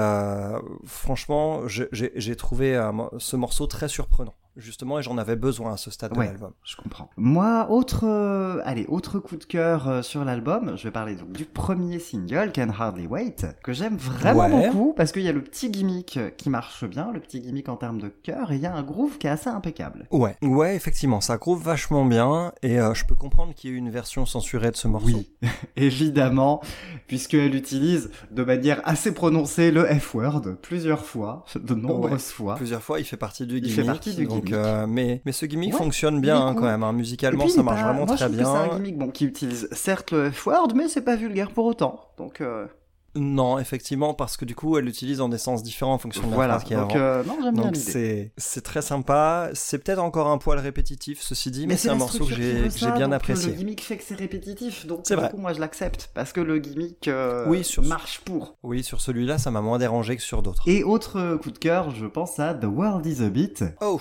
franchement, 0.87 1.62
j'ai 1.66 2.37
trouvé 2.37 2.90
ce 3.18 3.37
morceau 3.37 3.66
très 3.66 3.88
surprenant 3.88 4.35
justement, 4.57 4.99
et 4.99 5.03
j'en 5.03 5.19
avais 5.19 5.37
besoin 5.37 5.75
à 5.75 5.77
ce 5.77 5.91
stade 5.91 6.12
de 6.12 6.21
l'album. 6.21 6.53
Je 6.65 6.77
comprends. 6.77 7.11
Moi, 7.17 7.67
autre, 7.71 8.05
euh, 8.05 8.61
allez, 8.65 8.87
autre 8.88 9.19
coup 9.19 9.37
de 9.37 9.45
cœur 9.45 9.88
euh, 9.88 10.03
sur 10.03 10.25
l'album, 10.25 10.77
je 10.77 10.85
vais 10.85 10.91
parler 10.91 11.15
donc 11.15 11.33
du 11.33 11.45
premier 11.45 11.99
single, 11.99 12.53
Can 12.55 12.69
Hardly 12.77 13.07
Wait, 13.07 13.47
que 13.62 13.73
j'aime 13.73 13.97
vraiment 13.97 14.49
beaucoup 14.49 14.93
parce 14.95 15.12
qu'il 15.12 15.23
y 15.23 15.29
a 15.29 15.33
le 15.33 15.43
petit 15.43 15.71
gimmick 15.71 16.19
qui 16.37 16.51
marche 16.51 16.85
bien, 16.85 17.11
le 17.12 17.21
petit 17.21 17.41
gimmick 17.41 17.69
en 17.69 17.77
termes 17.77 18.01
de 18.01 18.09
cœur, 18.09 18.53
et 18.53 18.57
il 18.57 18.61
y 18.62 18.67
a 18.67 18.75
un 18.75 18.83
groove 18.83 19.19
qui 19.19 19.27
est 19.27 19.31
assez 19.31 19.49
impeccable. 19.49 20.07
Ouais, 20.11 20.37
ouais, 20.43 20.77
effectivement, 20.77 21.21
ça 21.21 21.37
groove 21.37 21.62
vachement 21.62 22.05
bien, 22.05 22.53
et 22.62 22.79
euh, 22.79 22.95
je 22.95 23.05
peux 23.07 23.15
comprendre 23.15 23.55
qu'il 23.55 23.71
y 23.71 23.75
ait 23.75 23.77
une 23.77 23.91
version 23.91 24.27
censurée 24.27 24.71
de 24.71 24.77
ce 24.77 24.88
morceau. 24.88 25.07
Oui, 25.07 25.31
évidemment, 25.77 26.61
puisqu'elle 27.07 27.55
utilise 27.55 28.11
de 28.31 28.45
manière 28.45 28.81
assez 28.85 29.12
prononcée 29.15 29.71
le 29.71 29.85
F-word 29.85 30.43
plusieurs 30.61 31.05
fois, 31.05 31.45
de 31.55 31.75
nombreuses 31.75 32.31
fois. 32.31 32.57
Plusieurs 32.57 32.83
fois, 32.83 33.01
il 33.01 33.05
fait 33.05 33.17
partie 33.17 33.47
du 33.47 33.61
gimmick. 33.61 33.71
Il 33.71 33.75
fait 33.75 33.85
partie 33.85 34.15
du 34.15 34.27
gimmick 34.27 34.41
Donc, 34.44 34.52
euh, 34.52 34.87
mais, 34.87 35.22
mais 35.24 35.33
ce 35.33 35.46
gimmick 35.46 35.72
Ouais, 35.72 35.78
fonctionne 35.78 36.20
bien 36.20 36.40
hein, 36.46 36.55
quand 36.55 36.62
même. 36.64 36.83
hein. 36.83 36.92
Musicalement, 36.92 37.44
puis, 37.44 37.52
ça 37.52 37.62
marche 37.62 37.81
pas- 37.81 37.87
vraiment 37.92 38.07
moi, 38.07 38.16
très 38.16 38.26
je 38.28 38.33
bien. 38.33 38.44
C'est 38.44 38.70
un 38.72 38.76
gimmick 38.76 38.98
bon, 38.98 39.09
qui 39.11 39.24
utilise 39.24 39.68
certes 39.72 40.11
le 40.12 40.31
F-word, 40.31 40.68
mais 40.74 40.88
c'est 40.88 41.02
pas 41.02 41.16
vulgaire 41.16 41.50
pour 41.50 41.64
autant. 41.66 42.00
Donc 42.18 42.40
euh, 42.40 42.66
Non, 43.14 43.59
effectivement, 43.59 44.14
parce 44.14 44.38
que 44.38 44.46
du 44.46 44.55
coup, 44.55 44.78
elle 44.78 44.87
l'utilise 44.87 45.20
en 45.20 45.28
des 45.28 45.37
sens 45.37 45.62
différents 45.62 45.92
en 45.92 45.98
fonction 45.98 46.22
de 46.22 46.31
la 46.31 46.35
voilà. 46.35 46.55
phrase 46.55 46.64
qui 46.68 46.74
Donc 46.74 46.96
euh, 46.96 47.22
non, 47.24 47.37
j'aime 47.42 47.52
bien 47.55 47.64
Donc 47.64 47.76
l'idée. 47.76 48.33
c'est 48.38 48.62
très 48.62 48.81
sympa. 48.81 49.50
C'est 49.52 49.76
peut-être 49.85 49.98
encore 49.98 50.28
un 50.28 50.38
poil 50.38 50.59
répétitif, 50.59 51.20
ceci 51.20 51.50
dit, 51.50 51.66
mais, 51.66 51.76
c'est 51.76 51.90
un 51.90 51.94
morceau 51.94 52.24
que 52.24 52.35
j'ai 52.35 52.62
bien 52.81 53.09
donc, 53.09 53.12
apprécié. 53.16 53.50
Le 53.52 53.59
gimmick 53.59 53.83
fait 53.83 53.98
que 53.98 54.02
c'est 54.02 54.14
répétitif, 54.14 54.87
donc 54.87 55.05
du 55.05 55.14
vrai. 55.14 55.28
coup, 55.31 55.37
moi 55.37 55.52
je 55.52 55.61
l'accepte 55.61 56.11
parce 56.14 56.33
que 56.33 56.40
le 56.40 56.59
gimmick 56.59 57.07
euh, 57.09 57.44
Oui, 57.48 57.64
sur 57.64 57.83
ce- 57.85 57.88
marche 57.90 58.20
pour. 58.24 58.57
Oui, 58.62 58.83
sur 58.83 59.02
celui-là, 59.02 59.37
ça 59.37 59.50
m'a 59.50 59.61
moins 59.61 59.78
dérangé 59.78 60.16
que 60.16 60.22
sur 60.22 60.40
d'autres. 60.42 60.62
Et 60.66 60.83
autre 60.83 61.37
coup 61.37 61.50
de 61.50 61.59
cœur, 61.59 61.90
je 61.90 62.07
pense 62.07 62.38
à 62.40 62.55
The 62.55 62.64
World 62.64 63.05
Is 63.05 63.22
a 63.22 63.28
Beat. 63.28 63.62
Oh, 63.83 64.00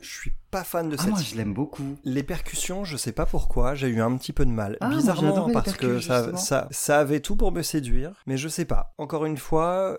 je 0.00 0.10
suis 0.10 0.32
pas 0.50 0.64
fan 0.64 0.88
de 0.88 0.96
Ah 0.98 1.02
cette. 1.02 1.10
moi 1.10 1.20
je 1.20 1.36
l'aime 1.36 1.52
beaucoup. 1.54 1.96
Les 2.04 2.22
percussions, 2.22 2.84
je 2.84 2.96
sais 2.96 3.12
pas 3.12 3.26
pourquoi, 3.26 3.74
j'ai 3.74 3.88
eu 3.88 4.00
un 4.00 4.16
petit 4.16 4.32
peu 4.32 4.46
de 4.46 4.50
mal. 4.50 4.76
Ah, 4.80 4.88
Bizarrement, 4.88 5.50
parce 5.52 5.72
que 5.74 6.00
ça, 6.00 6.36
ça, 6.36 6.68
ça 6.70 6.98
avait 7.00 7.20
tout 7.20 7.36
pour 7.36 7.52
me 7.52 7.62
séduire, 7.62 8.12
mais 8.26 8.36
je 8.36 8.48
sais 8.48 8.64
pas. 8.64 8.94
Encore 8.98 9.24
une 9.26 9.36
fois, 9.36 9.98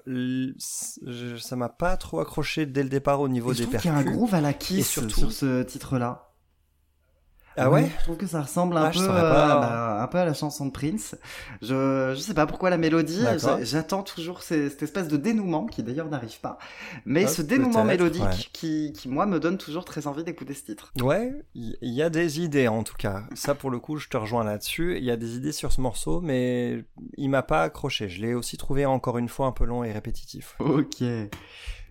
ça 1.37 1.55
m'a 1.55 1.69
pas 1.69 1.97
trop 1.97 2.19
accroché 2.19 2.65
dès 2.65 2.83
le 2.83 2.89
départ 2.89 3.21
au 3.21 3.27
niveau 3.27 3.51
Et 3.51 3.55
des 3.55 3.61
trouve 3.63 3.71
percus. 3.73 3.91
qu'il 3.91 3.99
y 3.99 4.03
a 4.03 4.09
un 4.09 4.11
groove 4.15 4.33
à 4.33 4.41
la 4.41 4.53
Kiss 4.53 4.87
surtout- 4.87 5.19
sur 5.19 5.31
ce 5.31 5.63
titre-là. 5.63 6.28
Ah 7.59 7.69
ouais 7.69 7.83
Oui, 7.83 7.89
Je 7.99 8.03
trouve 8.03 8.17
que 8.17 8.27
ça 8.27 8.41
ressemble 8.41 8.77
un 8.77 8.85
Ah, 8.85 8.91
peu, 8.91 8.99
euh, 9.01 9.07
bah, 9.07 10.01
un 10.03 10.07
peu 10.07 10.17
à 10.17 10.25
la 10.25 10.33
chanson 10.33 10.65
de 10.65 10.71
Prince. 10.71 11.15
Je, 11.61 12.13
je 12.15 12.19
sais 12.19 12.33
pas 12.33 12.45
pourquoi 12.45 12.69
la 12.69 12.77
mélodie. 12.77 13.23
J'attends 13.61 14.03
toujours 14.03 14.41
ces- 14.41 14.69
cette 14.69 14.83
espèce 14.83 15.07
de 15.07 15.17
dénouement 15.17 15.65
qui 15.65 15.83
d'ailleurs 15.83 16.07
n'arrive 16.09 16.39
pas. 16.39 16.57
Mais 17.05 17.25
Ah, 17.25 17.27
ce 17.27 17.41
dénouement 17.41 17.83
mélodique 17.83 18.23
ouais. 18.23 18.29
qui, 18.53 18.93
qui 18.93 19.09
moi 19.09 19.25
me 19.25 19.39
donne 19.39 19.57
toujours 19.57 19.85
très 19.85 20.07
envie 20.07 20.23
d'écouter 20.23 20.53
ce 20.53 20.63
titre. 20.63 20.91
Ouais, 21.01 21.33
il 21.55 21.77
y, 21.81 21.95
y 21.95 22.01
a 22.01 22.09
des 22.09 22.39
idées 22.41 22.67
en 22.67 22.83
tout 22.83 22.95
cas. 22.97 23.23
Ça 23.35 23.55
pour 23.55 23.69
le 23.71 23.79
coup, 23.79 23.97
je 23.97 24.07
te 24.09 24.17
rejoins 24.17 24.43
là-dessus. 24.43 24.97
Il 24.97 25.03
y 25.03 25.11
a 25.11 25.17
des 25.17 25.35
idées 25.35 25.51
sur 25.51 25.71
ce 25.71 25.81
morceau, 25.81 26.21
mais 26.21 26.83
il 27.17 27.29
m'a 27.29 27.43
pas 27.43 27.63
accroché. 27.63 28.09
Je 28.09 28.21
l'ai 28.21 28.33
aussi 28.33 28.57
trouvé 28.57 28.85
encore 28.85 29.17
une 29.17 29.29
fois 29.29 29.47
un 29.47 29.51
peu 29.51 29.65
long 29.65 29.83
et 29.83 29.91
répétitif. 29.91 30.55
Ok. 30.59 31.03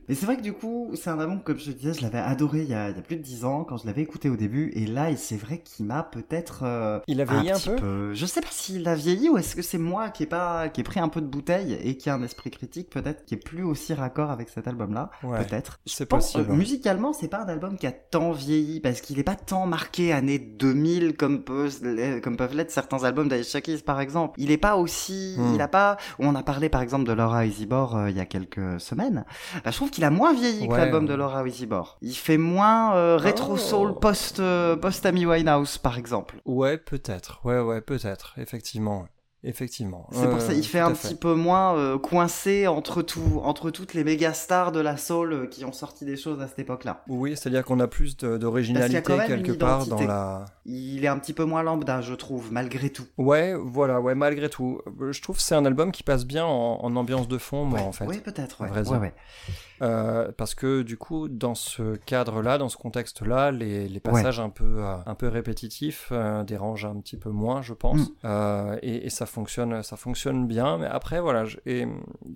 Mais 0.08 0.14
c'est 0.14 0.26
vrai 0.26 0.36
que 0.36 0.42
du 0.42 0.52
coup, 0.52 0.90
c'est 0.94 1.10
un 1.10 1.18
album, 1.18 1.42
comme 1.42 1.58
je 1.58 1.66
te 1.70 1.76
disais, 1.76 1.92
je 1.94 2.02
l'avais 2.02 2.18
adoré 2.18 2.62
il 2.62 2.68
y, 2.70 2.74
a, 2.74 2.90
il 2.90 2.96
y 2.96 2.98
a 2.98 3.02
plus 3.02 3.16
de 3.16 3.22
10 3.22 3.44
ans 3.44 3.64
quand 3.64 3.76
je 3.76 3.86
l'avais 3.86 4.02
écouté 4.02 4.28
au 4.30 4.36
début. 4.36 4.70
Et 4.74 4.86
là, 4.86 5.14
c'est 5.16 5.36
vrai 5.36 5.58
qu'il 5.58 5.86
m'a 5.86 6.02
peut-être. 6.02 6.60
euh, 6.62 7.00
Il 7.06 7.20
a 7.20 7.24
vieilli 7.24 7.50
un 7.50 7.54
petit 7.56 7.70
peu 7.70 8.14
Je 8.14 8.26
sais 8.26 8.40
pas 8.40 8.48
s'il 8.50 8.86
a 8.88 8.94
vieilli 8.94 9.28
ou 9.28 9.36
est-ce 9.38 9.54
que 9.56 9.62
c'est 9.62 9.78
moi 9.78 10.08
qui 10.10 10.22
ai 10.22 10.26
pas 10.26 10.68
qui 10.68 10.80
ai 10.80 10.84
pris 10.84 11.00
un 11.00 11.08
peu 11.08 11.20
de 11.20 11.26
bouteille 11.26 11.74
et 11.82 11.96
qui 11.96 12.08
a 12.10 12.14
un 12.14 12.22
esprit 12.22 12.50
critique 12.50 12.90
peut-être 12.90 13.24
qui 13.24 13.34
est 13.34 13.38
plus 13.44 13.62
aussi 13.64 13.92
raccord 13.94 14.30
avec 14.30 14.48
cet 14.48 14.66
album-là. 14.68 15.10
Ouais. 15.22 15.44
Peut-être. 15.44 15.78
C'est 15.86 16.04
Je 16.04 16.08
pense, 16.08 16.32
possible. 16.32 16.52
euh, 16.52 16.54
musicalement, 16.56 17.12
c'est 17.12 17.28
pas 17.28 17.42
un 17.42 17.48
album 17.48 17.76
qui 17.76 17.86
a 17.86 17.92
tant 17.92 18.32
vieilli 18.32 18.80
parce 18.80 19.00
qu'il 19.00 19.18
est 19.18 19.24
pas 19.24 19.36
tant 19.36 19.66
marqué 19.66 20.12
années 20.12 20.38
2000 20.38 21.16
comme 21.16 21.42
peuvent, 21.44 22.20
comme 22.22 22.36
peuvent 22.36 22.54
l'être 22.54 22.70
certains 22.70 23.04
albums 23.04 23.28
d'Alicia 23.28 23.60
Keys 23.60 23.78
par 23.82 24.00
exemple. 24.00 24.34
Il 24.40 24.50
est 24.50 24.56
pas 24.58 24.76
aussi, 24.76 25.36
Hmm. 25.38 25.54
il 25.54 25.60
a 25.60 25.68
pas, 25.68 25.96
on 26.18 26.34
a 26.34 26.42
parlé 26.42 26.68
par 26.68 26.80
exemple 26.82 27.04
de 27.04 27.12
Laura 27.12 27.44
Isibor 27.46 27.96
euh, 27.96 28.10
il 28.10 28.16
y 28.16 28.20
a 28.20 28.24
quelques 28.26 28.80
semaines. 28.80 29.24
Bah, 29.64 29.70
je 29.70 29.76
trouve 29.76 29.90
qu'il 29.98 30.04
a 30.04 30.10
moins 30.10 30.32
vieilli 30.32 30.68
que 30.68 30.74
l'album 30.74 31.06
de 31.06 31.14
Laura 31.14 31.44
Isibor. 31.44 31.98
Il 32.02 32.14
fait 32.14 32.38
moins 32.38 32.94
euh, 32.94 33.16
rétro 33.16 33.54
Oh. 33.54 33.56
soul 33.56 33.98
post 33.98 34.38
euh, 34.38 34.76
post 34.76 35.04
Amy 35.04 35.26
Winehouse 35.26 35.78
par 35.78 35.98
exemple. 35.98 36.36
Ouais, 36.44 36.78
peut-être. 36.78 37.40
Ouais, 37.44 37.58
ouais, 37.58 37.80
peut-être. 37.80 38.34
Effectivement. 38.38 39.06
Effectivement. 39.44 40.08
C'est 40.12 40.28
pour 40.28 40.40
ça, 40.40 40.52
il 40.52 40.64
fait 40.64 40.80
un 40.80 40.90
petit 40.92 41.14
peu 41.14 41.32
moins 41.34 41.76
euh, 41.76 41.96
coincé 41.96 42.66
entre 42.66 43.02
tout, 43.02 43.40
entre 43.44 43.70
toutes 43.70 43.94
les 43.94 44.02
méga 44.02 44.32
stars 44.32 44.72
de 44.72 44.80
la 44.80 44.96
soul 44.96 45.32
euh, 45.32 45.46
qui 45.46 45.64
ont 45.64 45.72
sorti 45.72 46.04
des 46.04 46.16
choses 46.16 46.40
à 46.42 46.48
cette 46.48 46.58
époque-là. 46.58 47.02
Oui, 47.08 47.36
c'est-à-dire 47.36 47.64
qu'on 47.64 47.78
a 47.80 47.86
plus 47.86 48.16
d'originalité 48.16 49.00
quelque 49.26 49.52
part 49.52 49.86
dans 49.86 50.00
la. 50.00 50.44
Il 50.66 51.04
est 51.04 51.08
un 51.08 51.18
petit 51.18 51.32
peu 51.32 51.44
moins 51.44 51.62
lambda, 51.62 52.00
je 52.00 52.14
trouve, 52.14 52.52
malgré 52.52 52.90
tout. 52.90 53.06
Ouais, 53.16 53.54
voilà, 53.56 54.00
ouais, 54.00 54.16
malgré 54.16 54.48
tout. 54.50 54.80
Je 55.10 55.22
trouve 55.22 55.36
que 55.36 55.42
c'est 55.42 55.54
un 55.54 55.64
album 55.64 55.92
qui 55.92 56.02
passe 56.02 56.24
bien 56.26 56.44
en, 56.44 56.78
en 56.82 56.96
ambiance 56.96 57.28
de 57.28 57.38
fond, 57.38 57.64
moi, 57.64 57.78
Ouais, 57.80 57.84
en 57.86 57.92
fait. 57.92 58.06
Oui, 58.06 58.18
peut-être. 58.18 58.60
Ouais. 58.60 58.70
Euh, 59.82 60.30
parce 60.36 60.54
que 60.54 60.82
du 60.82 60.96
coup, 60.96 61.28
dans 61.28 61.54
ce 61.54 61.96
cadre-là, 61.96 62.58
dans 62.58 62.68
ce 62.68 62.76
contexte-là, 62.76 63.50
les, 63.50 63.88
les 63.88 64.00
passages 64.00 64.40
un 64.40 64.50
peu 64.50 64.64
euh, 64.78 64.96
un 65.06 65.14
peu 65.14 65.28
répétitifs 65.28 66.08
euh, 66.12 66.42
dérangent 66.44 66.86
un 66.86 66.96
petit 67.00 67.16
peu 67.16 67.30
moins, 67.30 67.62
je 67.62 67.74
pense. 67.74 67.98
Mm. 68.00 68.12
Euh, 68.24 68.78
et, 68.82 69.06
et 69.06 69.10
ça 69.10 69.26
fonctionne, 69.26 69.82
ça 69.82 69.96
fonctionne 69.96 70.46
bien. 70.46 70.78
Mais 70.78 70.86
après, 70.86 71.20
voilà, 71.20 71.44
je- 71.44 71.58
et 71.66 71.86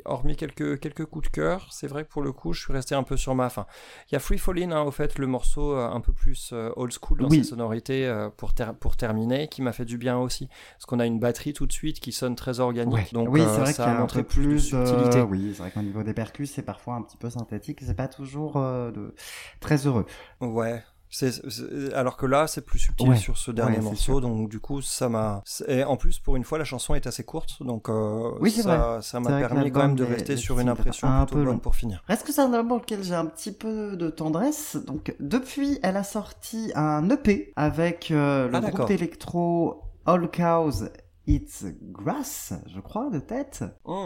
hormis 0.04 0.36
quelques 0.36 0.78
quelques 0.80 1.04
coups 1.06 1.26
de 1.28 1.32
cœur, 1.32 1.66
c'est 1.70 1.86
vrai 1.86 2.04
que 2.04 2.08
pour 2.10 2.22
le 2.22 2.32
coup, 2.32 2.52
je 2.52 2.60
suis 2.62 2.72
resté 2.72 2.94
un 2.94 3.02
peu 3.02 3.16
sur 3.16 3.34
ma 3.34 3.48
fin. 3.50 3.66
Il 4.10 4.14
y 4.14 4.16
a 4.16 4.20
Free 4.20 4.38
Fallin', 4.38 4.72
hein, 4.72 4.82
au 4.82 4.90
fait, 4.90 5.18
le 5.18 5.26
morceau 5.26 5.74
un 5.76 6.00
peu 6.00 6.12
plus 6.12 6.52
old 6.76 6.92
school 6.92 7.18
dans 7.18 7.28
Oui. 7.28 7.38
ses 7.38 7.50
sonorités 7.50 8.06
euh, 8.06 8.28
pour 8.36 8.54
ter- 8.54 8.74
pour 8.74 8.96
terminer, 8.96 9.48
qui 9.48 9.62
m'a 9.62 9.72
fait 9.72 9.84
du 9.84 9.98
bien 9.98 10.18
aussi, 10.18 10.48
parce 10.74 10.86
qu'on 10.86 11.00
a 11.00 11.06
une 11.06 11.18
batterie 11.18 11.52
tout 11.52 11.66
de 11.66 11.72
suite 11.72 12.00
qui 12.00 12.12
sonne 12.12 12.36
très 12.36 12.60
organique. 12.60 12.94
Ouais. 12.94 13.06
Donc 13.12 13.28
oui, 13.30 13.40
euh, 13.40 13.46
c'est 13.54 13.60
vrai 13.60 13.72
ça 13.72 13.90
a 13.90 13.98
montré 13.98 14.22
plus 14.22 14.70
de 14.70 14.84
subtilité. 14.84 15.20
Oui, 15.22 15.52
c'est 15.54 15.62
vrai 15.62 15.70
qu'au 15.70 15.82
niveau 15.82 16.02
des 16.02 16.14
percus, 16.14 16.50
c'est 16.52 16.62
parfois 16.62 16.94
un 16.94 17.02
petit 17.02 17.16
peu 17.16 17.30
synthétique. 17.32 17.80
C'est 17.84 17.94
pas 17.96 18.08
toujours 18.08 18.56
euh, 18.56 18.90
de... 18.92 19.14
très 19.60 19.86
heureux. 19.86 20.06
Ouais. 20.40 20.82
C'est- 21.14 21.92
alors 21.92 22.16
que 22.16 22.24
là, 22.24 22.46
c'est 22.46 22.62
plus 22.64 22.78
subtil 22.78 23.10
Ouais. 23.10 23.16
sur 23.16 23.36
ce 23.36 23.50
dernier 23.50 23.76
Ouais, 23.76 23.82
morceau, 23.82 24.22
donc 24.22 24.48
du 24.48 24.60
coup, 24.60 24.80
ça 24.80 25.10
m'a. 25.10 25.42
Et 25.68 25.84
en 25.84 25.98
plus, 25.98 26.18
pour 26.18 26.36
une 26.36 26.44
fois, 26.44 26.56
la 26.56 26.64
chanson 26.64 26.94
est 26.94 27.06
assez 27.06 27.22
courte, 27.22 27.62
donc 27.62 27.90
euh, 27.90 28.30
Oui, 28.40 28.50
ça, 28.50 29.00
m'a 29.20 29.28
permis 29.40 29.70
quand 29.70 29.80
même 29.82 29.94
de 29.94 30.04
rester 30.04 30.32
est 30.32 30.36
sur 30.38 30.58
une 30.58 30.70
un 30.70 30.72
impression 30.72 31.08
peu 31.08 31.26
plutôt 31.26 31.44
bonne 31.44 31.52
long. 31.54 31.58
pour 31.58 31.76
finir. 31.76 32.02
Reste 32.08 32.26
que 32.26 32.32
c'est 32.32 32.40
un 32.40 32.54
album 32.54 32.68
pour 32.68 32.78
lequel 32.78 33.04
j'ai 33.04 33.14
un 33.14 33.26
petit 33.26 33.52
peu 33.52 33.94
de 33.94 34.08
tendresse? 34.08 34.78
Donc, 34.86 35.14
depuis, 35.20 35.78
elle 35.82 35.98
a 35.98 36.04
sorti 36.04 36.72
un 36.74 37.06
EP 37.10 37.52
avec 37.56 38.10
euh, 38.10 38.48
le 38.48 38.54
Ah, 38.56 38.60
groupe 38.70 38.88
d'électro 38.88 39.82
All 40.06 40.30
Cows 40.30 40.88
It's 41.28 41.64
Grass, 41.92 42.52
je 42.66 42.80
crois, 42.80 43.08
de 43.10 43.20
tête. 43.20 43.62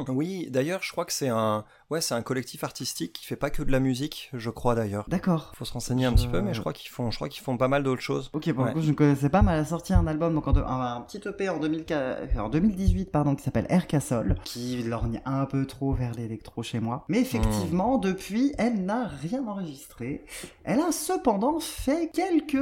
Oui, 0.09 0.49
d'ailleurs, 0.51 0.83
je 0.83 0.93
crois 0.93 1.05
que 1.07 1.13
c'est 1.13 1.29
un, 1.29 1.65
ouais, 1.91 2.01
c'est 2.03 2.15
un 2.15 2.21
collectif 2.23 2.63
artistique 2.63 3.15
qui 3.15 3.25
fait 3.25 3.37
pas 3.37 3.49
que 3.51 3.63
de 3.63 3.73
la 3.73 3.81
musique, 3.81 4.31
je 4.35 4.51
crois 4.51 4.75
d'ailleurs. 4.75 5.07
D'accord. 5.09 5.53
Faut 5.57 5.65
se 5.65 5.73
renseigner 5.73 6.05
un 6.05 6.11
Je- 6.11 6.17
petit 6.17 6.29
peu, 6.29 6.41
mais 6.43 6.53
je 6.53 6.61
crois 6.61 6.73
qu'ils 6.75 6.91
font, 6.91 7.11
je 7.11 7.17
crois 7.17 7.29
qu'ils 7.31 7.43
font 7.43 7.57
pas 7.57 7.69
mal 7.69 7.83
d'autres 7.83 8.03
choses. 8.03 8.31
Ok, 8.35 8.53
pour 8.53 8.65
Ouais. 8.65 8.71
le 8.71 8.75
coup, 8.75 8.83
je 8.83 8.91
ne 8.91 8.95
connaissais 8.95 9.31
pas, 9.31 9.41
mais 9.43 9.53
elle 9.53 9.61
a 9.61 9.65
sorti 9.65 9.95
un 9.95 10.07
album, 10.07 10.35
donc 10.35 10.47
en 10.47 10.57
un, 10.57 10.97
un 10.97 11.01
petit 11.01 11.21
EP 11.27 11.49
en, 11.49 11.59
2004 11.59 12.39
en 12.39 12.49
2018, 12.51 13.11
pardon, 13.11 13.35
qui 13.35 13.43
s'appelle 13.43 13.67
Air 13.71 13.87
Castle, 13.87 14.35
qui 14.45 14.83
lorgne 14.83 15.23
un 15.25 15.47
peu 15.47 15.65
trop 15.67 15.95
vers 15.95 16.13
l'électro 16.13 16.63
chez 16.63 16.81
moi. 16.81 17.05
Mais 17.09 17.21
effectivement, 17.21 17.97
depuis, 17.99 18.53
elle 18.59 18.85
n'a 18.85 19.07
rien 19.07 19.47
enregistré. 19.47 20.25
Elle 20.65 20.81
a 20.81 20.93
cependant 20.93 21.61
fait 21.61 22.11
quelques 22.13 22.57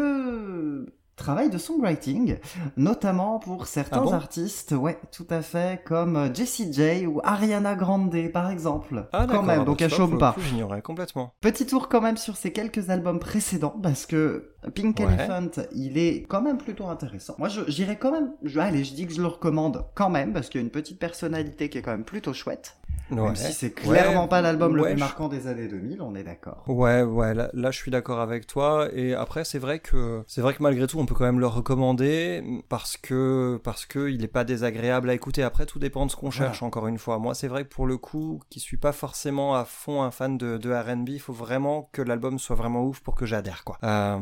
travail 1.16 1.50
de 1.50 1.59
songwriting, 1.59 2.38
notamment 2.77 3.38
pour 3.38 3.66
certains 3.66 3.98
Ah 3.98 4.05
bon 4.05 4.12
artistes, 4.12 4.72
ouais, 4.72 4.98
tout 5.12 5.27
à 5.31 5.42
fait, 5.42 5.83
comme 5.85 6.16
euh, 6.16 6.35
Jessie 6.35 6.72
J 6.72 7.07
ou 7.07 7.20
Ariana 7.22 7.74
Grande, 7.74 8.14
par 8.33 8.50
exemple. 8.50 9.07
Ah, 9.12 9.27
quand 9.31 9.42
même, 9.42 9.61
bah, 9.61 9.64
donc 9.64 9.81
elle 9.83 9.90
chôme 9.90 10.18
pas. 10.18 10.35
J'ignorais 10.38 10.83
complètement. 10.83 11.35
Petit 11.40 11.66
tour 11.66 11.88
quand 11.88 12.00
même 12.00 12.16
sur 12.16 12.37
ses 12.37 12.53
quelques 12.53 12.90
albums 12.90 13.18
précédents 13.18 13.79
parce 13.83 14.07
que 14.07 14.55
Pink 14.74 14.94
Ouais. 15.00 15.07
Elephant, 15.07 15.62
il 15.72 15.98
est 15.98 16.22
quand 16.22 16.40
même 16.40 16.57
plutôt 16.57 16.87
intéressant. 16.87 17.35
Moi, 17.38 17.48
j'irais 17.68 17.96
quand 17.98 18.12
même, 18.12 18.33
je, 18.42 18.59
allez, 18.61 18.85
je 18.85 18.94
dis 18.94 19.07
que 19.07 19.12
je 19.12 19.20
le 19.20 19.27
recommande 19.27 19.85
quand 19.94 20.09
même 20.09 20.33
parce 20.33 20.48
qu'il 20.48 20.61
y 20.61 20.64
a 20.64 20.64
une 20.64 20.70
petite 20.70 20.98
personnalité 20.98 21.68
qui 21.68 21.79
est 21.79 21.83
quand 21.83 21.90
même 21.90 22.05
plutôt 22.05 22.33
chouette. 22.33 22.77
Ouais. 23.18 23.22
Même 23.29 23.37
si 23.37 23.53
c'est 23.53 23.70
clairement 23.72 24.22
Ouais, 24.22 24.29
pas 24.29 24.40
l'album 24.40 24.77
le 24.77 24.83
plus 24.83 24.92
je- 24.94 24.98
marquant 24.98 25.29
des 25.29 25.46
années 25.46 25.68
2000, 25.68 26.00
on 26.03 26.14
est 26.14 26.22
d'accord. 26.24 26.64
Ouais, 26.66 27.03
ouais, 27.03 27.35
là, 27.35 27.50
là, 27.53 27.70
je 27.70 27.77
suis 27.79 27.90
d'accord 27.90 28.20
avec 28.20 28.46
toi. 28.46 28.88
Et 28.92 29.14
après, 29.14 29.44
c'est 29.44 29.59
vrai 29.59 29.79
que 29.79 30.22
c'est 30.27 30.40
vrai 30.40 30.55
que 30.55 30.62
malgré 30.62 30.87
tout, 30.87 30.98
on 30.98 31.07
peut 31.07 31.14
quand 31.14 31.24
même 31.24 31.40
le 31.40 31.46
recommander 31.46 32.42
parce 32.68 32.96
que 32.96 33.61
parce 33.62 33.87
que 33.87 34.09
il 34.11 34.22
est 34.24 34.29
pas 34.29 34.44
désagréable 34.44 35.11
à 35.11 35.14
écouter. 35.14 35.42
Après, 35.42 35.66
tout 35.66 35.79
dépend 35.79 36.07
de 36.07 36.11
ce 36.11 36.16
qu'on 36.16 36.31
Voilà. 36.31 36.46
cherche. 36.46 36.62
Encore 36.62 36.87
une 36.87 36.98
fois, 36.98 37.18
moi, 37.18 37.35
c'est 37.35 37.48
vrai 37.48 37.64
que 37.64 37.68
pour 37.74 37.87
le 37.87 37.98
coup, 37.98 38.40
qui 38.50 38.61
suis 38.61 38.77
pas 38.77 38.92
forcément 38.92 39.55
à 39.55 39.64
fond 39.64 40.03
un 40.03 40.11
fan 40.11 40.37
de, 40.38 40.57
de 40.59 40.72
R&B, 40.72 41.11
il 41.11 41.20
faut 41.20 41.33
vraiment 41.33 41.88
que 41.92 42.03
l'album 42.03 42.38
soit 42.38 42.57
vraiment 42.57 42.85
ouf 42.85 43.00
pour 43.00 43.14
que 43.14 43.27
j'adhère, 43.27 43.64
quoi. 43.64 43.79
Euh, 43.85 44.18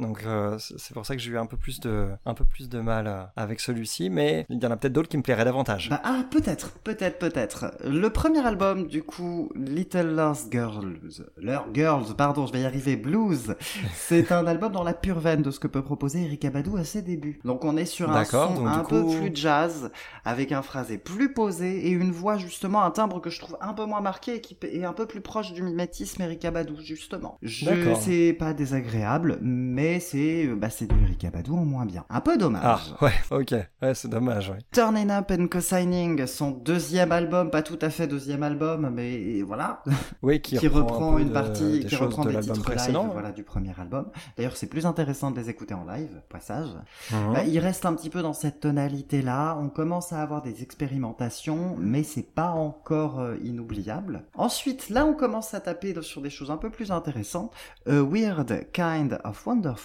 donc 0.00 0.22
euh, 0.24 0.56
c'est 0.58 0.94
pour 0.94 1.06
ça 1.06 1.14
que 1.14 1.22
j'ai 1.22 1.30
eu 1.30 1.38
un 1.38 1.46
peu 1.46 1.56
plus 1.56 1.80
de 1.80 2.08
un 2.24 2.34
peu 2.34 2.44
plus 2.44 2.68
de 2.68 2.80
mal 2.80 3.06
euh, 3.06 3.22
avec 3.36 3.60
celui-ci, 3.60 4.10
mais 4.10 4.46
il 4.48 4.62
y 4.62 4.66
en 4.66 4.70
a 4.70 4.76
peut-être 4.76 4.92
d'autres 4.92 5.08
qui 5.08 5.16
me 5.16 5.22
plairaient 5.22 5.44
davantage. 5.44 5.90
Bah, 5.90 6.00
ah, 6.04 6.24
peut-être, 6.30 6.72
peut-être, 6.80 7.18
peut-être. 7.18 7.74
Le 7.84 8.08
premier 8.10 8.44
album, 8.44 8.86
du 8.86 9.02
coup, 9.02 9.50
Little 9.54 10.14
Lost 10.14 10.50
Girls, 10.50 10.98
Leur 11.36 11.66
Girls, 11.74 12.14
pardon, 12.16 12.46
je 12.46 12.52
vais 12.52 12.60
y 12.60 12.64
arriver, 12.64 12.96
Blues, 12.96 13.54
c'est 13.94 14.32
un 14.32 14.46
album 14.46 14.72
dans 14.72 14.84
la 14.84 14.94
pure 14.94 15.20
veine 15.20 15.42
de 15.42 15.50
ce 15.50 15.60
que 15.60 15.66
peut 15.66 15.82
proposer 15.82 16.24
Erika 16.24 16.50
Badu 16.50 16.78
à 16.78 16.84
ses 16.84 17.02
débuts. 17.02 17.40
Donc 17.44 17.64
on 17.64 17.76
est 17.76 17.84
sur 17.84 18.10
un 18.10 18.24
son 18.24 18.54
donc 18.54 18.68
un 18.68 18.84
peu 18.84 19.06
plus 19.06 19.30
jazz, 19.34 19.90
avec 20.24 20.52
un 20.52 20.62
phrasé 20.62 20.98
plus 20.98 21.32
posé 21.32 21.86
et 21.86 21.90
une 21.90 22.12
voix 22.12 22.36
justement, 22.36 22.82
un 22.82 22.90
timbre 22.90 23.20
que 23.20 23.30
je 23.30 23.40
trouve 23.40 23.56
un 23.60 23.74
peu 23.74 23.84
moins 23.84 24.00
marqué 24.00 24.36
et 24.36 24.40
qui 24.40 24.56
est 24.62 24.84
un 24.84 24.92
peu 24.92 25.06
plus 25.06 25.20
proche 25.20 25.52
du 25.52 25.62
mimétisme 25.62 26.22
Erika 26.22 26.50
Badu, 26.50 26.74
justement. 26.82 27.38
Je 27.42 27.70
c'est 28.00 28.32
pas 28.32 28.52
désagréable, 28.52 29.38
mais 29.42 29.89
c'est 29.98 30.46
bah, 30.46 30.70
c'est 30.70 30.86
du 30.86 31.04
Ricabadou 31.04 31.56
en 31.56 31.64
moins 31.64 31.86
bien. 31.86 32.04
Un 32.08 32.20
peu 32.20 32.36
dommage. 32.36 32.62
Ah, 33.00 33.04
ouais, 33.04 33.12
ok. 33.30 33.54
Ouais, 33.82 33.94
c'est 33.94 34.08
dommage, 34.08 34.50
ouais. 34.50 34.58
Turning 34.72 35.10
Up 35.10 35.32
and 35.32 35.48
Co-Signing, 35.48 36.26
son 36.26 36.50
deuxième 36.52 37.10
album, 37.12 37.50
pas 37.50 37.62
tout 37.62 37.78
à 37.82 37.90
fait 37.90 38.06
deuxième 38.06 38.42
album, 38.42 38.90
mais 38.94 39.42
voilà, 39.42 39.82
Oui, 40.22 40.40
qui, 40.40 40.56
qui, 40.58 40.68
reprend, 40.68 41.16
un 41.16 41.18
une 41.18 41.28
de- 41.28 41.32
partie, 41.32 41.84
qui 41.88 41.96
reprend 41.96 42.24
de 42.24 42.30
des 42.32 42.40
titres 42.40 42.54
live, 42.54 42.62
précédent. 42.62 43.08
voilà, 43.12 43.32
du 43.32 43.42
premier 43.42 43.72
album. 43.80 44.06
D'ailleurs, 44.36 44.56
c'est 44.56 44.66
plus 44.68 44.86
intéressant 44.86 45.30
de 45.30 45.40
les 45.40 45.48
écouter 45.50 45.74
en 45.74 45.84
live, 45.84 46.20
passage. 46.28 46.68
Mhm. 47.10 47.32
Bah, 47.32 47.44
il 47.44 47.58
reste 47.58 47.86
un 47.86 47.94
petit 47.94 48.10
peu 48.10 48.20
dans 48.22 48.34
cette 48.34 48.60
tonalité-là. 48.60 49.56
On 49.60 49.68
commence 49.70 50.12
à 50.12 50.20
avoir 50.20 50.42
des 50.42 50.62
expérimentations, 50.62 51.76
mais 51.78 52.02
c'est 52.02 52.22
pas 52.34 52.50
encore 52.50 53.20
euh, 53.20 53.36
inoubliable. 53.42 54.24
Ensuite, 54.34 54.90
là, 54.90 55.06
on 55.06 55.14
commence 55.14 55.54
à 55.54 55.60
taper 55.60 55.94
sur 56.02 56.20
des 56.20 56.30
choses 56.30 56.50
un 56.50 56.56
peu 56.58 56.68
plus 56.70 56.90
intéressantes. 56.92 57.52
A 57.88 58.02
Weird 58.02 58.70
Kind 58.72 59.18
of 59.24 59.46
Wonderful. 59.46 59.79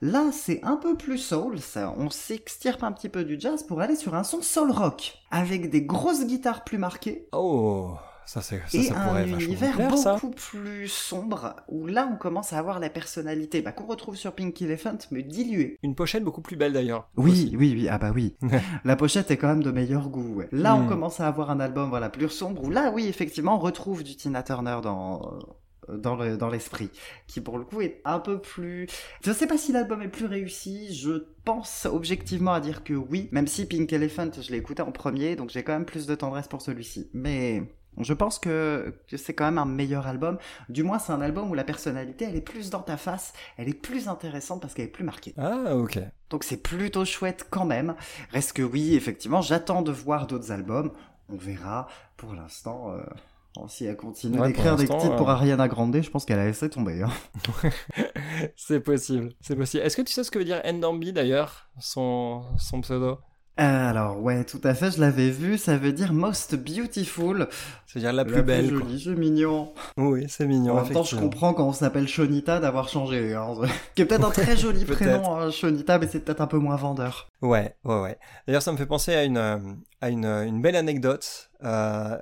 Là, 0.00 0.30
c'est 0.32 0.60
un 0.64 0.76
peu 0.76 0.96
plus 0.96 1.18
soul. 1.18 1.58
Ça, 1.60 1.94
on 1.98 2.10
s'extirpe 2.10 2.82
un 2.82 2.92
petit 2.92 3.08
peu 3.08 3.24
du 3.24 3.38
jazz 3.38 3.62
pour 3.62 3.80
aller 3.80 3.96
sur 3.96 4.14
un 4.14 4.24
son 4.24 4.42
soul 4.42 4.70
rock 4.70 5.14
avec 5.30 5.70
des 5.70 5.82
grosses 5.82 6.24
guitares 6.26 6.64
plus 6.64 6.78
marquées 6.78 7.26
Oh, 7.32 7.92
ça, 8.26 8.42
c'est, 8.42 8.58
ça, 8.68 8.78
et 8.78 8.82
ça 8.84 8.94
un 8.96 9.06
pourrait 9.08 9.22
vachement 9.24 9.38
univers 9.40 9.76
beaucoup 9.88 10.30
plus 10.30 10.86
sombre 10.88 11.56
où 11.68 11.86
là, 11.88 12.08
on 12.12 12.16
commence 12.16 12.52
à 12.52 12.58
avoir 12.58 12.78
la 12.78 12.88
personnalité 12.88 13.60
bah, 13.60 13.72
qu'on 13.72 13.86
retrouve 13.86 14.14
sur 14.14 14.32
Pink 14.34 14.60
Elephant, 14.62 14.98
mais 15.10 15.22
diluée. 15.24 15.76
Une 15.82 15.96
pochette 15.96 16.22
beaucoup 16.22 16.40
plus 16.42 16.54
belle 16.56 16.72
d'ailleurs. 16.72 17.08
Oui, 17.16 17.30
aussi. 17.32 17.56
oui, 17.56 17.72
oui, 17.74 17.88
ah 17.90 17.98
bah 17.98 18.12
oui. 18.14 18.36
la 18.84 18.94
pochette 18.94 19.30
est 19.32 19.36
quand 19.36 19.48
même 19.48 19.64
de 19.64 19.72
meilleur 19.72 20.08
goût. 20.10 20.34
ouais. 20.36 20.48
Là, 20.52 20.76
on 20.76 20.84
Hmm. 20.84 20.88
commence 20.88 21.18
à 21.20 21.26
avoir 21.26 21.50
un 21.50 21.58
album 21.58 21.88
voilà 21.90 22.08
plus 22.08 22.28
sombre 22.28 22.62
où 22.64 22.70
là, 22.70 22.92
oui, 22.94 23.06
effectivement, 23.08 23.56
on 23.56 23.58
retrouve 23.58 24.04
du 24.04 24.14
Tina 24.14 24.44
Turner 24.44 24.78
dans 24.82 25.38
dans 25.88 26.16
le- 26.16 26.36
dans 26.36 26.48
l'esprit, 26.48 26.90
qui 27.26 27.40
pour 27.40 27.58
le 27.58 27.64
coup 27.64 27.80
est 27.80 28.00
un 28.04 28.18
peu 28.20 28.40
plus. 28.40 28.86
Je 29.24 29.32
sais 29.32 29.46
pas 29.46 29.58
si 29.58 29.72
l'album 29.72 30.02
est 30.02 30.08
plus 30.08 30.26
réussi. 30.26 30.94
Je 30.94 31.24
pense 31.44 31.86
objectivement 31.86 32.52
à 32.52 32.60
dire 32.60 32.84
que 32.84 32.94
oui, 32.94 33.28
même 33.32 33.46
si 33.46 33.66
Pink 33.66 33.92
Elephant, 33.92 34.30
je 34.40 34.50
l'ai 34.50 34.58
écouté 34.58 34.82
en 34.82 34.92
premier, 34.92 35.36
donc 35.36 35.50
j'ai 35.50 35.62
quand 35.62 35.72
même 35.72 35.84
plus 35.86 36.06
de 36.06 36.14
tendresse 36.14 36.48
pour 36.48 36.62
celui-ci. 36.62 37.10
Mais 37.12 37.62
je 37.98 38.12
pense 38.14 38.38
que, 38.38 38.94
que 39.08 39.16
c'est 39.16 39.34
quand 39.34 39.44
même 39.46 39.58
un 39.58 39.64
meilleur 39.64 40.06
album. 40.06 40.38
Du 40.68 40.82
moins, 40.84 40.98
c'est 40.98 41.12
un 41.12 41.20
album 41.20 41.50
où 41.50 41.54
la 41.54 41.64
personnalité, 41.64 42.24
elle 42.24 42.36
est 42.36 42.40
plus 42.40 42.70
dans 42.70 42.82
ta 42.82 42.96
face, 42.96 43.32
elle 43.56 43.68
est 43.68 43.74
plus 43.74 44.08
intéressante 44.08 44.60
parce 44.62 44.74
qu'elle 44.74 44.84
est 44.86 44.88
plus 44.88 45.04
marquée. 45.04 45.34
Ah, 45.36 45.74
ok. 45.76 45.98
Donc 46.30 46.44
c'est 46.44 46.62
plutôt 46.62 47.04
chouette 47.04 47.46
quand 47.50 47.64
même. 47.64 47.96
Reste 48.30 48.52
que 48.52 48.62
oui, 48.62 48.94
effectivement, 48.94 49.42
j'attends 49.42 49.82
de 49.82 49.90
voir 49.92 50.26
d'autres 50.26 50.52
albums. 50.52 50.92
On 51.28 51.36
verra. 51.36 51.88
Pour 52.16 52.34
l'instant, 52.34 52.92
euh, 52.92 53.02
si 53.68 53.84
elle 53.84 53.96
continue 53.96 54.38
Ouais, 54.38 54.48
d'écrire 54.48 54.76
des 54.76 54.86
titres 54.86 55.16
pour 55.16 55.28
euh, 55.28 55.32
Ariana 55.32 55.68
Grande, 55.68 56.00
je 56.00 56.10
pense 56.10 56.24
qu'elle 56.24 56.38
a 56.38 56.46
laissé 56.46 56.70
tomber. 56.70 57.02
hein. 57.02 57.10
c'est 58.56 58.80
possible, 58.80 59.32
c'est 59.40 59.56
possible. 59.56 59.82
Est-ce 59.84 59.96
que 59.96 60.02
tu 60.02 60.12
sais 60.12 60.24
ce 60.24 60.30
que 60.30 60.38
veut 60.38 60.44
dire 60.44 60.62
Ndambi 60.64 61.12
d'ailleurs, 61.12 61.68
son, 61.78 62.42
son 62.58 62.80
pseudo? 62.80 63.18
Euh, 63.58 63.90
alors 63.90 64.18
ouais, 64.22 64.44
tout 64.44 64.60
à 64.64 64.72
fait, 64.72 64.90
je 64.92 65.00
l'avais 65.00 65.28
vu. 65.28 65.58
Ça 65.58 65.76
veut 65.76 65.92
dire 65.92 66.14
most 66.14 66.54
beautiful. 66.54 67.46
C'est-à-dire 67.86 68.12
la 68.14 68.24
plus 68.24 68.42
belle. 68.42 68.70
quoi. 68.70 68.78
jolie, 68.80 69.00
c'est 69.02 69.14
mignon. 69.16 69.72
Oui, 69.98 70.24
c'est 70.28 70.46
mignon. 70.46 70.78
en 70.78 70.82
même 70.82 70.92
temps, 70.92 71.02
je 71.02 71.16
comprends 71.16 71.52
quand 71.52 71.66
on 71.66 71.72
s'appelle 71.74 72.08
Shonita 72.08 72.58
d'avoir 72.60 72.88
changé. 72.88 73.34
Hein. 73.34 73.52
Qui 73.94 74.02
est 74.02 74.06
peut-être 74.06 74.24
un 74.26 74.30
très 74.30 74.56
joli 74.56 74.84
prénom, 74.86 75.36
hein, 75.36 75.50
Shonita, 75.50 75.98
mais 75.98 76.06
c'est 76.06 76.20
peut-être 76.20 76.40
un 76.40 76.46
peu 76.46 76.58
moins 76.58 76.76
vendeur. 76.76 77.28
Ouais, 77.42 77.74
ouais, 77.84 78.00
ouais. 78.00 78.18
D'ailleurs, 78.46 78.62
ça 78.62 78.72
me 78.72 78.78
fait 78.78 78.86
penser 78.86 79.12
à 79.14 79.24
une, 79.24 79.36
euh, 79.36 79.58
à 80.00 80.08
une, 80.10 80.24
une 80.24 80.62
belle 80.62 80.76
anecdote. 80.76 81.46
Euh, 81.62 82.16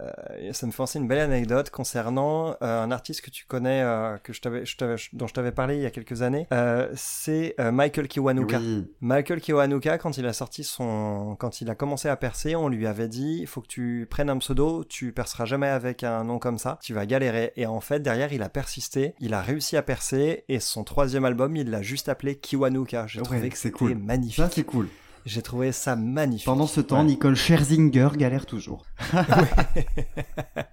ça 0.53 0.67
me 0.67 0.73
fait 0.73 0.77
penser 0.79 0.99
une 0.99 1.07
belle 1.07 1.21
anecdote 1.21 1.71
concernant 1.71 2.57
euh, 2.61 2.83
un 2.83 2.91
artiste 2.91 3.21
que 3.21 3.31
tu 3.31 3.45
connais, 3.47 3.83
euh, 3.83 4.17
que 4.19 4.33
je 4.33 4.41
t'avais, 4.41 4.67
je 4.67 4.77
t'avais- 4.77 4.97
dont 5.13 5.29
je 5.29 5.35
t'avais 5.35 5.53
parlé 5.53 5.77
il 5.77 5.83
y 5.83 5.87
a 5.87 5.91
quelques 5.91 6.23
années. 6.23 6.49
Euh, 6.53 6.89
c'est 6.97 7.55
euh, 7.61 7.71
Michael 7.71 8.09
Kiwanuka. 8.09 8.59
Oui. 8.59 8.85
Michael 9.01 9.41
Kiwanuka, 9.41 9.97
quand 9.99 10.19
il 10.19 10.27
a 10.27 10.33
sorti 10.33 10.65
son, 10.65 11.37
quand 11.39 11.61
il 11.61 11.71
a 11.71 11.77
commencé 11.77 12.09
à 12.09 12.17
percer, 12.17 12.57
on 12.57 12.69
lui 12.69 12.85
avait 12.87 13.07
dit, 13.07 13.39
il 13.41 13.47
faut 13.47 13.61
que 13.61 13.69
tu 13.69 14.09
prennes 14.11 14.31
un 14.31 14.39
pseudo, 14.39 14.83
tu 14.85 15.13
perceras 15.13 15.45
jamais 15.45 15.69
avec 15.69 16.03
un 16.03 16.25
nom 16.25 16.41
comme 16.41 16.59
ça, 16.59 16.79
tu 16.83 16.93
vas 16.95 17.07
galérer. 17.07 17.53
Et 17.55 17.67
en 17.67 17.81
fait, 17.81 18.01
derrière, 18.01 18.33
il 18.33 18.43
a 18.43 18.49
persisté, 18.49 19.15
il 19.21 19.35
a 19.35 19.41
réussi 19.41 19.77
à 19.77 19.83
percer, 19.83 20.45
et 20.49 20.59
son 20.59 20.83
troisième 20.83 21.25
album, 21.25 21.55
il 21.55 21.71
l'a 21.71 21.83
juste 21.83 22.09
appelé 22.09 22.35
Kiwanuka. 22.37 23.07
J'ai 23.07 23.21
Ouais, 23.21 23.25
trouvé 23.25 23.49
que 23.51 23.57
c'est 23.57 23.69
c'était 23.69 23.79
cool. 23.79 23.95
magnifique. 23.95 24.37
Ça, 24.45 24.51
c'est 24.53 24.65
cool. 24.65 24.89
J'ai 25.27 25.43
trouvé 25.43 25.73
ça 25.73 25.95
magnifique. 25.97 26.47
Pendant 26.47 26.67
ce 26.67 26.81
temps, 26.81 26.99
Ouais. 26.99 27.05
Nicole 27.05 27.35
Scherzinger 27.37 28.09
galère 28.17 28.47
toujours. 28.47 28.85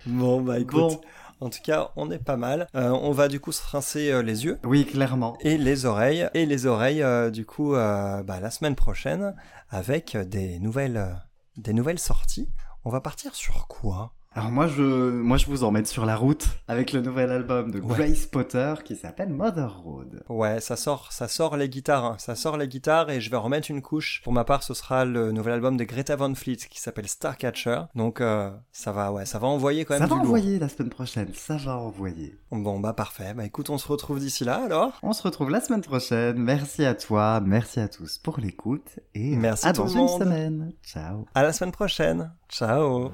Bon, 0.05 0.41
bah 0.41 0.59
écoute, 0.59 0.75
Bon. 0.79 1.01
en 1.41 1.49
tout 1.49 1.61
cas, 1.63 1.91
on 1.95 2.11
est 2.11 2.19
pas 2.23 2.37
mal. 2.37 2.67
Euh, 2.75 2.89
on 2.89 3.11
va 3.11 3.27
du 3.27 3.39
coup 3.39 3.51
se 3.51 3.61
rincer 3.67 4.11
euh, 4.11 4.21
les 4.21 4.45
yeux 4.45 4.59
Oui, 4.63 4.85
clairement. 4.85 5.37
et 5.41 5.57
les 5.57 5.85
oreilles. 5.85 6.29
Et 6.33 6.45
les 6.45 6.65
oreilles, 6.65 7.01
euh, 7.01 7.31
du 7.31 7.45
coup, 7.45 7.71
bah, 7.73 8.23
la 8.41 8.51
semaine 8.51 8.75
prochaine, 8.75 9.35
avec 9.69 10.15
des 10.17 10.59
nouvelles, 10.59 11.15
des 11.57 11.73
nouvelles 11.73 11.99
sorties. 11.99 12.49
On 12.83 12.89
va 12.91 13.01
partir 13.01 13.33
sur 13.35 13.67
quoi? 13.67 14.13
Alors 14.37 14.51
moi 14.51 14.67
je, 14.67 14.83
moi 14.83 15.37
je 15.37 15.45
vous 15.45 15.63
emmène 15.63 15.85
sur 15.85 16.05
la 16.05 16.17
route 16.17 16.45
avec 16.67 16.91
le 16.91 16.99
nouvel 17.01 17.31
album 17.31 17.71
de 17.71 17.79
Ouais. 17.79 17.95
Grace 17.95 18.25
Potter 18.25 18.73
qui 18.83 18.97
s'appelle 18.97 19.29
Mother 19.29 19.77
Road. 19.79 20.23
Ouais, 20.27 20.59
ça 20.59 20.75
sort, 20.75 21.13
ça 21.13 21.29
sort 21.29 21.55
les 21.55 21.69
guitares, 21.69 22.03
hein. 22.03 22.15
ça 22.19 22.35
sort 22.35 22.57
les 22.57 22.67
guitares 22.67 23.09
et 23.09 23.21
je 23.21 23.31
vais 23.31 23.37
remettre 23.37 23.71
une 23.71 23.81
couche. 23.81 24.21
Pour 24.25 24.33
ma 24.33 24.43
part, 24.43 24.61
ce 24.63 24.73
sera 24.73 25.05
le 25.05 25.31
nouvel 25.31 25.53
album 25.53 25.77
de 25.77 25.85
Greta 25.85 26.17
Van 26.17 26.35
Fleet 26.35 26.57
qui 26.69 26.81
s'appelle 26.81 27.07
Starcatcher. 27.07 27.83
Donc 27.95 28.19
euh, 28.19 28.51
ça 28.73 28.91
va, 28.91 29.13
ouais, 29.13 29.25
ça 29.25 29.39
va 29.39 29.47
envoyer 29.47 29.85
quand 29.85 29.93
même 29.93 30.01
Ça 30.03 30.07
va 30.07 30.15
lourd. 30.15 30.25
envoyer 30.25 30.59
la 30.59 30.67
semaine 30.67 30.89
prochaine, 30.89 31.29
ça 31.33 31.55
va 31.55 31.77
envoyer. 31.77 32.37
Bon 32.51 32.79
bah 32.81 32.91
parfait. 32.91 33.33
Bah 33.33 33.45
écoute, 33.45 33.69
on 33.69 33.77
se 33.77 33.87
retrouve 33.87 34.19
d'ici 34.19 34.43
là 34.43 34.61
alors. 34.65 34.99
On 35.01 35.13
se 35.13 35.23
retrouve 35.23 35.49
la 35.49 35.61
semaine 35.61 35.81
prochaine. 35.81 36.37
Merci 36.37 36.83
à 36.83 36.93
toi, 36.93 37.39
merci 37.39 37.79
à 37.79 37.87
tous 37.87 38.17
pour 38.17 38.39
l'écoute 38.39 38.99
et 39.13 39.37
Merci 39.37 39.67
à 39.67 39.71
dans 39.71 39.87
une 39.87 40.09
semaine. 40.09 40.73
Ciao. 40.83 41.25
À 41.33 41.41
la 41.43 41.53
semaine 41.53 41.71
prochaine. 41.71 42.31
Ciao. 42.47 43.11